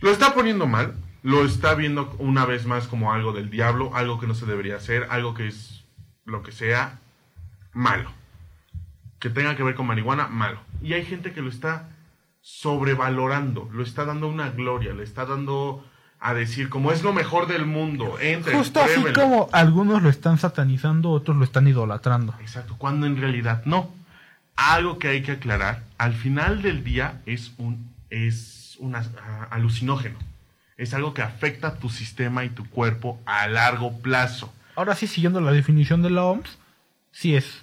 Lo 0.00 0.10
está 0.10 0.32
poniendo 0.34 0.66
mal. 0.66 0.94
Lo 1.22 1.44
está 1.44 1.74
viendo 1.74 2.14
una 2.18 2.44
vez 2.46 2.66
más 2.66 2.86
como 2.88 3.12
algo 3.12 3.32
del 3.32 3.48
diablo, 3.50 3.94
algo 3.94 4.18
que 4.18 4.26
no 4.26 4.34
se 4.34 4.46
debería 4.46 4.76
hacer, 4.76 5.06
algo 5.10 5.34
que 5.34 5.46
es 5.48 5.84
lo 6.24 6.42
que 6.42 6.52
sea 6.52 6.98
malo. 7.72 8.10
Que 9.20 9.30
tenga 9.30 9.54
que 9.56 9.62
ver 9.62 9.74
con 9.76 9.86
marihuana, 9.86 10.26
malo. 10.26 10.58
Y 10.82 10.94
hay 10.94 11.04
gente 11.04 11.32
que 11.32 11.42
lo 11.42 11.48
está 11.48 11.88
sobrevalorando, 12.40 13.68
lo 13.72 13.82
está 13.82 14.04
dando 14.04 14.28
una 14.28 14.50
gloria, 14.50 14.92
le 14.94 15.04
está 15.04 15.24
dando 15.26 15.84
a 16.20 16.34
decir 16.34 16.68
como 16.68 16.92
es 16.92 17.02
lo 17.02 17.12
mejor 17.12 17.46
del 17.46 17.66
mundo. 17.66 18.18
Entren, 18.20 18.56
Justo 18.58 18.80
así 18.82 19.00
como 19.14 19.48
algunos 19.52 20.02
lo 20.02 20.08
están 20.08 20.38
satanizando, 20.38 21.10
otros 21.10 21.36
lo 21.36 21.44
están 21.44 21.66
idolatrando. 21.66 22.34
Exacto, 22.40 22.76
cuando 22.78 23.06
en 23.06 23.16
realidad 23.16 23.62
no. 23.64 23.90
Algo 24.54 24.98
que 24.98 25.08
hay 25.08 25.22
que 25.22 25.32
aclarar, 25.32 25.82
al 25.98 26.12
final 26.14 26.62
del 26.62 26.84
día 26.84 27.20
es 27.26 27.52
un 27.58 27.90
es 28.10 28.76
un 28.80 28.94
as- 28.94 29.10
ah, 29.20 29.48
alucinógeno. 29.50 30.18
Es 30.76 30.94
algo 30.94 31.14
que 31.14 31.22
afecta 31.22 31.76
tu 31.76 31.88
sistema 31.90 32.44
y 32.44 32.48
tu 32.50 32.68
cuerpo 32.68 33.20
a 33.26 33.46
largo 33.46 33.98
plazo. 34.00 34.52
Ahora 34.74 34.94
sí, 34.94 35.06
siguiendo 35.06 35.40
la 35.40 35.52
definición 35.52 36.02
de 36.02 36.10
la 36.10 36.24
OMS, 36.24 36.58
sí 37.12 37.34
es 37.36 37.62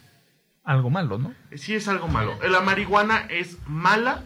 algo 0.63 0.89
malo, 0.89 1.17
¿no? 1.17 1.33
Sí 1.55 1.73
es 1.75 1.87
algo 1.87 2.07
malo. 2.07 2.37
La 2.47 2.61
marihuana 2.61 3.25
es 3.29 3.57
mala, 3.67 4.23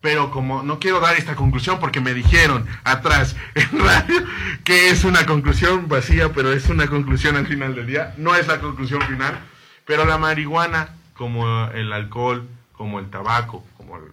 pero 0.00 0.30
como 0.30 0.62
no 0.62 0.78
quiero 0.78 1.00
dar 1.00 1.16
esta 1.16 1.34
conclusión 1.34 1.80
porque 1.80 2.00
me 2.00 2.14
dijeron 2.14 2.66
atrás 2.84 3.36
en 3.54 3.78
radio 3.80 4.22
que 4.64 4.90
es 4.90 5.04
una 5.04 5.26
conclusión 5.26 5.88
vacía, 5.88 6.32
pero 6.32 6.52
es 6.52 6.68
una 6.68 6.86
conclusión 6.86 7.36
al 7.36 7.46
final 7.48 7.74
del 7.74 7.86
día. 7.86 8.14
No 8.16 8.34
es 8.36 8.46
la 8.46 8.60
conclusión 8.60 9.02
final, 9.02 9.38
pero 9.84 10.04
la 10.04 10.18
marihuana, 10.18 10.90
como 11.14 11.66
el 11.70 11.92
alcohol, 11.92 12.48
como 12.72 13.00
el 13.00 13.10
tabaco, 13.10 13.64
como 13.76 13.96
el- 13.96 14.12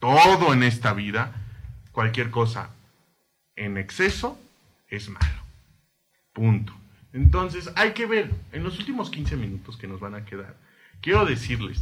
todo 0.00 0.52
en 0.52 0.62
esta 0.64 0.92
vida, 0.92 1.32
cualquier 1.92 2.30
cosa 2.30 2.70
en 3.58 3.76
exceso 3.76 4.38
es 4.88 5.08
malo. 5.08 5.42
Punto. 6.32 6.72
Entonces 7.12 7.70
hay 7.74 7.92
que 7.92 8.06
ver, 8.06 8.30
en 8.52 8.64
los 8.64 8.78
últimos 8.78 9.10
15 9.10 9.36
minutos 9.36 9.76
que 9.76 9.88
nos 9.88 10.00
van 10.00 10.14
a 10.14 10.24
quedar, 10.24 10.56
quiero 11.00 11.24
decirles 11.24 11.80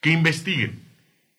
que 0.00 0.10
investiguen 0.10 0.82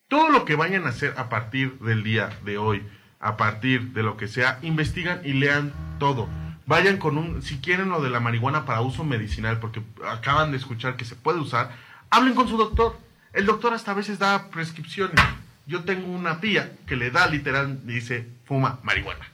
todo 0.07 0.29
lo 0.29 0.45
que 0.45 0.55
vayan 0.55 0.85
a 0.85 0.89
hacer 0.89 1.13
a 1.17 1.29
partir 1.29 1.79
del 1.79 2.03
día 2.03 2.29
de 2.43 2.57
hoy, 2.57 2.83
a 3.19 3.37
partir 3.37 3.93
de 3.93 4.03
lo 4.03 4.17
que 4.17 4.27
sea, 4.27 4.59
investigan 4.61 5.21
y 5.23 5.33
lean 5.33 5.73
todo. 5.99 6.27
Vayan 6.65 6.97
con 6.97 7.17
un, 7.17 7.41
si 7.41 7.59
quieren 7.59 7.89
lo 7.89 8.01
de 8.01 8.09
la 8.09 8.19
marihuana 8.19 8.65
para 8.65 8.81
uso 8.81 9.03
medicinal, 9.03 9.59
porque 9.59 9.81
acaban 10.07 10.51
de 10.51 10.57
escuchar 10.57 10.95
que 10.95 11.05
se 11.05 11.15
puede 11.15 11.39
usar, 11.39 11.71
hablen 12.09 12.35
con 12.35 12.47
su 12.47 12.57
doctor. 12.57 12.97
El 13.33 13.45
doctor 13.45 13.73
hasta 13.73 13.91
a 13.91 13.95
veces 13.95 14.19
da 14.19 14.49
prescripciones. 14.49 15.19
Yo 15.71 15.85
tengo 15.85 16.11
una 16.11 16.41
tía 16.41 16.73
que 16.85 16.97
le 16.97 17.11
da 17.11 17.27
literal, 17.27 17.87
dice, 17.87 18.27
fuma 18.43 18.79
marihuana. 18.83 19.25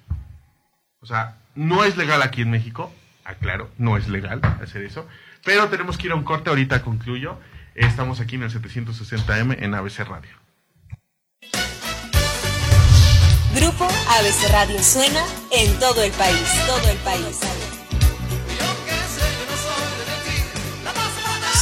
O 0.99 1.07
sea, 1.07 1.37
no 1.55 1.83
es 1.83 1.97
legal 1.97 2.21
aquí 2.21 2.43
en 2.43 2.51
México, 2.51 2.93
aclaro, 3.25 3.71
no 3.79 3.97
es 3.97 4.07
legal 4.07 4.39
hacer 4.61 4.83
eso, 4.83 5.07
pero 5.43 5.67
tenemos 5.69 5.97
que 5.97 6.05
ir 6.05 6.11
a 6.11 6.15
un 6.15 6.23
corte, 6.23 6.51
ahorita 6.51 6.83
concluyo. 6.83 7.39
Estamos 7.73 8.19
aquí 8.19 8.35
en 8.35 8.43
el 8.43 8.51
760M 8.51 9.63
en 9.63 9.73
ABC 9.73 10.07
Radio. 10.07 10.29
Grupo 13.55 13.85
ABC 13.85 14.51
Radio 14.51 14.83
suena 14.83 15.23
en 15.51 15.79
todo 15.79 16.03
el 16.03 16.11
país, 16.11 16.65
todo 16.67 16.87
el 16.91 16.97
país. 16.99 17.39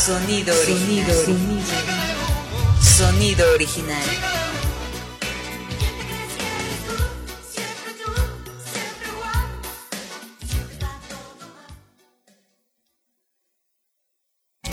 Sonido 0.05 0.53
original. 0.53 1.15
Sonido 2.81 3.53
original. 3.53 4.34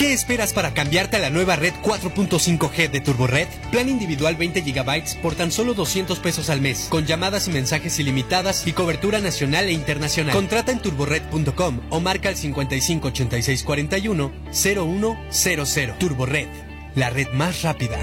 ¿Qué 0.02 0.12
esperas 0.12 0.52
para 0.52 0.74
cambiarte 0.74 1.16
a 1.16 1.20
la 1.20 1.30
nueva 1.30 1.54
red 1.54 1.72
4.5G 1.80 2.90
de 2.90 3.00
TurboRed? 3.00 3.46
Plan 3.70 3.88
individual 3.88 4.34
20 4.34 4.62
GB 4.62 5.22
por 5.22 5.36
tan 5.36 5.52
solo 5.52 5.74
200 5.74 6.18
pesos 6.18 6.50
al 6.50 6.60
mes, 6.60 6.88
con 6.90 7.06
llamadas 7.06 7.46
y 7.46 7.52
mensajes 7.52 8.00
ilimitadas 8.00 8.66
y 8.66 8.72
cobertura 8.72 9.20
nacional 9.20 9.66
e 9.66 9.72
internacional. 9.72 10.34
Contrata 10.34 10.72
en 10.72 10.80
turbored.com 10.80 11.82
o 11.90 12.00
marca 12.00 12.30
al 12.30 12.34
55 12.34 13.06
86 13.06 13.62
41 13.62 14.32
0100. 14.50 15.98
TurboRed, 16.00 16.48
la 16.96 17.10
red 17.10 17.28
más 17.34 17.62
rápida. 17.62 18.00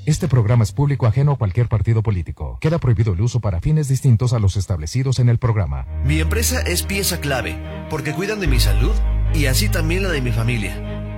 Este 0.05 0.27
programa 0.27 0.65
es 0.65 0.73
público 0.73 1.07
ajeno 1.07 1.31
a 1.33 1.37
cualquier 1.37 1.69
partido 1.69 2.03
político. 2.03 2.57
Queda 2.59 2.77
prohibido 2.77 3.13
el 3.13 3.21
uso 3.21 3.39
para 3.39 3.61
fines 3.61 3.87
distintos 3.87 4.33
a 4.33 4.39
los 4.39 4.57
establecidos 4.57 5.19
en 5.19 5.29
el 5.29 5.37
programa. 5.37 5.87
Mi 6.03 6.19
empresa 6.19 6.59
es 6.61 6.83
pieza 6.83 7.21
clave, 7.21 7.87
porque 7.89 8.13
cuidan 8.13 8.41
de 8.41 8.47
mi 8.47 8.59
salud 8.59 8.91
y 9.33 9.45
así 9.45 9.69
también 9.69 10.03
la 10.03 10.09
de 10.09 10.19
mi 10.19 10.33
familia. 10.33 11.10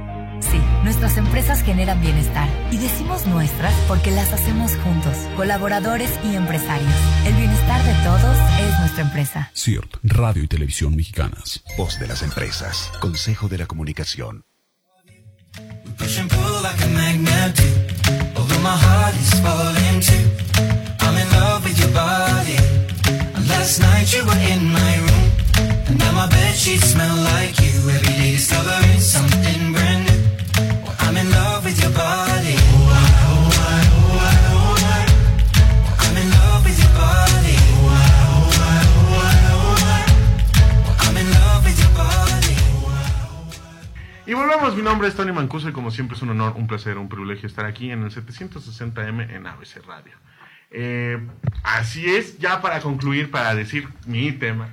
Nuestras 0.83 1.17
empresas 1.17 1.63
generan 1.63 2.01
bienestar. 2.01 2.49
Y 2.71 2.77
decimos 2.77 3.25
nuestras 3.25 3.73
porque 3.87 4.11
las 4.11 4.33
hacemos 4.33 4.75
juntos, 4.83 5.15
colaboradores 5.35 6.11
y 6.25 6.35
empresarios. 6.35 6.93
El 7.25 7.33
bienestar 7.35 7.81
de 7.83 7.93
todos 8.03 8.37
es 8.59 8.79
nuestra 8.79 9.03
empresa. 9.03 9.51
CIRT, 9.55 9.97
Radio 10.03 10.43
y 10.43 10.47
Televisión 10.47 10.95
Mexicanas. 10.95 11.63
Voz 11.77 11.99
de 11.99 12.07
las 12.07 12.21
empresas. 12.21 12.91
Consejo 12.99 13.47
de 13.47 13.57
la 13.59 13.65
Comunicación. 13.65 14.43
in 21.23 21.29
love 21.39 21.63
with 21.63 21.79
your 21.79 21.93
body. 21.93 22.57
And 23.35 23.47
last 23.49 23.79
night 23.79 24.07
you 24.13 24.25
were 24.25 24.41
in 24.53 24.61
my 24.71 24.93
room. 25.05 25.25
And 25.87 25.99
now 25.99 26.11
my 26.11 26.27
bed 26.27 26.55
sheets 26.55 26.91
smell 26.93 27.15
like 27.31 27.55
you. 27.63 27.73
Every 27.95 28.13
day 28.19 28.31
discovering 28.31 28.82
nombre 45.03 45.33
es 45.33 45.49
Tony 45.51 45.69
y 45.69 45.71
como 45.73 45.91
siempre 45.91 46.15
es 46.15 46.21
un 46.21 46.29
honor, 46.29 46.53
un 46.55 46.65
placer, 46.65 46.97
un 46.97 47.09
privilegio 47.09 47.45
estar 47.45 47.65
aquí 47.65 47.91
en 47.91 48.03
el 48.03 48.11
760M 48.11 49.35
en 49.35 49.47
ABC 49.47 49.85
Radio. 49.85 50.13
Eh, 50.71 51.19
así 51.61 52.05
es, 52.05 52.39
ya 52.39 52.61
para 52.61 52.79
concluir, 52.79 53.29
para 53.29 53.53
decir 53.53 53.89
mi 54.05 54.31
tema 54.31 54.69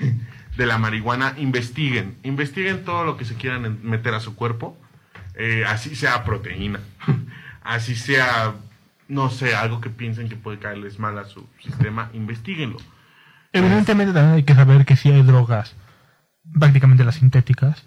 de 0.56 0.66
la 0.66 0.78
marihuana, 0.78 1.34
investiguen, 1.36 2.16
investiguen 2.22 2.82
todo 2.84 3.04
lo 3.04 3.18
que 3.18 3.26
se 3.26 3.34
quieran 3.34 3.80
meter 3.82 4.14
a 4.14 4.20
su 4.20 4.34
cuerpo, 4.34 4.78
eh, 5.34 5.64
así 5.66 5.94
sea 5.94 6.24
proteína, 6.24 6.80
así 7.62 7.94
sea, 7.94 8.54
no 9.08 9.28
sé, 9.28 9.54
algo 9.54 9.82
que 9.82 9.90
piensen 9.90 10.30
que 10.30 10.36
puede 10.36 10.58
caerles 10.58 10.98
mal 10.98 11.18
a 11.18 11.26
su 11.26 11.46
sistema, 11.62 12.08
investiguenlo. 12.14 12.78
Evidentemente 13.52 14.14
también 14.14 14.36
hay 14.36 14.44
que 14.44 14.54
saber 14.54 14.86
que 14.86 14.96
si 14.96 15.10
hay 15.10 15.22
drogas, 15.22 15.76
prácticamente 16.58 17.04
las 17.04 17.16
sintéticas, 17.16 17.84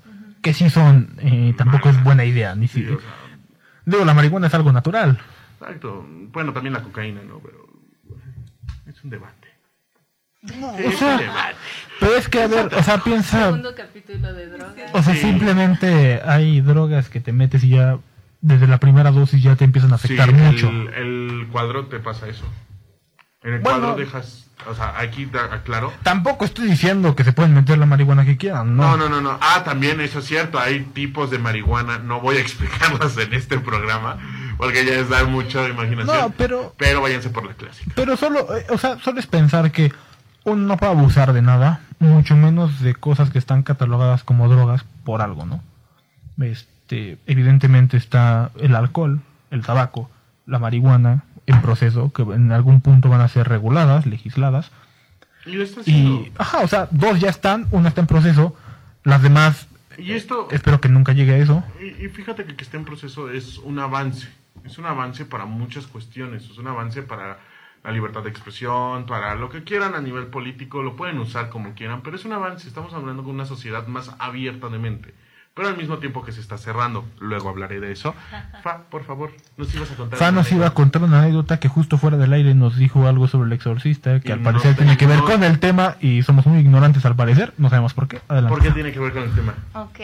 que 0.48 0.54
sí 0.54 0.70
son, 0.70 1.10
eh, 1.20 1.54
tampoco 1.58 1.90
es 1.90 2.02
buena 2.06 2.24
idea. 2.24 2.56
Ni 2.56 2.70
si, 2.70 2.82
digo, 3.86 4.06
la 4.06 4.14
marihuana 4.14 4.48
es 4.48 4.54
algo 4.54 4.72
natural. 4.72 5.20
Exacto, 5.60 6.06
bueno, 6.32 6.54
también 6.54 6.74
la 6.74 6.82
cocaína, 6.84 7.22
¿no? 7.28 7.40
Pero 7.40 7.68
es 8.86 9.04
un 9.04 9.10
debate. 9.10 9.48
O 10.62 10.78
Es 10.78 10.98
sea, 10.98 11.16
un 11.16 11.18
debate. 11.20 11.56
pero 12.00 12.16
es 12.16 12.30
que, 12.30 12.42
a 12.44 12.48
ver, 12.48 12.74
o 12.74 12.82
sea, 12.84 13.00
piensa, 13.04 13.46
Segundo 13.48 13.76
capítulo 13.76 14.32
de 14.34 14.48
drogas. 14.48 14.90
o 14.94 15.04
sea, 15.04 15.14
Sí. 15.16 15.20
simplemente 15.22 16.22
hay 16.26 16.62
drogas 16.62 17.10
que 17.10 17.20
te 17.20 17.34
metes 17.34 17.64
y 17.66 17.70
ya, 17.70 17.98
desde 18.40 18.68
la 18.68 18.78
primera 18.78 19.12
dosis 19.12 19.44
ya 19.44 19.58
te 19.58 19.66
empiezan 19.66 19.92
a 19.92 19.96
afectar 19.96 20.30
Sí, 20.30 20.34
mucho. 20.36 20.70
El, 20.70 20.94
el 20.94 21.48
cuadro 21.52 21.88
te 21.88 22.00
pasa 22.00 22.30
eso. 22.30 22.46
En 23.44 23.54
el 23.54 23.60
Bueno. 23.62 23.80
cuadro 23.80 23.96
dejas, 23.98 24.48
o 24.70 24.74
sea, 24.74 25.00
aquí 25.00 25.30
aclaro. 25.52 25.94
Tampoco 26.04 26.46
estoy 26.46 26.68
diciendo 26.70 27.16
que 27.16 27.24
se 27.24 27.34
pueden 27.34 27.54
meter 27.54 27.78
la 27.78 27.86
marihuana 27.86 28.26
que 28.26 28.36
quieran, 28.38 28.76
¿no? 28.76 28.84
No, 28.84 28.98
no, 28.98 29.10
no, 29.10 29.22
no. 29.22 29.38
Ah, 29.42 29.62
también 29.64 30.02
eso 30.02 30.20
es 30.20 30.26
cierto. 30.26 30.60
Hay 30.60 30.82
tipos 30.82 31.30
de 31.30 31.38
marihuana. 31.38 32.00
No 32.00 32.20
voy 32.20 32.38
a 32.38 32.40
explicarlos 32.42 33.16
en 33.18 33.34
este 33.34 33.60
programa 33.60 34.18
porque 34.58 34.86
ya 34.86 34.94
es 34.96 35.10
dar 35.10 35.28
mucha 35.28 35.68
imaginación. 35.70 36.18
No, 36.18 36.30
pero- 36.32 36.74
Pero 36.78 37.02
váyanse 37.02 37.30
por 37.30 37.46
la 37.46 37.54
clásica. 37.54 37.92
Pero 37.96 38.18
solo, 38.18 38.40
eh, 38.58 38.66
o 38.70 38.78
sea, 38.78 38.98
solo 39.00 39.20
es 39.20 39.28
pensar 39.28 39.72
que 39.72 39.94
uno 40.44 40.64
no 40.66 40.78
puede 40.78 40.94
abusar 40.94 41.32
de 41.34 41.42
nada, 41.44 41.82
mucho 42.00 42.36
menos 42.36 42.80
de 42.82 42.96
cosas 42.96 43.30
que 43.30 43.38
están 43.38 43.62
catalogadas 43.64 44.24
como 44.24 44.50
drogas 44.50 44.84
por 45.04 45.22
algo, 45.22 45.46
¿no? 45.46 45.62
Este, 46.44 47.18
evidentemente 47.28 47.98
está 47.98 48.52
el 48.60 48.76
alcohol, 48.76 49.22
el 49.52 49.64
tabaco, 49.66 50.10
la 50.46 50.58
marihuana 50.60 51.24
en 51.48 51.62
proceso, 51.62 52.12
que 52.14 52.22
en 52.22 52.52
algún 52.52 52.82
punto 52.82 53.10
van 53.10 53.22
a 53.22 53.28
ser 53.28 53.48
reguladas, 53.48 54.06
legisladas. 54.06 54.72
Y 55.46 55.62
haciendo. 55.62 56.22
Y, 56.22 56.32
ajá, 56.38 56.60
o 56.60 56.68
sea, 56.68 56.88
dos 56.92 57.20
ya 57.20 57.30
están, 57.30 57.68
una 57.72 57.90
está 57.90 58.02
en 58.02 58.08
proceso, 58.08 58.56
las 59.04 59.22
demás, 59.22 59.68
Y 59.98 60.12
esto, 60.12 60.48
espero 60.52 60.80
que 60.80 60.90
nunca 60.90 61.14
llegue 61.14 61.34
a 61.34 61.38
eso. 61.38 61.64
y, 61.82 62.06
y 62.06 62.10
fíjate 62.10 62.46
que 62.46 62.56
que 62.56 62.64
esté 62.64 62.78
en 62.78 62.86
proceso 62.86 63.32
es 63.32 63.58
un 63.58 63.80
avance. 63.80 64.28
Es 64.66 64.78
un 64.78 64.86
avance 64.86 65.26
para 65.26 65.46
muchas 65.46 65.88
cuestiones. 65.88 66.44
Es 66.44 66.58
un 66.58 66.68
avance 66.68 67.02
para 67.02 67.40
la 67.84 67.92
libertad 67.92 68.24
de 68.24 68.30
expresión, 68.30 69.06
para 69.06 69.36
lo 69.36 69.50
que 69.50 69.64
quieran 69.64 69.96
a 69.96 70.02
nivel 70.02 70.28
político. 70.28 70.84
Lo 70.84 70.96
pueden 70.98 71.20
usar 71.20 71.50
como 71.50 71.74
quieran, 71.74 72.02
pero 72.02 72.18
es 72.18 72.26
un 72.26 72.34
avance. 72.34 72.68
Estamos 72.68 72.94
hablando 72.94 73.24
de 73.24 73.30
una 73.30 73.46
sociedad 73.46 73.88
más 73.88 74.14
abierta 74.20 74.68
de 74.68 74.80
mente. 74.80 75.14
Pero 75.58 75.70
al 75.70 75.76
mismo 75.76 75.98
tiempo 75.98 76.24
que 76.24 76.32
se 76.32 76.40
está 76.40 76.58
cerrando. 76.60 77.04
Luego 77.20 77.50
hablaré 77.50 77.80
de 77.80 77.92
eso. 77.92 78.14
Fa, 78.64 78.84
por 78.84 79.04
favor, 79.04 79.32
nos 79.58 79.74
ibas 79.74 79.92
a 79.92 79.96
contar. 79.96 80.20
Fa 80.20 80.32
nos 80.32 80.52
iba 80.52 80.68
a 80.68 80.70
contar 80.70 81.02
una 81.04 81.20
anécdota 81.20 81.60
que 81.60 81.68
justo 81.68 81.98
fuera 81.98 82.16
del 82.16 82.32
aire 82.32 82.54
nos 82.54 82.78
dijo 82.78 83.08
algo 83.08 83.28
sobre 83.28 83.48
el 83.48 83.54
exorcista, 83.54 84.20
que 84.20 84.30
Y 84.30 84.32
al 84.32 84.44
no 84.44 84.52
parecer 84.52 84.76
tiene 84.76 84.96
que 84.98 85.08
ver 85.08 85.20
con 85.22 85.44
el 85.44 85.60
tema 85.60 85.96
y 86.00 86.22
somos 86.22 86.46
muy 86.46 86.60
ignorantes 86.60 87.04
al 87.06 87.16
parecer, 87.16 87.54
no 87.58 87.70
sabemos 87.70 87.96
por 87.96 88.08
qué. 88.08 88.22
Adelante. 88.28 88.56
¿Por 88.56 88.64
qué 88.64 88.72
tiene 88.72 88.92
que 88.92 89.00
ver 89.00 89.14
con 89.14 89.24
el 89.24 89.34
tema? 89.34 89.56
Ok, 89.74 90.00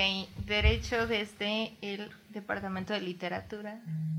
derecho 0.48 1.06
desde 1.06 1.74
el 1.82 2.10
Departamento 2.30 2.94
de 2.94 3.02
Literatura, 3.02 3.76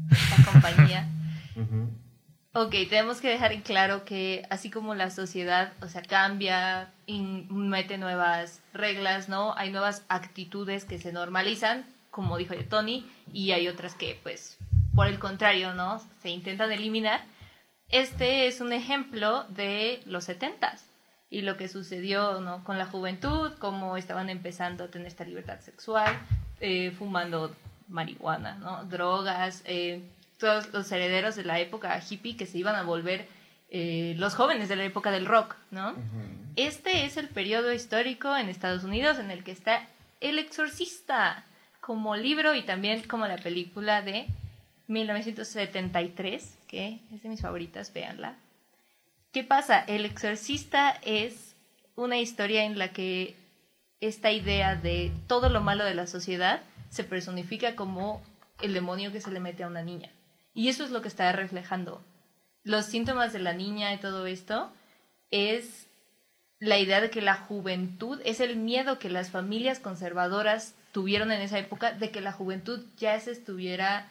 la 0.08 0.52
compañía. 0.52 1.08
Ok, 2.56 2.70
tenemos 2.88 3.20
que 3.20 3.30
dejar 3.30 3.52
en 3.52 3.62
claro 3.62 4.04
que 4.04 4.46
así 4.48 4.70
como 4.70 4.94
la 4.94 5.10
sociedad, 5.10 5.72
o 5.82 5.88
sea, 5.88 6.02
cambia 6.02 6.92
y 7.04 7.20
mete 7.20 7.98
nuevas 7.98 8.62
reglas, 8.72 9.28
¿no? 9.28 9.56
Hay 9.56 9.72
nuevas 9.72 10.04
actitudes 10.08 10.84
que 10.84 11.00
se 11.00 11.12
normalizan, 11.12 11.84
como 12.12 12.36
dijo 12.36 12.54
Tony, 12.70 13.10
y 13.32 13.50
hay 13.50 13.66
otras 13.66 13.96
que, 13.96 14.20
pues, 14.22 14.56
por 14.94 15.08
el 15.08 15.18
contrario, 15.18 15.74
¿no? 15.74 16.00
Se 16.22 16.30
intentan 16.30 16.70
eliminar. 16.70 17.24
Este 17.88 18.46
es 18.46 18.60
un 18.60 18.72
ejemplo 18.72 19.42
de 19.48 20.00
los 20.06 20.22
setentas 20.22 20.84
y 21.30 21.42
lo 21.42 21.56
que 21.56 21.66
sucedió 21.66 22.40
¿no? 22.40 22.62
con 22.62 22.78
la 22.78 22.86
juventud, 22.86 23.52
cómo 23.58 23.96
estaban 23.96 24.30
empezando 24.30 24.84
a 24.84 24.88
tener 24.88 25.08
esta 25.08 25.24
libertad 25.24 25.58
sexual, 25.58 26.16
eh, 26.60 26.92
fumando 26.92 27.52
marihuana, 27.88 28.54
¿no? 28.58 28.84
drogas, 28.84 29.62
eh, 29.64 30.02
todos 30.44 30.70
los 30.74 30.92
herederos 30.92 31.36
de 31.36 31.44
la 31.44 31.58
época 31.58 31.98
hippie 32.06 32.36
que 32.36 32.44
se 32.44 32.58
iban 32.58 32.74
a 32.74 32.82
volver 32.82 33.26
eh, 33.70 34.14
los 34.18 34.34
jóvenes 34.34 34.68
de 34.68 34.76
la 34.76 34.84
época 34.84 35.10
del 35.10 35.24
rock, 35.24 35.56
¿no? 35.70 35.94
Este 36.54 37.06
es 37.06 37.16
el 37.16 37.28
periodo 37.28 37.72
histórico 37.72 38.36
en 38.36 38.50
Estados 38.50 38.84
Unidos 38.84 39.18
en 39.18 39.30
el 39.30 39.42
que 39.42 39.52
está 39.52 39.88
El 40.20 40.38
Exorcista 40.38 41.46
como 41.80 42.14
libro 42.14 42.54
y 42.54 42.60
también 42.60 43.08
como 43.08 43.26
la 43.26 43.38
película 43.38 44.02
de 44.02 44.26
1973, 44.88 46.58
que 46.68 47.00
es 47.14 47.22
de 47.22 47.28
mis 47.30 47.40
favoritas, 47.40 47.90
véanla. 47.94 48.34
¿Qué 49.32 49.44
pasa? 49.44 49.80
El 49.80 50.04
Exorcista 50.04 50.90
es 51.00 51.56
una 51.96 52.18
historia 52.18 52.64
en 52.64 52.78
la 52.78 52.92
que 52.92 53.34
esta 54.02 54.30
idea 54.30 54.76
de 54.76 55.10
todo 55.26 55.48
lo 55.48 55.62
malo 55.62 55.86
de 55.86 55.94
la 55.94 56.06
sociedad 56.06 56.60
se 56.90 57.02
personifica 57.02 57.74
como 57.76 58.22
el 58.60 58.74
demonio 58.74 59.10
que 59.10 59.22
se 59.22 59.30
le 59.30 59.40
mete 59.40 59.64
a 59.64 59.68
una 59.68 59.82
niña. 59.82 60.10
Y 60.54 60.68
eso 60.68 60.84
es 60.84 60.90
lo 60.90 61.02
que 61.02 61.08
está 61.08 61.30
reflejando. 61.32 62.02
Los 62.62 62.86
síntomas 62.86 63.32
de 63.32 63.40
la 63.40 63.52
niña 63.52 63.92
y 63.92 63.98
todo 63.98 64.26
esto 64.26 64.72
es 65.30 65.86
la 66.60 66.78
idea 66.78 67.00
de 67.00 67.10
que 67.10 67.20
la 67.20 67.34
juventud 67.34 68.20
es 68.24 68.40
el 68.40 68.56
miedo 68.56 68.98
que 68.98 69.10
las 69.10 69.30
familias 69.30 69.80
conservadoras 69.80 70.74
tuvieron 70.92 71.32
en 71.32 71.42
esa 71.42 71.58
época 71.58 71.92
de 71.92 72.10
que 72.10 72.20
la 72.20 72.32
juventud 72.32 72.80
ya 72.96 73.18
se 73.20 73.32
estuviera 73.32 74.08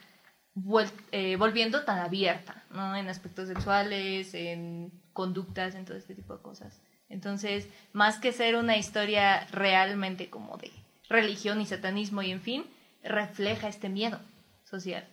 eh, 1.12 1.36
volviendo 1.38 1.84
tan 1.84 2.00
abierta, 2.00 2.64
¿no? 2.70 2.96
En 2.96 3.08
aspectos 3.08 3.48
sexuales, 3.48 4.34
en 4.36 4.92
conductas, 5.14 5.74
en 5.74 5.86
todo 5.86 5.98
este 5.98 6.14
tipo 6.14 6.36
de 6.36 6.44
cosas. 6.44 6.82
Entonces, 7.10 7.68
más 7.94 8.20
que 8.20 8.32
ser 8.32 8.56
una 8.56 8.78
historia 8.78 9.48
realmente 9.52 10.30
como 10.30 10.58
de 10.58 10.72
religión 11.10 11.62
y 11.62 11.66
satanismo 11.66 12.22
y 12.22 12.32
en 12.32 12.42
fin, 12.42 12.66
refleja 13.04 13.68
este 13.68 13.90
miedo 13.90 14.20
social. 14.64 15.08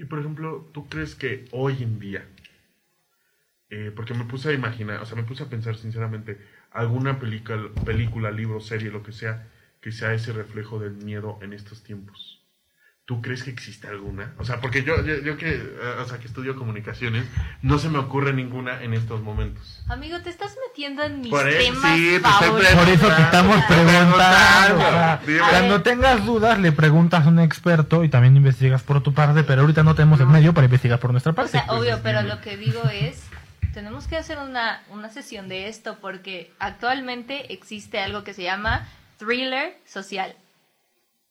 Y 0.00 0.06
por 0.06 0.18
ejemplo, 0.18 0.66
¿tú 0.72 0.88
crees 0.88 1.14
que 1.14 1.44
hoy 1.52 1.82
en 1.82 2.00
día, 2.00 2.26
eh, 3.68 3.92
porque 3.94 4.14
me 4.14 4.24
puse 4.24 4.48
a 4.48 4.54
imaginar, 4.54 5.02
o 5.02 5.04
sea, 5.04 5.14
me 5.14 5.24
puse 5.24 5.42
a 5.42 5.50
pensar 5.50 5.76
sinceramente, 5.76 6.38
alguna 6.70 7.18
película, 7.20 7.68
película, 7.84 8.30
libro, 8.30 8.60
serie, 8.60 8.90
lo 8.90 9.02
que 9.02 9.12
sea, 9.12 9.46
que 9.82 9.92
sea 9.92 10.14
ese 10.14 10.32
reflejo 10.32 10.78
del 10.78 10.94
miedo 10.94 11.38
en 11.42 11.52
estos 11.52 11.82
tiempos? 11.82 12.39
¿Tú 13.10 13.20
crees 13.20 13.42
que 13.42 13.50
existe 13.50 13.88
alguna? 13.88 14.34
O 14.38 14.44
sea, 14.44 14.60
porque 14.60 14.84
yo, 14.84 15.04
yo, 15.04 15.16
yo 15.18 15.36
que, 15.36 15.50
eh, 15.56 15.96
o 16.00 16.04
sea, 16.06 16.18
que 16.18 16.28
estudio 16.28 16.54
comunicaciones, 16.54 17.24
no 17.60 17.76
se 17.80 17.88
me 17.88 17.98
ocurre 17.98 18.32
ninguna 18.32 18.84
en 18.84 18.94
estos 18.94 19.20
momentos. 19.20 19.82
Amigo, 19.88 20.20
te 20.20 20.30
estás 20.30 20.56
metiendo 20.68 21.02
en 21.02 21.20
mis 21.20 21.30
Por 21.30 21.48
eso, 21.48 21.58
temas 21.58 21.96
sí, 21.96 22.20
favoritos. 22.20 22.72
Por 22.72 22.88
eso 22.88 23.08
te 23.08 23.22
estamos 23.22 23.64
Preguntando, 23.64 24.84
o 25.44 25.48
cuando 25.50 25.82
tengas 25.82 26.24
dudas, 26.24 26.60
le 26.60 26.70
preguntas 26.70 27.26
a 27.26 27.28
un 27.28 27.40
experto 27.40 28.04
y 28.04 28.08
también 28.08 28.36
investigas 28.36 28.84
por 28.84 29.02
tu 29.02 29.12
parte, 29.12 29.42
pero 29.42 29.62
ahorita 29.62 29.82
no 29.82 29.96
tenemos 29.96 30.20
el 30.20 30.28
medio 30.28 30.54
para 30.54 30.66
investigar 30.66 31.00
por 31.00 31.10
nuestra 31.10 31.32
O 31.32 31.34
parte. 31.34 31.50
sea, 31.50 31.64
obvio, 31.68 31.98
pero 32.04 32.22
lo 32.22 32.40
que 32.40 32.56
digo 32.56 32.80
es, 32.92 33.24
tenemos 33.74 34.06
que 34.06 34.18
hacer 34.18 34.38
una, 34.38 34.84
una 34.88 35.08
sesión 35.10 35.48
de 35.48 35.66
esto 35.66 35.98
porque 36.00 36.52
actualmente 36.60 37.52
existe 37.52 37.98
algo 37.98 38.22
que 38.22 38.34
se 38.34 38.44
llama 38.44 38.86
thriller 39.18 39.76
social. 39.84 40.36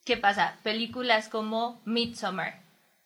¿Qué 0.06 0.18
pasa? 0.18 0.58
Películas 0.64 1.30
como 1.30 1.80
Midsommar 1.86 2.62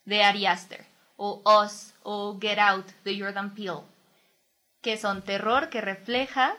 de 0.05 0.23
Ari 0.23 0.45
Aster 0.45 0.85
o 1.17 1.41
Us 1.45 1.93
o 2.03 2.37
Get 2.39 2.59
Out 2.59 2.87
de 3.03 3.19
Jordan 3.19 3.53
Peele, 3.53 3.81
que 4.81 4.97
son 4.97 5.21
terror 5.21 5.69
que 5.69 5.81
refleja 5.81 6.55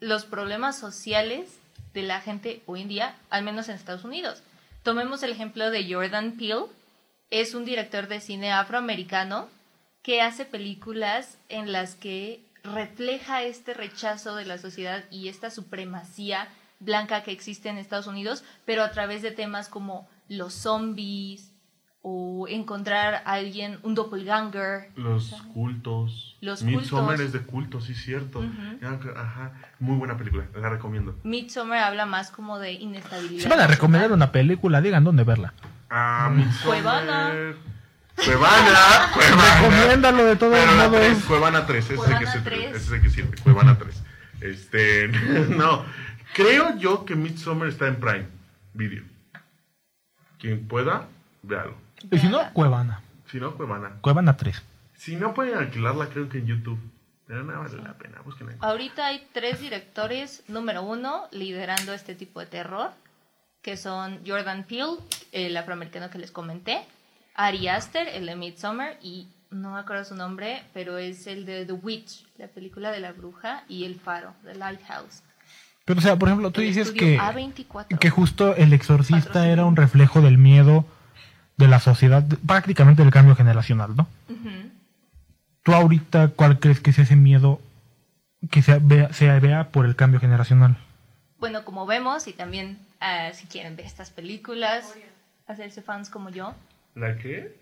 los 0.00 0.24
problemas 0.24 0.78
sociales 0.78 1.58
de 1.94 2.02
la 2.02 2.20
gente 2.20 2.62
hoy 2.66 2.82
en 2.82 2.88
día, 2.88 3.16
al 3.30 3.42
menos 3.42 3.68
en 3.68 3.76
Estados 3.76 4.04
Unidos. 4.04 4.42
Tomemos 4.82 5.22
el 5.22 5.32
ejemplo 5.32 5.70
de 5.70 5.92
Jordan 5.92 6.32
Peele, 6.32 6.66
es 7.30 7.54
un 7.54 7.64
director 7.64 8.06
de 8.06 8.20
cine 8.20 8.52
afroamericano 8.52 9.48
que 10.02 10.22
hace 10.22 10.44
películas 10.44 11.38
en 11.48 11.72
las 11.72 11.96
que 11.96 12.40
refleja 12.62 13.42
este 13.42 13.74
rechazo 13.74 14.36
de 14.36 14.44
la 14.44 14.58
sociedad 14.58 15.04
y 15.10 15.28
esta 15.28 15.50
supremacía 15.50 16.48
blanca 16.80 17.22
que 17.22 17.32
existe 17.32 17.68
en 17.68 17.78
Estados 17.78 18.06
Unidos, 18.06 18.44
pero 18.64 18.82
a 18.82 18.90
través 18.90 19.22
de 19.22 19.30
temas 19.30 19.68
como 19.68 20.08
los 20.28 20.52
zombies 20.54 21.52
o 22.08 22.46
encontrar 22.48 23.14
a 23.24 23.32
alguien, 23.32 23.80
un 23.82 23.96
doppelganger. 23.96 24.90
Los 24.94 25.32
cultos. 25.52 26.36
Los 26.40 26.62
Midsommar 26.62 27.16
cultos. 27.16 27.26
es 27.26 27.32
de 27.32 27.40
cultos, 27.40 27.84
sí, 27.86 27.94
cierto. 27.94 28.38
Ujú. 28.38 28.86
Ajá, 29.16 29.52
muy 29.80 29.96
buena 29.96 30.16
película, 30.16 30.46
la 30.54 30.68
recomiendo. 30.68 31.18
Midsommar 31.24 31.78
habla 31.82 32.06
más 32.06 32.30
como 32.30 32.60
de 32.60 32.72
inestabilidad. 32.74 33.42
Si 33.42 33.48
van 33.48 33.58
a 33.60 33.66
recomendar 33.66 34.12
una 34.12 34.30
película, 34.30 34.80
digan 34.80 35.02
dónde 35.02 35.24
verla. 35.24 35.52
Ah, 35.90 36.28
Mm. 36.30 36.36
Midsommar. 36.36 36.64
Cuevana. 36.64 37.32
Cuevana, 38.24 39.10
Cuevana. 39.14 39.60
Recomiéndalo 39.60 40.24
de 40.24 40.36
todos 40.36 40.66
modos. 40.76 40.92
tres, 41.00 41.24
Cuevana 41.24 41.66
3, 41.66 41.84
ese 41.84 41.94
es 41.94 42.00
el 42.00 42.06
que 42.06 42.24
Cuevana 42.24 42.32
sirve. 42.32 42.50
3. 42.50 42.76
Ese 42.76 42.76
es 42.76 42.90
el 42.92 43.02
que 43.02 43.10
sirve, 43.10 43.36
Cuevana 43.42 43.78
3. 43.78 44.02
Este, 44.42 45.08
no, 45.48 45.84
creo 46.36 46.76
yo 46.76 47.06
que 47.06 47.16
Midsommar 47.16 47.68
está 47.68 47.88
en 47.88 47.96
Prime 47.96 48.26
Video. 48.74 49.04
Quien 50.38 50.68
pueda, 50.68 51.08
véalo. 51.42 51.74
Y 52.10 52.18
si 52.18 52.28
no, 52.28 52.52
Cuevana. 52.52 53.00
Si 53.30 53.40
no, 53.40 53.56
Cuevana. 53.56 53.96
Cuevana 54.02 54.36
3. 54.36 54.62
Si 54.98 55.16
no 55.16 55.32
pueden 55.32 55.56
alquilarla, 55.56 56.08
creo 56.10 56.28
que 56.28 56.38
en 56.38 56.46
YouTube. 56.46 56.78
Pero 57.26 57.42
no 57.42 57.58
vale 57.58 57.82
la 57.82 57.94
pena, 57.94 58.20
busquen 58.22 58.50
ahí. 58.50 58.56
Ahorita 58.60 59.06
hay 59.06 59.26
tres 59.32 59.60
directores, 59.60 60.44
número 60.46 60.82
uno, 60.82 61.24
liderando 61.32 61.94
este 61.94 62.14
tipo 62.14 62.38
de 62.38 62.46
terror, 62.46 62.90
que 63.62 63.78
son 63.78 64.20
Jordan 64.24 64.64
Peele, 64.64 64.98
el 65.32 65.56
afroamericano 65.56 66.10
que 66.10 66.18
les 66.18 66.30
comenté, 66.30 66.86
Ari 67.34 67.66
Aster, 67.66 68.08
el 68.08 68.26
de 68.26 68.36
Midsommar, 68.36 68.98
y 69.02 69.26
no 69.50 69.72
me 69.72 69.80
acuerdo 69.80 70.04
su 70.04 70.14
nombre, 70.14 70.62
pero 70.72 70.98
es 70.98 71.26
el 71.26 71.46
de 71.46 71.64
The 71.64 71.72
Witch, 71.72 72.26
la 72.36 72.46
película 72.46 72.92
de 72.92 73.00
la 73.00 73.12
bruja, 73.12 73.64
y 73.68 73.84
El 73.84 73.98
Faro, 73.98 74.34
The 74.44 74.54
Lighthouse. 74.54 75.22
Pero, 75.86 76.00
o 76.00 76.02
sea, 76.02 76.16
por 76.16 76.28
ejemplo, 76.28 76.50
tú 76.50 76.60
El 76.60 76.66
dices 76.66 76.90
que, 76.90 77.18
A24. 77.18 77.98
que 77.98 78.10
justo 78.10 78.54
el 78.56 78.72
exorcista 78.72 79.48
era 79.48 79.64
un 79.64 79.76
reflejo 79.76 80.20
del 80.20 80.36
miedo 80.36 80.84
de 81.56 81.68
la 81.68 81.80
sociedad, 81.80 82.24
prácticamente 82.46 83.02
del 83.02 83.12
cambio 83.12 83.34
generacional, 83.36 83.96
¿no? 83.96 84.06
Ujú. 84.28 84.50
¿Tú 85.62 85.72
ahorita 85.72 86.28
cuál 86.28 86.58
crees 86.58 86.80
que 86.80 86.90
es 86.90 86.98
ese 86.98 87.16
miedo 87.16 87.60
que 88.50 88.62
se 88.62 88.78
vea, 88.80 89.12
se 89.12 89.40
vea 89.40 89.70
por 89.70 89.86
el 89.86 89.96
cambio 89.96 90.20
generacional? 90.20 90.76
Bueno, 91.38 91.64
como 91.64 91.86
vemos, 91.86 92.26
y 92.26 92.32
también 92.32 92.78
ah, 93.00 93.30
si 93.32 93.46
quieren 93.46 93.76
ver 93.76 93.86
estas 93.86 94.10
películas, 94.10 94.92
hacerse 95.46 95.82
fans 95.82 96.10
como 96.10 96.30
yo, 96.30 96.52
¿La 96.96 97.16
qué? 97.18 97.54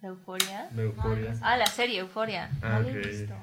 La 0.00 0.08
Euforia. 0.08 0.70
La 0.74 0.82
Euforia. 0.82 1.34
Ah, 1.42 1.56
la 1.58 1.66
serie 1.66 1.98
Euforia. 1.98 2.48
Ah, 2.62 2.78
no 2.78 2.80
la 2.80 2.88
he 2.88 2.98
visto. 2.98 3.34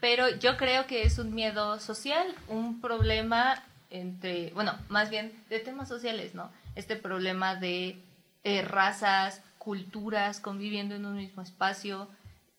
Pero 0.00 0.28
yo 0.36 0.56
creo 0.56 0.86
que 0.86 1.02
es 1.02 1.18
un 1.18 1.34
miedo 1.34 1.80
social, 1.80 2.26
un 2.48 2.80
problema 2.80 3.62
entre, 3.90 4.50
bueno, 4.52 4.72
más 4.88 5.10
bien 5.10 5.32
de 5.48 5.58
temas 5.58 5.88
sociales, 5.88 6.34
¿no? 6.34 6.50
Este 6.74 6.96
problema 6.96 7.56
de 7.56 8.00
eh, 8.44 8.62
razas, 8.62 9.42
culturas 9.58 10.40
conviviendo 10.40 10.94
en 10.94 11.04
un 11.04 11.16
mismo 11.16 11.42
espacio, 11.42 12.08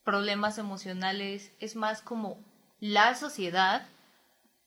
problemas 0.04 0.58
emocionales, 0.58 1.52
es 1.60 1.76
más 1.76 2.02
como 2.02 2.38
la 2.80 3.16
sociedad 3.16 3.88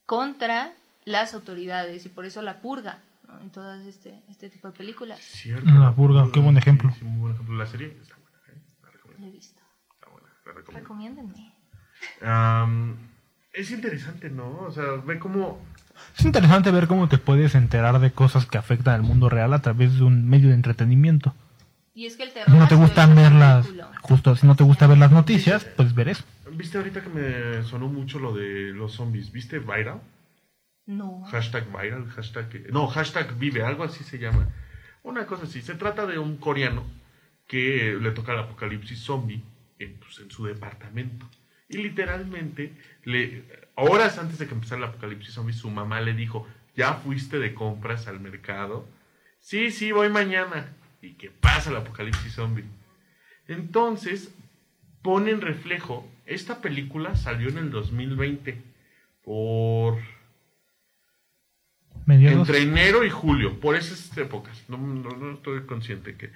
contra 0.06 0.72
las 1.04 1.34
autoridades 1.34 2.06
y 2.06 2.08
por 2.08 2.24
eso 2.24 2.42
la 2.42 2.60
purga, 2.60 3.00
¿no? 3.26 3.40
En 3.40 3.50
todas 3.50 3.84
este, 3.86 4.22
este 4.28 4.48
tipo 4.48 4.68
de 4.68 4.74
películas. 4.76 5.20
Cierto. 5.20 5.68
La 5.70 5.94
purga, 5.94 6.26
qué 6.32 6.40
buen 6.40 6.56
ejemplo. 6.56 6.90
Sí, 6.98 7.04
muy 7.04 7.20
buen 7.20 7.34
ejemplo. 7.34 7.56
La 7.56 7.66
serie 7.66 7.98
está 8.00 8.16
buena, 8.16 8.38
¿eh? 8.48 8.62
La 8.82 8.90
recomiendo. 8.90 9.22
La 9.22 9.28
he 9.28 9.30
visto. 9.30 9.60
Está 9.94 10.10
buena, 10.10 10.28
la 10.46 10.52
recomiendo. 10.52 10.80
Recomiéndenme. 10.80 11.51
Es 13.52 13.70
interesante, 13.70 14.30
¿no? 14.30 14.60
O 14.60 14.72
sea, 14.72 14.84
ve 15.04 15.18
cómo 15.18 15.60
Es 16.18 16.24
interesante 16.24 16.70
ver 16.70 16.86
cómo 16.86 17.08
te 17.08 17.18
puedes 17.18 17.54
enterar 17.54 17.98
de 18.00 18.10
cosas 18.12 18.46
que 18.46 18.58
afectan 18.58 18.94
al 18.94 19.02
mundo 19.02 19.28
real 19.28 19.52
a 19.52 19.62
través 19.62 19.96
de 19.96 20.04
un 20.04 20.28
medio 20.28 20.48
de 20.48 20.54
entretenimiento. 20.54 21.34
Y 21.94 22.06
es 22.06 22.16
que 22.16 22.22
el 22.22 22.30
Si 22.30 22.34
terror 22.34 22.56
no 22.56 22.64
ha 22.64 22.68
te 22.68 22.74
el 22.74 23.14
ver 23.14 23.32
las, 23.32 23.68
justo, 24.00 24.34
si 24.34 24.46
no 24.46 24.56
te 24.56 24.64
gusta 24.64 24.86
ver 24.86 24.96
las 24.98 25.12
noticias, 25.12 25.64
pues 25.76 25.94
ver 25.94 26.08
eso. 26.08 26.24
Viste 26.50 26.78
ahorita 26.78 27.02
que 27.02 27.10
me 27.10 27.62
sonó 27.64 27.88
mucho 27.88 28.18
lo 28.18 28.34
de 28.34 28.72
los 28.72 28.94
zombies. 28.94 29.30
¿Viste 29.30 29.58
Viral? 29.58 30.00
No. 30.86 31.22
Hashtag 31.30 31.66
Viral, 31.66 32.08
hashtag... 32.10 32.72
No, 32.72 32.86
hashtag 32.86 33.38
Vive, 33.38 33.62
algo 33.62 33.84
así 33.84 34.04
se 34.04 34.18
llama. 34.18 34.48
Una 35.02 35.26
cosa 35.26 35.44
así. 35.44 35.60
Se 35.60 35.74
trata 35.74 36.06
de 36.06 36.18
un 36.18 36.38
coreano 36.38 36.82
que 37.46 37.98
le 38.00 38.10
toca 38.12 38.32
el 38.32 38.40
apocalipsis 38.40 39.00
zombie 39.00 39.42
en, 39.78 39.98
pues, 39.98 40.18
en 40.20 40.30
su 40.30 40.46
departamento. 40.46 41.28
Y 41.72 41.78
literalmente, 41.78 42.72
le, 43.04 43.44
horas 43.74 44.18
antes 44.18 44.38
de 44.38 44.46
que 44.46 44.54
empezara 44.54 44.78
el 44.82 44.88
apocalipsis 44.88 45.34
zombie, 45.34 45.54
su 45.54 45.70
mamá 45.70 46.00
le 46.02 46.12
dijo, 46.12 46.46
¿ya 46.76 46.94
fuiste 46.94 47.38
de 47.38 47.54
compras 47.54 48.06
al 48.06 48.20
mercado? 48.20 48.86
Sí, 49.40 49.70
sí, 49.70 49.90
voy 49.90 50.10
mañana. 50.10 50.68
¿Y 51.00 51.14
qué 51.14 51.30
pasa 51.30 51.70
el 51.70 51.76
apocalipsis 51.76 52.34
zombie? 52.34 52.64
Entonces, 53.48 54.34
pone 55.02 55.30
en 55.30 55.40
reflejo, 55.40 56.08
esta 56.26 56.60
película 56.60 57.16
salió 57.16 57.48
en 57.48 57.58
el 57.58 57.70
2020 57.70 58.62
por 59.24 59.98
Mediados. 62.06 62.48
entre 62.48 62.62
enero 62.62 63.04
y 63.04 63.10
julio, 63.10 63.58
por 63.60 63.76
esas 63.76 64.16
épocas. 64.18 64.64
No, 64.68 64.76
no, 64.76 65.10
no 65.10 65.32
estoy 65.32 65.62
consciente 65.62 66.16
que. 66.16 66.30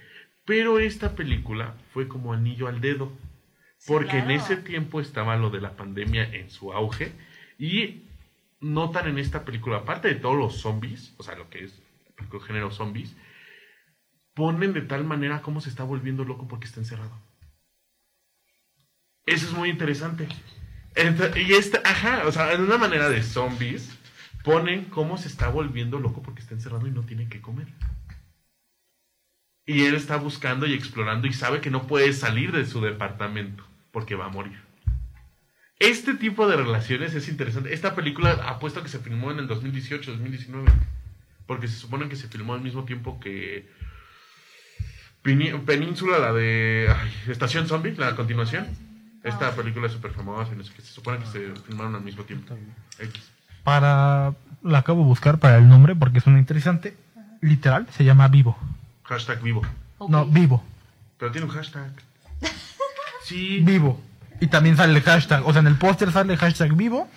Pero 0.45 0.79
esta 0.79 1.15
película 1.15 1.75
fue 1.93 2.07
como 2.07 2.33
anillo 2.33 2.67
al 2.67 2.81
dedo. 2.81 3.11
Porque 3.85 4.17
en 4.17 4.31
ese 4.31 4.57
tiempo 4.57 4.99
estaba 4.99 5.37
lo 5.37 5.49
de 5.49 5.61
la 5.61 5.75
pandemia 5.75 6.23
en 6.23 6.49
su 6.49 6.73
auge. 6.73 7.13
Y 7.59 8.07
notan 8.59 9.07
en 9.07 9.19
esta 9.19 9.45
película, 9.45 9.77
aparte 9.77 10.07
de 10.07 10.15
todos 10.15 10.35
los 10.35 10.59
zombies, 10.59 11.13
o 11.17 11.23
sea, 11.23 11.35
lo 11.35 11.49
que 11.49 11.65
es 11.65 11.81
el 12.17 12.41
género 12.41 12.71
zombies, 12.71 13.15
ponen 14.33 14.73
de 14.73 14.81
tal 14.81 15.03
manera 15.03 15.41
cómo 15.41 15.61
se 15.61 15.69
está 15.69 15.83
volviendo 15.83 16.23
loco 16.23 16.47
porque 16.47 16.65
está 16.65 16.79
encerrado. 16.79 17.19
Eso 19.25 19.47
es 19.47 19.53
muy 19.53 19.69
interesante. 19.69 20.27
Y 21.35 21.53
esta, 21.53 21.81
ajá, 21.83 22.23
o 22.25 22.31
sea, 22.31 22.53
en 22.53 22.61
una 22.61 22.77
manera 22.77 23.09
de 23.09 23.21
zombies, 23.21 23.95
ponen 24.43 24.85
cómo 24.85 25.17
se 25.17 25.27
está 25.27 25.49
volviendo 25.49 25.99
loco 25.99 26.21
porque 26.23 26.41
está 26.41 26.53
encerrado 26.55 26.87
y 26.87 26.91
no 26.91 27.03
tiene 27.03 27.27
que 27.29 27.41
comer. 27.41 27.67
Y 29.67 29.83
él 29.83 29.93
está 29.93 30.15
buscando 30.15 30.65
y 30.65 30.73
explorando 30.73 31.27
y 31.27 31.33
sabe 31.33 31.61
que 31.61 31.69
no 31.69 31.85
puede 31.85 32.13
salir 32.13 32.51
de 32.51 32.65
su 32.65 32.81
departamento 32.81 33.63
porque 33.91 34.15
va 34.15 34.25
a 34.25 34.29
morir. 34.29 34.57
Este 35.77 36.15
tipo 36.15 36.47
de 36.47 36.55
relaciones 36.55 37.13
es 37.13 37.27
interesante. 37.29 37.73
Esta 37.73 37.93
película 37.93 38.31
apuesto 38.47 38.81
que 38.81 38.89
se 38.89 38.97
filmó 38.97 39.29
en 39.29 39.39
el 39.39 39.47
2018, 39.47 40.11
2019. 40.11 40.71
Porque 41.45 41.67
se 41.67 41.75
supone 41.75 42.09
que 42.09 42.15
se 42.15 42.27
filmó 42.27 42.53
al 42.53 42.61
mismo 42.61 42.85
tiempo 42.85 43.19
que 43.19 43.69
Península, 45.21 46.19
la 46.19 46.31
de 46.31 46.87
ay, 46.89 47.11
Estación 47.27 47.67
Zombie, 47.67 47.93
la 47.97 48.15
continuación. 48.15 48.65
Esta 49.23 49.51
película 49.55 49.87
es 49.87 49.93
súper 49.93 50.11
famosa 50.11 50.53
y 50.53 50.57
no 50.57 50.63
sé 50.63 50.73
qué. 50.73 50.81
Se 50.81 50.93
supone 50.93 51.19
que 51.19 51.25
se 51.25 51.53
filmaron 51.67 51.95
al 51.95 52.01
mismo 52.01 52.23
tiempo. 52.23 52.55
X. 52.99 53.29
Para. 53.63 54.33
La 54.63 54.79
acabo 54.79 55.01
de 55.01 55.07
buscar 55.07 55.37
para 55.37 55.57
el 55.57 55.67
nombre 55.67 55.95
porque 55.95 56.21
suena 56.21 56.39
interesante. 56.39 56.95
Literal, 57.41 57.87
se 57.91 58.05
llama 58.05 58.27
Vivo. 58.29 58.57
Hashtag 59.07 59.41
vivo. 59.41 59.61
No, 60.07 60.25
Vivo. 60.25 60.63
Pero 61.17 61.31
tiene 61.31 61.45
un 61.47 61.51
hashtag. 61.53 61.91
Sí. 63.23 63.59
Vivo. 63.61 63.99
Y 64.39 64.47
también 64.47 64.77
sale 64.77 64.93
el 64.97 65.03
hashtag. 65.03 65.45
O 65.45 65.51
sea, 65.51 65.59
en 65.59 65.67
el 65.67 65.75
póster 65.75 66.11
sale 66.13 66.31
el 66.33 66.39
hashtag 66.39 66.73
Vivo. 66.75 67.09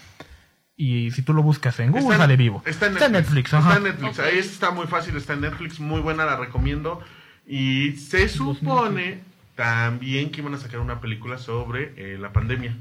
Y 0.77 1.11
si 1.13 1.23
tú 1.23 1.33
lo 1.35 1.43
buscas 1.43 1.79
en 1.79 1.93
Google, 1.93 2.03
Está 2.05 2.15
en- 2.15 2.21
sale 2.21 2.37
Vivo. 2.37 2.63
Está 2.67 2.87
en 2.87 2.95
Netflix. 2.95 3.13
Netflix, 3.13 3.55
ajá. 3.55 3.69
Está 3.69 3.77
en 3.77 3.85
Netflix. 3.85 4.19
Ahí 4.19 4.39
está 4.39 4.71
muy 4.73 4.87
fácil, 4.89 5.17
está 5.17 5.35
en 5.35 5.43
Netflix. 5.43 5.79
Muy 5.79 6.01
buena, 6.01 6.25
la 6.25 6.37
recomiendo. 6.37 7.01
Y 7.47 7.93
se 7.93 8.29
supone 8.29 9.21
también 9.55 10.31
que 10.31 10.41
iban 10.41 10.55
a 10.55 10.59
sacar 10.59 10.81
una 10.81 11.01
película 11.01 11.39
sobre 11.39 11.93
eh, 11.97 12.19
la 12.19 12.33
pandemia. 12.33 12.77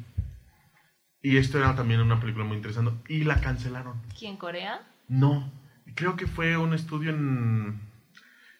Y 1.21 1.37
esto 1.37 1.57
era 1.59 1.75
también 1.75 1.99
una 2.01 2.19
película 2.19 2.45
muy 2.45 2.55
interesante. 2.57 2.91
Y 3.13 3.25
la 3.25 3.41
cancelaron. 3.41 4.01
¿Quién 4.17 4.37
Corea? 4.37 4.81
No. 5.07 5.51
Creo 5.95 6.15
que 6.15 6.25
fue 6.25 6.55
un 6.57 6.73
estudio 6.73 7.09
en... 7.11 7.79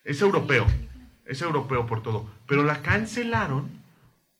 Es 0.03 0.21
europeo. 0.21 0.65
Es 1.25 1.41
europeo 1.41 1.85
por 1.85 2.01
todo. 2.01 2.29
Pero 2.47 2.63
la 2.63 2.81
cancelaron 2.81 3.79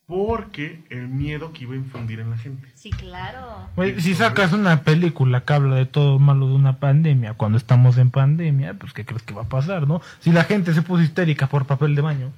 porque 0.06 0.82
el 0.90 1.06
miedo 1.06 1.52
que 1.52 1.62
iba 1.62 1.74
a 1.74 1.76
infundir 1.76 2.18
en 2.18 2.30
la 2.30 2.36
gente. 2.36 2.68
Sí, 2.74 2.90
claro. 2.90 3.68
Si 3.98 4.16
sacas 4.16 4.52
una 4.52 4.82
película 4.82 5.44
que 5.44 5.52
habla 5.52 5.76
de 5.76 5.86
todo 5.86 6.18
malo 6.18 6.48
de 6.48 6.54
una 6.54 6.80
pandemia 6.80 7.34
cuando 7.34 7.56
estamos 7.56 7.96
en 7.96 8.10
pandemia, 8.10 8.74
pues 8.74 8.92
¿qué 8.92 9.04
crees 9.04 9.22
que 9.22 9.34
va 9.34 9.42
a 9.42 9.48
pasar, 9.48 9.86
no? 9.86 10.02
Si 10.18 10.32
la 10.32 10.42
gente 10.42 10.74
se 10.74 10.82
puso 10.82 11.04
histérica 11.04 11.46
por 11.46 11.64
papel 11.64 11.94
de 11.94 12.02
baño. 12.02 12.32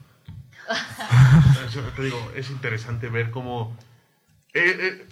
Eso 1.67 1.81
te 1.97 2.03
digo, 2.03 2.33
es 2.37 2.51
interesante 2.51 3.09
ver 3.09 3.31
cómo... 3.31 3.75
eh, 4.53 4.77
eh, 4.79 5.07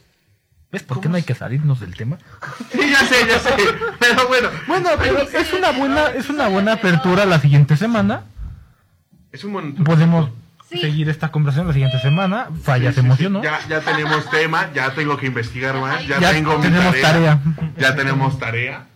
¿Ves 0.72 0.82
por 0.84 1.00
qué 1.00 1.08
no 1.08 1.16
hay 1.16 1.22
que 1.24 1.34
salirnos 1.34 1.80
del 1.80 1.94
tema? 1.96 2.18
Sí, 2.70 2.78
ya 2.90 3.00
sé, 3.00 3.26
ya 3.28 3.38
sé. 3.38 3.50
Pero 3.98 4.28
bueno. 4.28 4.48
Bueno, 4.68 4.90
pero 4.98 5.18
es 5.22 5.52
una 5.52 5.72
buena, 5.72 6.06
es 6.10 6.28
una 6.30 6.48
buena 6.48 6.74
apertura 6.74 7.24
la 7.26 7.40
siguiente 7.40 7.76
semana. 7.76 8.24
Es 9.32 9.42
un 9.44 9.52
buen... 9.52 9.74
Podemos 9.74 10.30
seguir 10.68 11.08
esta 11.08 11.32
conversación 11.32 11.66
la 11.66 11.72
siguiente 11.72 11.98
semana. 11.98 12.48
Falla, 12.62 12.90
Sí, 12.90 12.94
se 12.96 13.00
sí, 13.00 13.06
emocionó. 13.06 13.40
sí. 13.40 13.44
Ya, 13.44 13.58
ya 13.68 13.80
tenemos 13.80 14.30
tema, 14.30 14.70
ya 14.72 14.94
tengo 14.94 15.16
que 15.16 15.26
investigar 15.26 15.74
más, 15.80 16.06
ya, 16.06 16.20
Ya 16.20 16.30
tengo 16.30 16.56
mi 16.58 16.62
tenemos 16.62 17.00
tarea. 17.00 17.40
Ya 17.76 17.96
tenemos 17.96 18.38
tarea. 18.38 18.86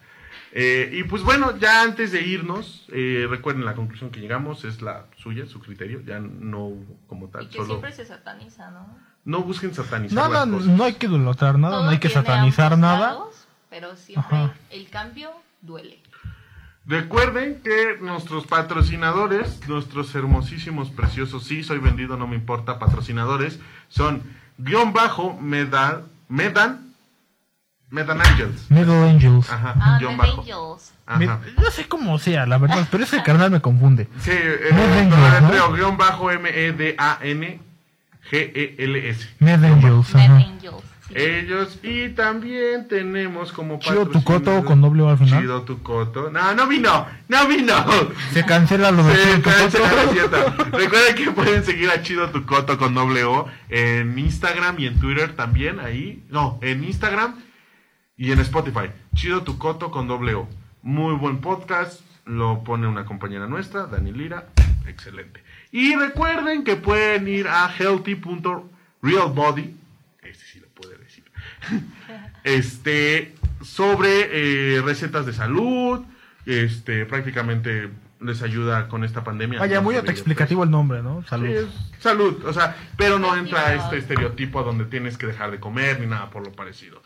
Eh, 0.52 0.90
y 0.92 1.02
pues 1.02 1.22
bueno, 1.24 1.58
ya 1.58 1.82
antes 1.82 2.12
de 2.12 2.22
irnos, 2.22 2.86
eh, 2.92 3.26
recuerden 3.28 3.64
la 3.64 3.74
conclusión 3.74 4.10
que 4.10 4.20
llegamos 4.20 4.64
es 4.64 4.82
la 4.82 5.06
suya, 5.16 5.46
su 5.46 5.58
criterio, 5.58 6.00
ya 6.06 6.20
no 6.20 6.70
como 7.08 7.26
tal, 7.28 7.42
Y 7.44 7.46
que 7.48 7.54
solo 7.56 7.66
siempre 7.70 7.90
se 7.90 8.04
sataniza, 8.06 8.70
¿no? 8.70 8.96
No 9.24 9.40
busquen 9.42 9.74
satanizar 9.74 10.14
No, 10.28 10.32
las 10.32 10.46
no, 10.46 10.56
cosas. 10.58 10.70
no 10.70 10.84
hay 10.84 10.94
que 10.94 11.06
idolatrar 11.06 11.58
nada, 11.58 11.74
Todo 11.76 11.84
no 11.84 11.90
hay 11.90 11.98
que 11.98 12.08
satanizar 12.10 12.76
nada. 12.78 12.98
lados, 13.12 13.46
pero 13.70 13.96
siempre 13.96 14.36
Ajá. 14.36 14.52
el 14.70 14.88
cambio 14.90 15.30
duele. 15.62 16.00
Recuerden 16.86 17.62
que 17.64 17.96
nuestros 18.02 18.46
patrocinadores, 18.46 19.66
nuestros 19.68 20.14
hermosísimos, 20.14 20.90
preciosos, 20.90 21.44
sí, 21.44 21.64
soy 21.64 21.78
vendido, 21.78 22.18
no 22.18 22.26
me 22.26 22.34
importa, 22.36 22.78
patrocinadores, 22.78 23.58
son 23.88 24.22
guion 24.58 24.92
bajo, 24.92 25.34
Medan, 25.40 26.02
Medan, 26.28 26.92
Medan 27.88 28.20
Angels. 28.20 28.70
Middle 28.70 29.08
Angels. 29.08 29.48
Ajá, 29.50 29.74
Ah, 29.80 29.96
guion 29.98 30.16
bajo. 30.18 30.40
Angels. 30.42 30.92
Ajá. 31.06 31.40
No 31.56 31.70
sé 31.70 31.86
cómo 31.88 32.18
sea, 32.18 32.44
la 32.44 32.58
verdad, 32.58 32.86
pero 32.90 33.04
ese 33.04 33.22
carnal 33.22 33.50
me 33.50 33.60
confunde. 33.62 34.08
Sí, 34.20 34.30
eh, 34.32 34.70
Med 34.72 35.12
Angels, 35.14 35.42
¿no? 35.56 35.72
guion 35.72 35.96
bajo 35.96 36.30
E 36.30 36.38
Med 39.38 39.64
Angels. 39.64 40.14
Angels. 40.14 40.82
sí. 41.08 41.14
Ellos, 41.14 41.78
y 41.82 42.08
también 42.08 42.88
tenemos 42.88 43.52
como 43.52 43.78
Chido 43.78 44.08
tu 44.08 44.24
coto 44.24 44.64
con 44.64 44.80
doble 44.80 45.02
O 45.02 45.10
al 45.10 45.18
final. 45.18 45.42
Chido 45.42 45.62
tu 45.62 45.80
coto. 45.82 46.30
No, 46.30 46.54
no 46.54 46.66
vino, 46.66 47.06
no 47.28 47.46
vino. 47.46 47.74
Se 48.32 48.44
cancela 48.44 48.90
lo 48.90 49.04
de 49.04 49.40
cancela. 49.42 50.56
Recuerden 50.72 51.14
que 51.14 51.30
pueden 51.30 51.62
seguir 51.62 51.90
a 51.90 52.02
Chido 52.02 52.30
Tu 52.30 52.44
Coto 52.44 52.78
con 52.78 52.94
doble 52.94 53.22
O 53.24 53.46
en 53.68 54.18
Instagram 54.18 54.80
y 54.80 54.86
en 54.86 54.98
Twitter 54.98 55.36
también, 55.36 55.78
ahí. 55.78 56.24
No, 56.30 56.58
en 56.62 56.82
Instagram 56.82 57.36
y 58.16 58.32
en 58.32 58.40
Spotify. 58.40 58.90
Chido 59.14 59.42
Tu 59.42 59.56
Coto 59.58 59.90
con 59.90 60.08
doble 60.08 60.34
O. 60.34 60.48
Muy 60.82 61.14
buen 61.14 61.38
podcast, 61.38 62.00
lo 62.24 62.64
pone 62.64 62.88
una 62.88 63.04
compañera 63.04 63.46
nuestra, 63.46 63.86
Dani 63.86 64.12
Lira. 64.12 64.48
Excelente. 64.87 65.43
Y 65.70 65.95
recuerden 65.97 66.64
que 66.64 66.76
pueden 66.76 67.28
ir 67.28 67.49
a 67.49 67.68
healthy.realbody. 67.68 69.74
Este 70.22 70.45
sí 70.45 70.61
lo 70.61 70.68
puede 70.68 70.99
decir. 70.99 71.24
este, 72.45 73.35
sobre 73.62 74.76
eh, 74.76 74.82
recetas 74.82 75.26
de 75.26 75.32
salud. 75.32 76.05
Este, 76.47 77.07
prácticamente 77.07 77.89
les 78.20 78.43
ayuda 78.43 78.89
con 78.89 79.05
esta 79.05 79.24
pandemia. 79.24 79.61
Vaya, 79.61 79.80
muy 79.80 79.97
autoexplicativo 79.97 80.64
el 80.64 80.70
nombre, 80.70 81.03
¿no? 81.03 81.24
Salud. 81.26 81.47
Sí, 81.47 81.53
es 81.53 82.03
salud, 82.03 82.45
o 82.45 82.53
sea, 82.53 82.76
pero 82.97 83.18
no 83.18 83.37
entra 83.37 83.74
este 83.74 83.99
estereotipo 83.99 84.62
donde 84.62 84.85
tienes 84.85 85.16
que 85.16 85.26
dejar 85.26 85.51
de 85.51 85.61
comer 85.61 86.01
ni 86.01 86.07
nada 86.07 86.30
por 86.30 86.45
lo 86.45 86.53
parecido. 86.53 87.03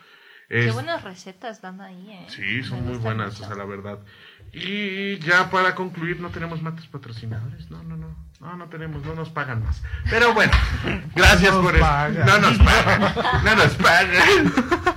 Qué 0.49 0.71
buenas 0.71 1.05
recetas 1.05 1.61
dan 1.61 1.81
ahí, 1.81 2.11
¿eh? 2.11 2.27
sí, 2.29 2.63
son 2.63 2.83
Me 2.83 2.91
muy 2.91 2.99
buenas, 2.99 3.35
mucho. 3.35 3.45
o 3.45 3.47
sea, 3.47 3.57
la 3.57 3.67
verdad. 3.67 3.99
Y 4.53 5.19
ya 5.19 5.51
para 5.51 5.75
concluir, 5.75 6.21
no 6.21 6.31
tenemos 6.31 6.63
más 6.63 6.75
patrocinadores. 6.87 7.71
No, 7.71 7.83
no, 7.83 7.97
no. 7.97 8.09
No, 8.41 8.57
no 8.57 8.67
tenemos, 8.67 9.05
no 9.05 9.15
nos 9.15 9.31
pagan 9.31 9.65
más. 9.65 9.83
Pero 10.09 10.33
bueno, 10.33 10.53
gracias 11.15 11.53
No 11.53 11.57
nos 11.61 11.65
por 11.67 11.75
eso. 11.77 11.85
pagan. 11.85 12.27
No 12.27 12.39
nos 12.39 12.59
pagan. 12.59 13.15
No 13.45 13.57
nos 13.57 13.75
pagan. 13.75 14.53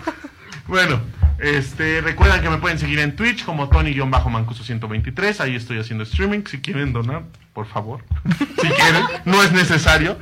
Bueno, 0.67 1.01
este, 1.39 1.99
recuerdan 1.99 2.41
que 2.41 2.49
me 2.49 2.57
pueden 2.57 2.79
seguir 2.79 2.99
en 2.99 3.13
Twitch 3.17 3.43
como 3.43 3.67
Tony-Mancuso123. 3.69 5.41
Ahí 5.41 5.55
estoy 5.57 5.79
haciendo 5.79 6.03
streaming. 6.05 6.43
Si 6.45 6.61
quieren 6.61 6.93
donar, 6.93 7.23
por 7.53 7.65
favor. 7.67 8.05
Si 8.61 8.69
quieren, 8.69 9.03
no 9.25 9.43
es 9.43 9.51
necesario. 9.51 10.17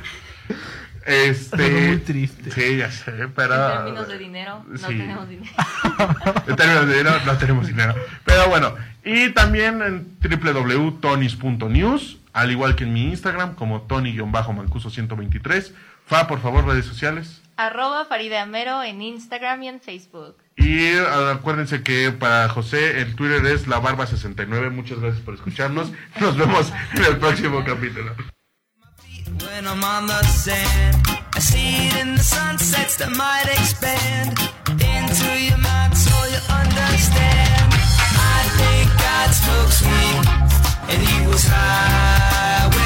Este, 1.10 1.70
muy 1.88 1.96
triste. 1.98 2.50
Sí, 2.50 2.76
ya 2.76 2.90
sé, 2.90 3.12
pero. 3.34 3.54
En 3.54 3.76
términos 3.84 4.08
de 4.08 4.18
dinero, 4.18 4.64
no 4.68 4.78
Sí. 4.78 4.86
tenemos 4.98 5.28
dinero. 5.28 5.50
En 6.46 6.56
términos 6.56 6.86
de 6.86 6.96
dinero, 6.98 7.20
no 7.26 7.36
tenemos 7.38 7.66
dinero. 7.66 7.94
Pero 8.24 8.48
bueno, 8.48 8.74
y 9.04 9.30
también 9.30 9.82
en 9.82 10.16
www.tonis.news, 10.22 12.18
al 12.32 12.50
igual 12.50 12.76
que 12.76 12.84
en 12.84 12.92
mi 12.92 13.04
Instagram, 13.08 13.54
como 13.54 13.82
Tony-Mancuso123. 13.82 15.72
Fa, 16.06 16.26
por 16.26 16.40
favor, 16.40 16.66
redes 16.66 16.86
sociales. 16.86 17.40
Arroba 17.56 18.04
Farida 18.06 18.42
Amero 18.42 18.82
en 18.82 19.02
Instagram 19.02 19.62
y 19.62 19.68
en 19.68 19.80
Facebook. 19.80 20.36
Y 20.56 20.94
ah, 20.96 21.32
acuérdense 21.34 21.82
que 21.82 22.10
para 22.10 22.48
José 22.48 23.00
el 23.00 23.14
Twitter 23.14 23.44
es 23.46 23.66
la 23.68 23.78
barba 23.78 24.06
69. 24.06 24.70
Muchas 24.70 24.98
gracias 24.98 25.22
por 25.22 25.34
escucharnos. 25.34 25.92
Nos 26.20 26.36
vemos 26.36 26.72
en 26.94 27.04
el 27.04 27.16
próximo 27.18 27.62
capítulo. 27.64 28.14
When 29.38 29.66
I'm 29.66 29.84
on 29.84 30.06
the 30.06 30.22
sand, 30.24 30.96
I 31.34 31.38
see 31.38 31.86
it 31.86 31.96
in 32.00 32.16
the 32.16 32.22
sunsets 32.22 32.96
that 32.96 33.10
might 33.16 33.46
expand 33.46 34.38
into 34.68 35.30
your 35.46 35.58
mind 35.58 35.96
so 35.96 36.14
you 36.32 36.40
understand. 36.50 37.72
I 38.34 38.40
think 38.58 38.86
God 39.06 39.30
smokes 39.42 39.78
weed 39.86 40.24
and 40.90 41.00
he 41.08 41.26
was 41.28 41.44
high. 41.44 42.79